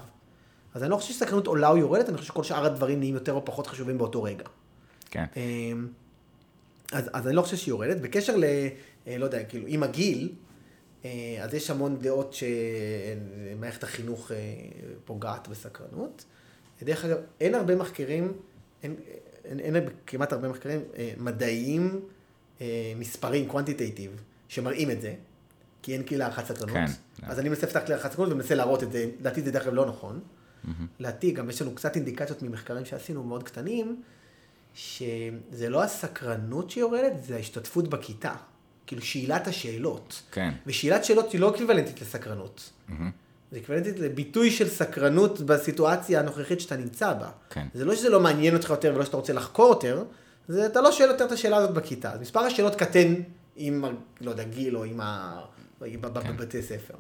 [0.74, 3.32] אז אני לא חושב שסקרנות עולה או יורדת, אני חושב שכל שאר הדברים נהיים יותר
[3.32, 4.44] או פחות חשובים באותו רגע.
[5.10, 5.24] כן.
[5.36, 5.88] אמ,
[6.92, 8.00] אז, אז אני לא חושב שהיא יורדת.
[8.00, 8.44] בקשר ל...
[9.06, 10.32] אה, לא יודע, כאילו, עם הגיל,
[11.04, 11.10] אה,
[11.40, 14.36] אז יש המון דעות שמערכת החינוך אה,
[15.04, 16.24] פוגעת בסקרנות.
[16.82, 18.32] דרך אגב, אין הרבה מחקרים,
[18.82, 18.96] אין,
[19.44, 20.80] אין, אין כמעט הרבה מחקרים
[21.18, 22.00] מדעיים,
[22.60, 25.14] אה, מספרים, quantitative, שמראים את זה,
[25.82, 26.74] כי אין כלי להערכת סקרנות.
[26.74, 26.86] כן.
[27.22, 29.74] אז אני מנסה לפתח כלי להערכת סקרנות ומנסה להראות את זה, לדעתי זה דרך אגב
[29.74, 30.20] לא נכון.
[31.00, 34.02] לדעתי גם יש לנו קצת אינדיקציות ממחקרים שעשינו מאוד קטנים,
[34.74, 38.34] שזה לא הסקרנות שיורדת, זה ההשתתפות בכיתה.
[38.86, 40.22] כאילו שאלת השאלות.
[40.30, 40.50] כן.
[40.66, 42.70] ושאלת שאלות היא לא אקוויוולנטית לסקרנות.
[43.52, 47.30] זה אקוויוולנטית לביטוי של סקרנות בסיטואציה הנוכחית שאתה נמצא בה.
[47.50, 47.66] כן.
[47.74, 50.04] זה לא שזה לא מעניין אותך יותר ולא שאתה רוצה לחקור יותר,
[50.48, 52.12] זה אתה לא שואל יותר את השאלה הזאת בכיתה.
[52.12, 53.14] אז מספר השאלות קטן
[53.56, 53.84] עם,
[54.20, 55.40] לא יודע, גיל או עם ה...
[55.80, 56.00] כן.
[56.00, 56.94] בבתי ספר.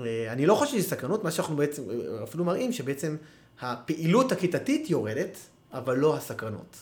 [0.00, 1.82] אה, אני לא חושב שזה סקרנות, מה שאנחנו בעצם
[2.22, 3.16] אפילו מראים שבעצם
[3.60, 5.38] הפעילות הכיתתית יורדת,
[5.72, 6.76] אבל לא הסקרנות.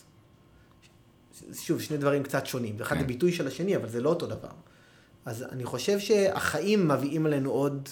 [1.53, 2.79] שוב, שני דברים קצת שונים.
[2.79, 3.03] זה אחד כן.
[3.03, 4.49] הביטוי של השני, אבל זה לא אותו דבר.
[5.25, 7.89] אז אני חושב שהחיים מביאים עלינו עוד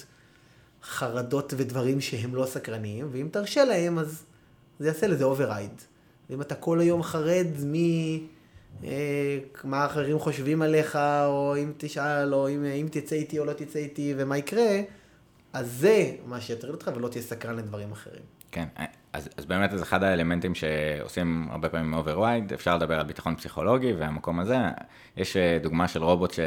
[0.83, 4.23] חרדות ודברים שהם לא סקרניים, ואם תרשה להם, אז
[4.79, 5.81] זה יעשה לזה override.
[6.33, 7.73] ואם אתה כל היום חרד מ...
[8.83, 10.95] אה, מה אחרים חושבים עליך,
[11.25, 14.81] או אם תשאל, או אם, אם תצא איתי או לא תצא איתי, ומה יקרה,
[15.53, 18.21] אז זה מה שיטריד אותך, ולא תהיה סקרן לדברים אחרים.
[18.51, 18.65] כן,
[19.13, 23.93] אז, אז באמת זה אחד האלמנטים שעושים הרבה פעמים overwide, אפשר לדבר על ביטחון פסיכולוגי,
[23.93, 24.57] והמקום הזה,
[25.17, 26.39] יש אה, דוגמה של רובוט ש...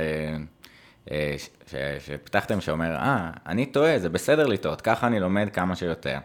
[1.11, 1.75] אה, ש, ש,
[2.07, 6.19] שפתחתם שאומר, אה, אני טועה, זה בסדר לטעות, ככה אני לומד כמה שיותר.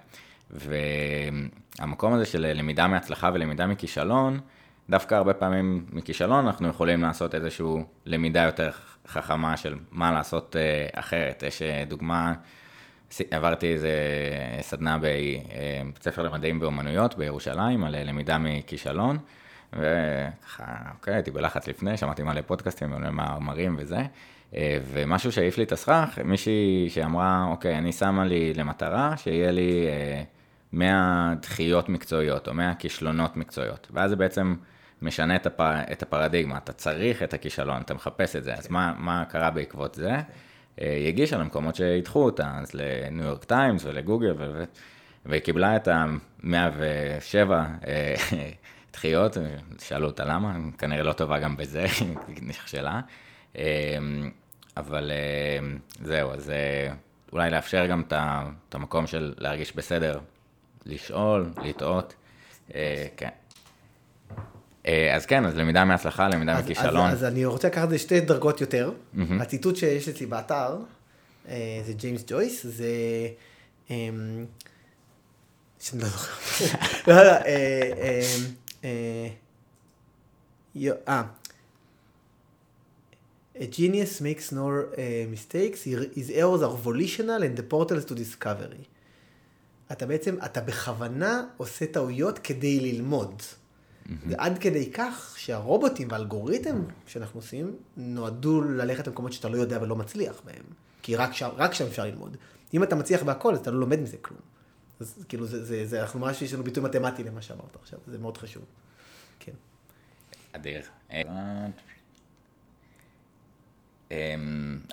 [0.51, 4.39] והמקום הזה של למידה מהצלחה ולמידה מכישלון,
[4.89, 7.65] דווקא הרבה פעמים מכישלון אנחנו יכולים לעשות איזושהי
[8.05, 8.69] למידה יותר
[9.07, 11.43] חכמה של מה לעשות אה, אחרת.
[11.47, 12.33] יש דוגמה,
[13.31, 13.91] עברתי איזה
[14.61, 19.17] סדנה בבית ספר למדעים באומנויות בירושלים על למידה מכישלון,
[19.73, 24.01] וככה, אוקיי, הייתי בלחץ לפני, שמעתי מלא פודקאסטים, מלא מאמרים וזה,
[24.91, 29.87] ומשהו שהעיף לי את הסכך, מישהי שאמרה, אוקיי, אני שמה לי למטרה שיהיה לי
[30.73, 34.55] 100 דחיות מקצועיות או 100 כישלונות מקצועיות, ואז זה בעצם
[35.01, 35.61] משנה את, הפ...
[35.61, 39.95] את הפרדיגמה, אתה צריך את הכישלון, אתה מחפש את זה, אז מה, מה קרה בעקבות
[39.95, 40.15] זה?
[40.77, 44.63] היא הגישה למקומות שידחו אותה, אז לניו יורק טיימס ולגוגל, ו...
[45.25, 47.51] והיא קיבלה את ה-107
[48.93, 49.37] דחיות,
[49.79, 51.85] שאלו אותה למה, כנראה לא טובה גם בזה,
[52.27, 53.01] היא נכשלה.
[54.77, 55.11] אבל
[56.03, 56.51] זהו, אז
[57.31, 60.19] אולי לאפשר גם את המקום של להרגיש בסדר,
[60.85, 62.13] לשאול, לטעות,
[63.17, 63.29] כן.
[65.13, 67.09] אז כן, אז למידה מהצלחה, למידה אז, מכישלון.
[67.09, 68.91] אז, אז אני רוצה לקחת את זה שתי דרגות יותר.
[68.91, 69.41] Mm-hmm.
[69.41, 70.77] הציטוט שיש אצלי באתר,
[71.85, 72.85] זה ג'יימס ג'ויס, זה...
[75.79, 76.65] שאני לא זוכר.
[77.07, 77.31] לא, לא,
[78.83, 79.27] אה,
[83.55, 88.87] A genius makes no uh, mistakes, his errors are volitional and the portals to discovery.
[89.91, 93.41] אתה בעצם, אתה בכוונה עושה טעויות כדי ללמוד.
[94.27, 99.95] זה עד כדי כך שהרובוטים והאלגוריתם שאנחנו עושים נועדו ללכת למקומות שאתה לא יודע ולא
[99.95, 100.63] מצליח בהם.
[101.01, 102.37] כי רק שם, רק שם אפשר ללמוד.
[102.73, 104.39] אם אתה מצליח בהכל, אז אתה לא לומד מזה כלום.
[104.99, 108.17] אז כאילו, זה, זה, זה, אנחנו ממש, יש לנו ביטוי מתמטי למה שאמרת עכשיו, זה
[108.17, 108.63] מאוד חשוב.
[109.39, 109.51] כן.
[110.51, 110.81] אדיר.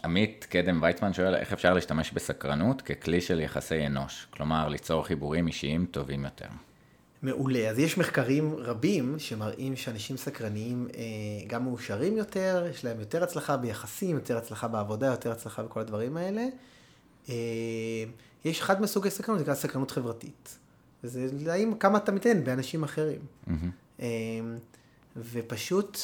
[0.05, 4.27] עמית קדם ויצמן שואל, איך אפשר להשתמש בסקרנות ככלי של יחסי אנוש?
[4.31, 6.47] כלומר, ליצור חיבורים אישיים טובים יותר.
[7.23, 7.71] מעולה.
[7.71, 11.03] אז יש מחקרים רבים שמראים שאנשים סקרניים אה,
[11.47, 16.17] גם מאושרים יותר, יש להם יותר הצלחה ביחסים, יותר הצלחה בעבודה, יותר הצלחה בכל הדברים
[16.17, 16.47] האלה.
[17.29, 17.35] אה,
[18.45, 20.59] יש אחד מסוגי סקרנות, זה נקרא סקרנות חברתית.
[21.05, 23.21] וזה האם כמה אתה מתעניין באנשים אחרים.
[23.49, 24.03] Mm-hmm.
[25.17, 25.99] ופשוט,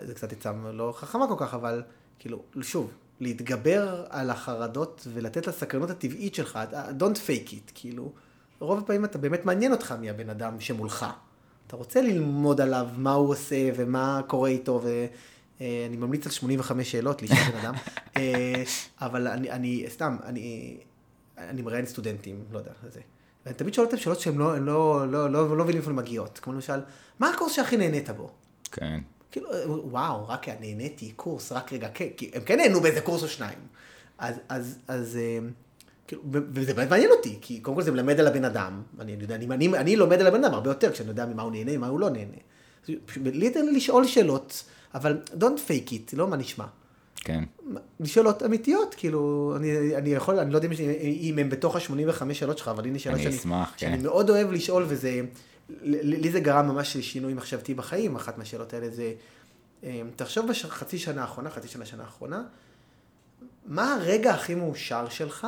[0.00, 1.82] זה קצת יצא לא חכמה כל כך, אבל
[2.20, 2.90] כאילו, שוב,
[3.20, 6.58] להתגבר על החרדות ולתת לסקרנות הטבעית שלך,
[6.98, 8.12] don't fake it, כאילו.
[8.58, 11.06] רוב הפעמים אתה באמת מעניין אותך מי הבן אדם שמולך.
[11.66, 14.82] אתה רוצה ללמוד עליו מה הוא עושה ומה קורה איתו,
[15.60, 17.74] ואני ממליץ על 85 שאלות לשאול בן אדם,
[19.00, 20.76] אבל אני, אני סתם, אני,
[21.38, 23.00] אני מראיין סטודנטים, לא יודע, זה.
[23.46, 26.38] ואני תמיד שואל אותם שאלות שהן לא, לא, לא, לא, לא מבינים איפה הן מגיעות.
[26.42, 26.80] כמו למשל,
[27.18, 28.30] מה הקורס שהכי נהנית בו?
[28.72, 29.00] כן.
[29.32, 29.48] כאילו,
[29.90, 33.58] וואו, רק נהניתי, קורס, רק רגע, כן, כי הם כן נהנו באיזה קורס או שניים.
[34.18, 35.18] אז, אז, אז,
[36.06, 39.34] כאילו, וזה באמת מעניין אותי, כי קודם כל זה מלמד על הבן אדם, אני, יודע,
[39.34, 41.86] אני, אני, אני לומד על הבן אדם הרבה יותר, כשאני יודע ממה הוא נהנה, ממה
[41.86, 42.36] הוא לא נהנה.
[43.16, 46.64] לי תן לי לשאול שאלות, אבל don't fake it, לא מה נשמע.
[47.16, 47.44] כן.
[48.04, 50.68] שאלות אמיתיות, כאילו, אני, אני יכול, אני לא יודע
[51.02, 54.02] אם הם בתוך ה-85 שאלות שלך, אבל הנה שאלה שאני, אשמח, שאני כן.
[54.02, 55.20] מאוד אוהב לשאול, וזה,
[55.82, 59.12] לי זה גרם ממש לשינוי מחשבתי בחיים, אחת מהשאלות האלה זה,
[60.16, 62.42] תחשוב בחצי שנה האחרונה, חצי שנה, שנה האחרונה,
[63.66, 65.46] מה הרגע הכי מאושר שלך,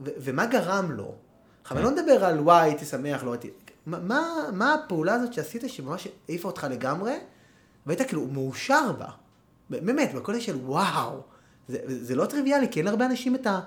[0.00, 1.14] ו- ומה גרם לו?
[1.62, 3.50] עכשיו, אני לא מדבר על וואי, הייתי שמח, לא הייתי...
[3.86, 7.12] מה, מה הפעולה הזאת שעשית שממש העיפה אותך לגמרי,
[7.86, 9.08] והיית כאילו מאושר בה?
[9.70, 11.20] באמת, בקודש של וואו.
[11.68, 13.60] זה, זה לא טריוויאלי, כי אין להרבה אנשים את ה...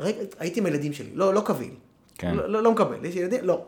[0.00, 1.74] רגע, הייתי עם הילדים שלי, לא, לא קביל.
[2.14, 2.34] כן.
[2.34, 3.66] לא, לא, לא מקבל, יש ילדים, לא.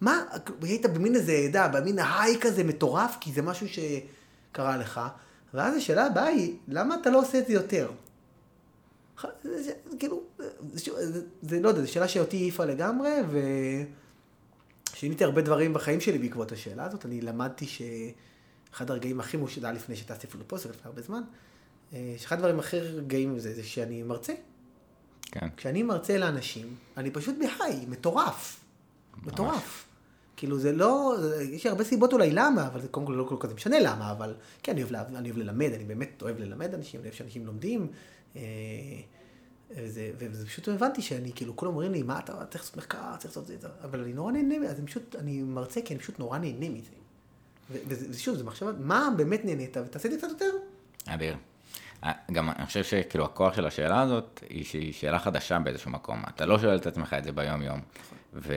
[0.00, 0.24] מה,
[0.62, 5.00] היית במין איזה עדה, במין היי כזה מטורף, כי זה משהו שקרה לך,
[5.54, 7.90] ואז השאלה הבאה היא, למה אתה לא עושה את זה יותר?
[9.42, 10.22] זה, כאילו,
[10.72, 13.10] זה, זה, זה לא יודע, זו שאלה שאותי העיפה לגמרי,
[14.92, 17.06] ושיניתי הרבה דברים בחיים שלי בעקבות השאלה הזאת.
[17.06, 21.22] אני למדתי שאחד הרגעים הכי מאושרים, לפני שטסתי אפילו פוסט, לפני הרבה זמן,
[22.16, 24.32] שאחד הדברים הכי רגעים זה, זה שאני מרצה.
[25.22, 25.48] כן.
[25.56, 28.65] כשאני מרצה לאנשים, אני פשוט בהיי, מטורף.
[29.22, 29.84] מטורף.
[30.36, 31.16] כאילו זה לא,
[31.50, 34.34] יש הרבה סיבות אולי למה, אבל זה קודם כל לא כל כך משנה למה, אבל
[34.62, 37.88] כן, אני אוהב, אני אוהב ללמד, אני באמת אוהב ללמד אנשים, אני אוהב שאנשים לומדים.
[39.70, 43.36] וזה, וזה פשוט הבנתי שאני, כאילו, כולם אומרים לי, מה אתה צריך לעשות מחקר, צריך
[43.36, 46.18] לעשות את זה, אבל אני נורא נהנה, אז אני פשוט, אני מרצה כי אני פשוט
[46.18, 46.90] נורא נהנה מזה.
[47.88, 50.50] ושוב, זו מחשבה, מה באמת נהנית, ותעשה את זה קצת יותר.
[51.06, 51.36] אדיר.
[52.04, 56.22] אה, גם אני חושב שכאילו הכוח של השאלה הזאת היא שהיא שאלה חדשה באיזשהו מקום.
[56.28, 57.80] אתה לא שואל את עצמך את זה ביום-יום.
[58.36, 58.54] ו...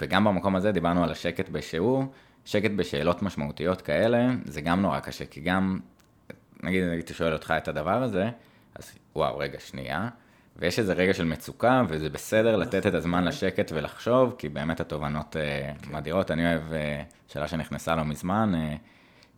[0.00, 2.04] וגם במקום הזה דיברנו על השקט בשיעור,
[2.44, 5.78] שקט בשאלות משמעותיות כאלה, זה גם נורא קשה, כי גם,
[6.62, 8.30] נגיד הייתי שואל אותך את הדבר הזה,
[8.74, 10.08] אז וואו, רגע, שנייה,
[10.56, 15.36] ויש איזה רגע של מצוקה, וזה בסדר לתת את הזמן לשקט ולחשוב, כי באמת התובנות
[15.36, 16.30] אה, מדהירות.
[16.30, 18.76] אני אוהב, אה, שאלה שנכנסה לא מזמן, אה,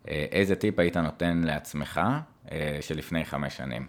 [0.08, 2.00] אה, איזה טיפ היית נותן לעצמך
[2.52, 3.86] אה, שלפני חמש שנים?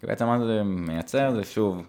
[0.00, 1.86] כי בעצם מה זה מייצר, זה שוב,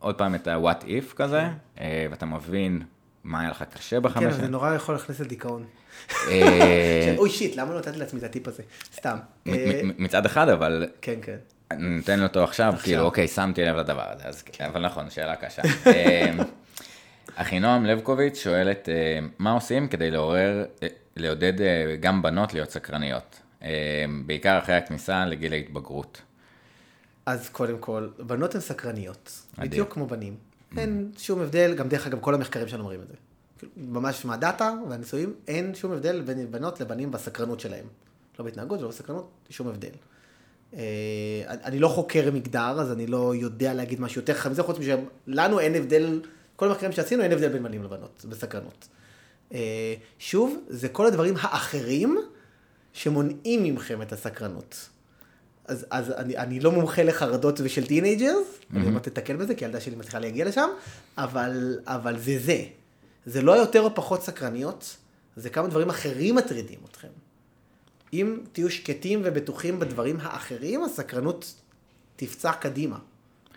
[0.00, 1.42] עוד פעם את ה-what if כזה,
[1.80, 2.82] אה, ואתה מבין
[3.24, 4.50] מה היה לך קשה כן, בחמש אבל זה שנים.
[4.50, 5.64] נורא יכול להכניס לדיכאון.
[6.28, 8.62] אה, אוי שיט, למה לא נתתי לעצמי את הטיפ הזה?
[8.94, 9.16] סתם.
[9.48, 11.36] אה, מצד אחד, אבל כן, כן.
[11.78, 15.62] נותן אותו עכשיו, כאילו, אוקיי, שמתי לב לדבר הזה, אז אבל נכון, שאלה קשה.
[17.34, 18.88] אחינועם לבקוביץ' שואלת,
[19.38, 20.64] מה עושים כדי לעורר,
[21.16, 21.52] לעודד
[22.00, 23.40] גם בנות להיות סקרניות?
[24.26, 26.22] בעיקר אחרי הכניסה לגיל ההתבגרות.
[27.26, 29.70] אז קודם כל, בנות הן סקרניות, מדהים.
[29.70, 30.36] בדיוק כמו בנים.
[30.76, 33.14] אין שום הבדל, גם דרך אגב כל המחקרים שלנו אומרים את זה.
[33.76, 37.84] ממש מהדאטה והניסויים, אין שום הבדל בין בנות לבנים בסקרנות שלהם.
[38.38, 39.90] לא בהתנהגות ולא בסקרנות, שום הבדל.
[40.74, 40.80] אה,
[41.48, 44.76] אני אני לא חוקר מגדר, אז אני לא יודע להגיד משהו יותר חכם מזה, חוץ
[44.78, 46.20] משלנו אין הבדל,
[46.56, 48.88] כל המחקרים שעשינו אין הבדל בין בנים לבנות, בסקרנות.
[49.52, 52.18] אה, שוב, זה כל הדברים האחרים
[52.92, 54.88] שמונעים מכם את הסקרנות.
[55.70, 58.76] אז, אז אני, אני לא מומחה לחרדות ושל teenagers, mm-hmm.
[58.76, 60.68] אני עוד תתקל בזה, כי הילדה שלי מצליחה להגיע לשם,
[61.18, 62.64] אבל, אבל זה זה.
[63.26, 64.96] זה לא יותר או פחות סקרניות,
[65.36, 67.08] זה כמה דברים אחרים מטרידים אתכם.
[68.12, 71.54] אם תהיו שקטים ובטוחים בדברים האחרים, הסקרנות
[72.16, 72.98] תפצח קדימה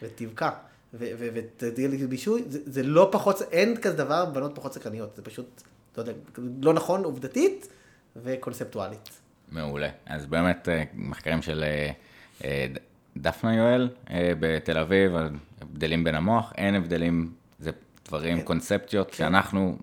[0.01, 0.49] ותבקע
[0.93, 2.43] ו- ו- ותגיע לידי בישוי.
[2.49, 5.61] זה, זה לא פחות, אין כזה דבר בנות פחות סקרניות, זה פשוט,
[5.97, 6.13] לא יודע,
[6.61, 7.67] לא נכון עובדתית
[8.15, 9.22] וקונספטואלית.
[9.51, 9.89] מעולה.
[10.05, 11.91] אז באמת, אה, מחקרים של אה,
[12.43, 12.67] אה,
[13.17, 13.89] דפנה יואל
[14.39, 15.29] בתל אביב, על
[15.61, 17.71] הבדלים בין המוח, אין הבדלים, זה
[18.05, 18.43] דברים, כן.
[18.43, 19.77] קונספציות, שאנחנו,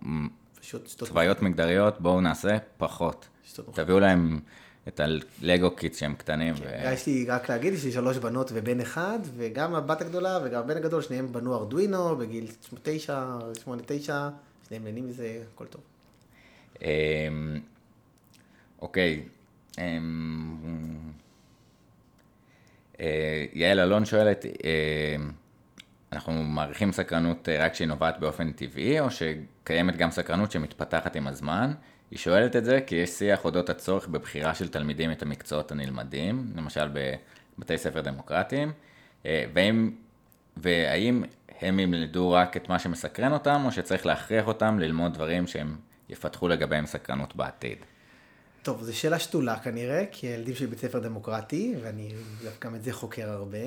[0.60, 3.28] פשוט שטות צבאיות מגדריות, בואו נעשה פחות.
[3.74, 4.40] תביאו להם
[4.88, 6.54] את הלגו kits שהם קטנים.
[6.54, 10.60] ו- יש לי רק להגיד, יש לי שלוש בנות ובן אחד, וגם הבת הגדולה וגם
[10.60, 12.46] הבן הגדול, שניהם בנו ארדואינו בגיל
[12.82, 14.28] תשע, שמונה, תשע,
[14.68, 15.80] שניהם נהנים מזה, הכל טוב.
[16.82, 17.60] אמ,
[18.82, 19.22] אוקיי.
[19.80, 20.56] אמ,
[23.00, 25.16] אה, יעל אלון שואלת, אה,
[26.12, 31.26] אנחנו מעריכים סקרנות אה, רק שהיא נובעת באופן טבעי, או שקיימת גם סקרנות שמתפתחת עם
[31.26, 31.72] הזמן?
[32.10, 36.52] היא שואלת את זה כי יש שיח אודות הצורך בבחירה של תלמידים את המקצועות הנלמדים,
[36.56, 36.88] למשל
[37.58, 38.72] בבתי ספר דמוקרטיים,
[39.24, 39.90] והאם,
[40.56, 41.22] והאם
[41.60, 45.76] הם ילמדו רק את מה שמסקרן אותם, או שצריך להכריח אותם ללמוד דברים שהם
[46.08, 47.78] יפתחו לגביהם סקרנות בעתיד.
[48.62, 52.08] טוב, זו שאלה שתולה כנראה, כי הילדים שלי בית ספר דמוקרטי, ואני
[52.60, 53.58] גם את זה חוקר הרבה.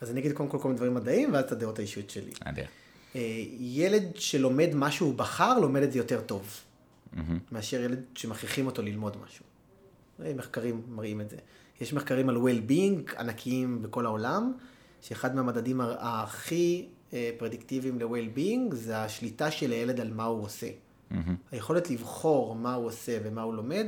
[0.00, 2.30] אז אני אגיד קודם כל כל מיני דברים מדעיים, ואז את הדעות האישיות שלי.
[2.44, 2.64] אדיר.
[3.16, 6.60] אה, ילד שלומד מה שהוא בחר, לומד את זה יותר טוב,
[7.52, 9.44] מאשר ילד שמכריחים אותו ללמוד משהו.
[10.24, 11.36] אה, מחקרים מראים את זה.
[11.80, 14.52] יש מחקרים על well-being ענקיים בכל העולם,
[15.00, 20.68] שאחד מהמדדים הכי אה, פרדיקטיביים ל-well-being זה השליטה של הילד על מה הוא עושה.
[21.52, 23.86] היכולת לבחור מה הוא עושה ומה הוא לומד,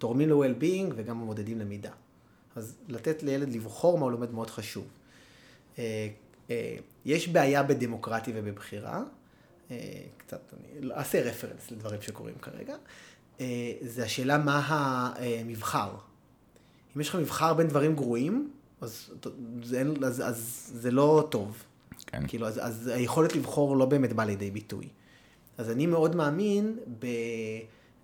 [0.00, 1.90] תורמים ל-well-being וגם מודדים למידה.
[2.56, 4.84] אז לתת לילד לבחור מה הוא לומד מאוד חשוב.
[5.78, 6.08] אה,
[6.50, 9.02] אה, יש בעיה בדמוקרטיה ובבחירה,
[9.70, 9.76] אה,
[10.16, 12.76] קצת, אני אעשה רפרנס לדברים שקורים כרגע,
[13.82, 14.58] זה השאלה מה
[15.16, 15.94] המבחר.
[16.96, 18.50] אם יש לך מבחר בין דברים גרועים,
[18.80, 19.10] אז
[19.62, 21.64] זה, אז, אז זה לא טוב.
[22.06, 22.26] כן.
[22.28, 24.88] כאילו, אז, אז היכולת לבחור לא באמת באה לידי ביטוי.
[25.58, 26.78] אז אני מאוד מאמין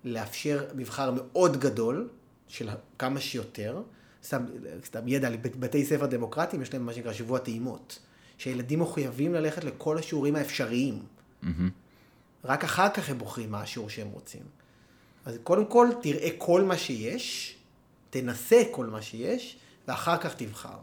[0.07, 2.09] בלאפשר מבחר מאוד גדול,
[2.47, 2.69] של
[2.99, 3.81] כמה שיותר,
[4.23, 4.45] סתם,
[4.85, 7.99] סתם ידע, בתי ספר דמוקרטיים יש להם מה שנקרא שבוע טעימות,
[8.37, 11.03] שילדים מחויבים ללכת לכל השיעורים האפשריים.
[12.43, 14.43] רק אחר כך הם בוחרים מה השיעור שהם רוצים.
[15.25, 17.55] אז קודם כל, תראה כל מה שיש,
[18.09, 19.57] תנסה כל מה שיש,
[19.87, 20.77] ואחר כך תבחר.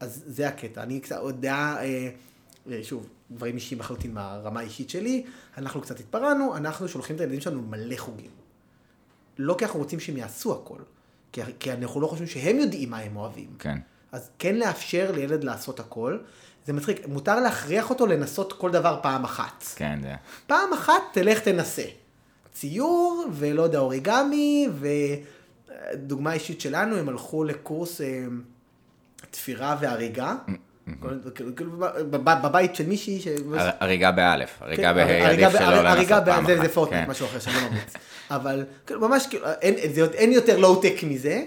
[0.00, 0.82] אז זה הקטע.
[0.82, 2.10] אני קצת עוד דעה, אה,
[2.82, 5.24] שוב, דברים אישיים לחלוטין מהרמה האישית שלי,
[5.58, 8.30] אנחנו קצת התפרענו, אנחנו שולחים את הילדים שלנו מלא חוגים.
[9.38, 10.78] לא כי אנחנו רוצים שהם יעשו הכל,
[11.32, 13.48] כי, כי אנחנו לא חושבים שהם יודעים מה הם אוהבים.
[13.58, 13.78] כן.
[14.12, 16.18] אז כן לאפשר לילד לעשות הכל.
[16.66, 19.64] זה מצחיק, מותר להכריח אותו לנסות כל דבר פעם אחת.
[19.76, 20.14] כן, זה...
[20.46, 21.84] פעם אחת תלך תנסה.
[22.52, 24.68] ציור, ולא יודע, אוריגמי,
[25.92, 28.26] ודוגמה אישית שלנו, הם הלכו לקורס אה,
[29.30, 30.34] תפירה והריגה,
[31.34, 31.70] כאילו, כאילו,
[32.10, 35.74] בב- בבית של מישהי, ש- הר- הריגה באלף, הריגה כן, הריגה עדיף ב- שלא הר-
[35.82, 37.10] לנסות הריגה פעם ב- זה- פורטנט, כן.
[37.10, 37.92] משהו אחר שאני לא ממליץ.
[38.30, 39.74] אבל כאילו, ממש כאילו, אין-
[40.32, 41.44] יותר לואו-טק מזה.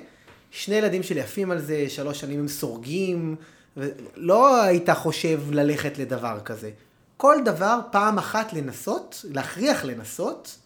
[0.51, 3.35] שני ילדים שלי עפים על זה, שלוש שנים הם סורגים,
[3.77, 6.71] ולא היית חושב ללכת לדבר כזה.
[7.17, 10.57] כל דבר פעם אחת לנסות, להכריח לנסות,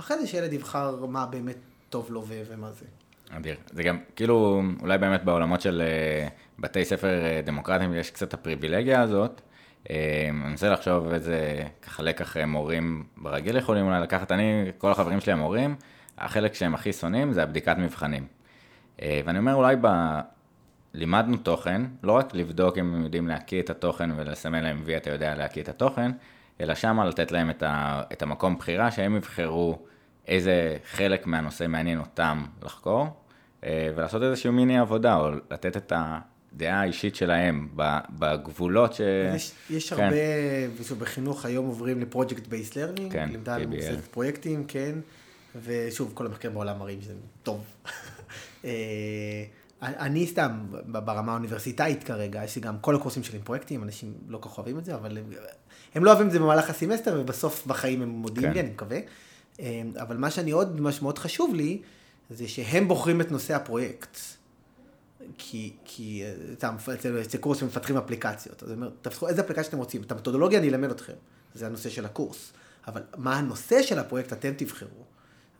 [0.00, 1.56] אחרי זה שילד יבחר מה באמת
[1.90, 2.84] טוב לו ומה זה.
[3.36, 3.56] אדיר.
[3.70, 6.28] זה גם, כאילו, אולי באמת בעולמות של אה,
[6.58, 9.40] בתי ספר אה, דמוקרטיים יש קצת הפריבילגיה הזאת.
[9.90, 14.32] אה, אני מנסה לחשוב איזה ככה לקח מורים ברגיל יכולים אולי לקחת.
[14.32, 15.76] אני, כל החברים שלי המורים,
[16.18, 18.26] החלק שהם הכי שונאים זה הבדיקת מבחנים.
[19.02, 19.86] ואני אומר, אולי ב...
[20.94, 25.10] לימדנו תוכן, לא רק לבדוק אם הם יודעים להקיא את התוכן ולסמן להם וי אתה
[25.10, 26.10] יודע להקיא את התוכן,
[26.60, 29.78] אלא שמה לתת להם את, ה, את המקום בחירה שהם יבחרו
[30.28, 33.06] איזה חלק מהנושא מעניין אותם לחקור,
[33.96, 37.68] ולעשות איזשהו מיני עבודה, או לתת את הדעה האישית שלהם
[38.18, 39.00] בגבולות ש...
[39.34, 40.04] יש, יש כן.
[40.04, 40.16] הרבה,
[40.80, 43.66] ושוב, בחינוך היום עוברים ל project based learning, כן, PBL.
[43.66, 44.94] מבוססת פרויקטים, כן,
[45.64, 47.64] ושוב, כל המחקרים בעולם מראים שזה טוב.
[48.64, 49.44] אה,
[49.82, 50.50] אני סתם,
[50.86, 54.58] ברמה האוניברסיטאית כרגע, יש לי גם כל הקורסים שלי עם פרויקטים, אנשים לא כל כך
[54.58, 55.24] אוהבים את זה, אבל הם,
[55.94, 58.54] הם לא אוהבים את זה במהלך הסמסטר, ובסוף בחיים הם מודיעים כן.
[58.54, 58.98] לי, אני מקווה.
[59.60, 61.82] אה, אבל מה שאני עוד, מה שמאוד חשוב לי,
[62.30, 64.18] זה שהם בוחרים את נושא הפרויקט.
[65.38, 69.78] כי, כי אה, אצל אצל קורס שמפתחים אפליקציות, אז אני אומר, תפתחו איזה אפליקציה שאתם
[69.78, 71.12] רוצים, את המתודולוגיה אני אלמד אתכם,
[71.54, 72.52] זה הנושא של הקורס,
[72.86, 75.04] אבל מה הנושא של הפרויקט אתם תבחרו,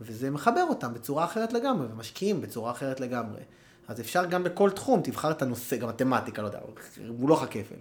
[0.00, 3.40] וזה מחבר אותם בצורה אחרת לגמרי, ומשקיעים בצורה אחרת לגמרי.
[3.88, 6.58] אז אפשר גם בכל תחום, תבחר את הנושא, גם מתמטיקה, לא יודע,
[7.08, 7.74] הוא לא כפל.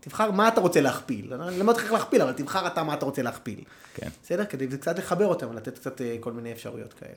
[0.00, 3.22] תבחר מה אתה רוצה להכפיל, אני אותך איך להכפיל, אבל תבחר אתה מה אתה רוצה
[3.22, 3.64] להכפיל.
[3.94, 4.08] כן.
[4.22, 4.44] בסדר?
[4.44, 7.12] כדי קצת לחבר אותם, לתת קצת אה, כל מיני אפשרויות כאלה.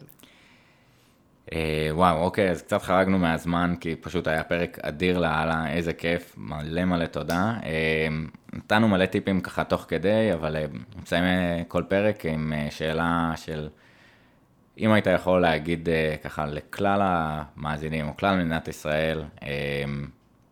[1.53, 6.35] אה, וואו, אוקיי, אז קצת חרגנו מהזמן, כי פשוט היה פרק אדיר לאללה, איזה כיף,
[6.37, 7.53] מלא מלא תודה.
[7.63, 8.07] אה,
[8.53, 10.65] נתנו מלא טיפים ככה תוך כדי, אבל אה,
[11.01, 11.25] נסיים
[11.67, 13.69] כל פרק עם שאלה של,
[14.77, 15.89] אם היית יכול להגיד
[16.23, 19.23] ככה לכלל המאזינים, או כלל מדינת ישראל,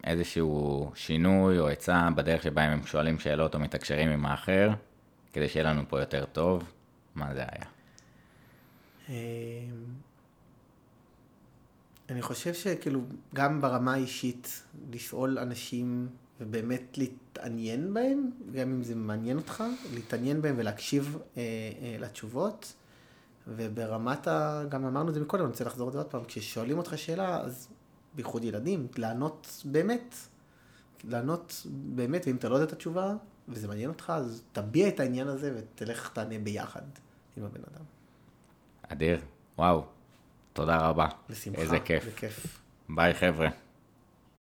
[0.03, 4.69] איזשהו שינוי או עצה בדרך שבה הם שואלים שאלות או מתקשרים עם האחר,
[5.33, 6.71] כדי שיהיה לנו פה יותר טוב,
[7.15, 7.65] מה זה היה?
[12.11, 13.01] אני חושב שכאילו,
[13.35, 16.07] גם ברמה האישית, לשאול אנשים
[16.41, 19.63] ובאמת להתעניין בהם, גם אם זה מעניין אותך,
[19.93, 21.41] להתעניין בהם ולהקשיב אה,
[21.81, 22.73] אה, לתשובות.
[23.47, 24.63] וברמת ה...
[24.69, 27.41] גם אמרנו את זה מקודם, אני רוצה לחזור על זה עוד פעם, כששואלים אותך שאלה,
[27.41, 27.67] אז
[28.15, 30.15] בייחוד ילדים, לענות באמת.
[31.03, 33.15] לענות באמת, ואם אתה לא יודע את התשובה,
[33.47, 36.81] וזה מעניין אותך, אז תביע את העניין הזה ותלך תענה ביחד
[37.37, 37.83] עם הבן אדם.
[38.87, 39.19] אדיר,
[39.57, 39.83] וואו,
[40.59, 41.07] תודה רבה.
[41.29, 41.61] בשמחה.
[41.61, 42.05] איזה כיף.
[42.05, 42.59] בכיף.
[42.89, 43.49] ביי חבר'ה.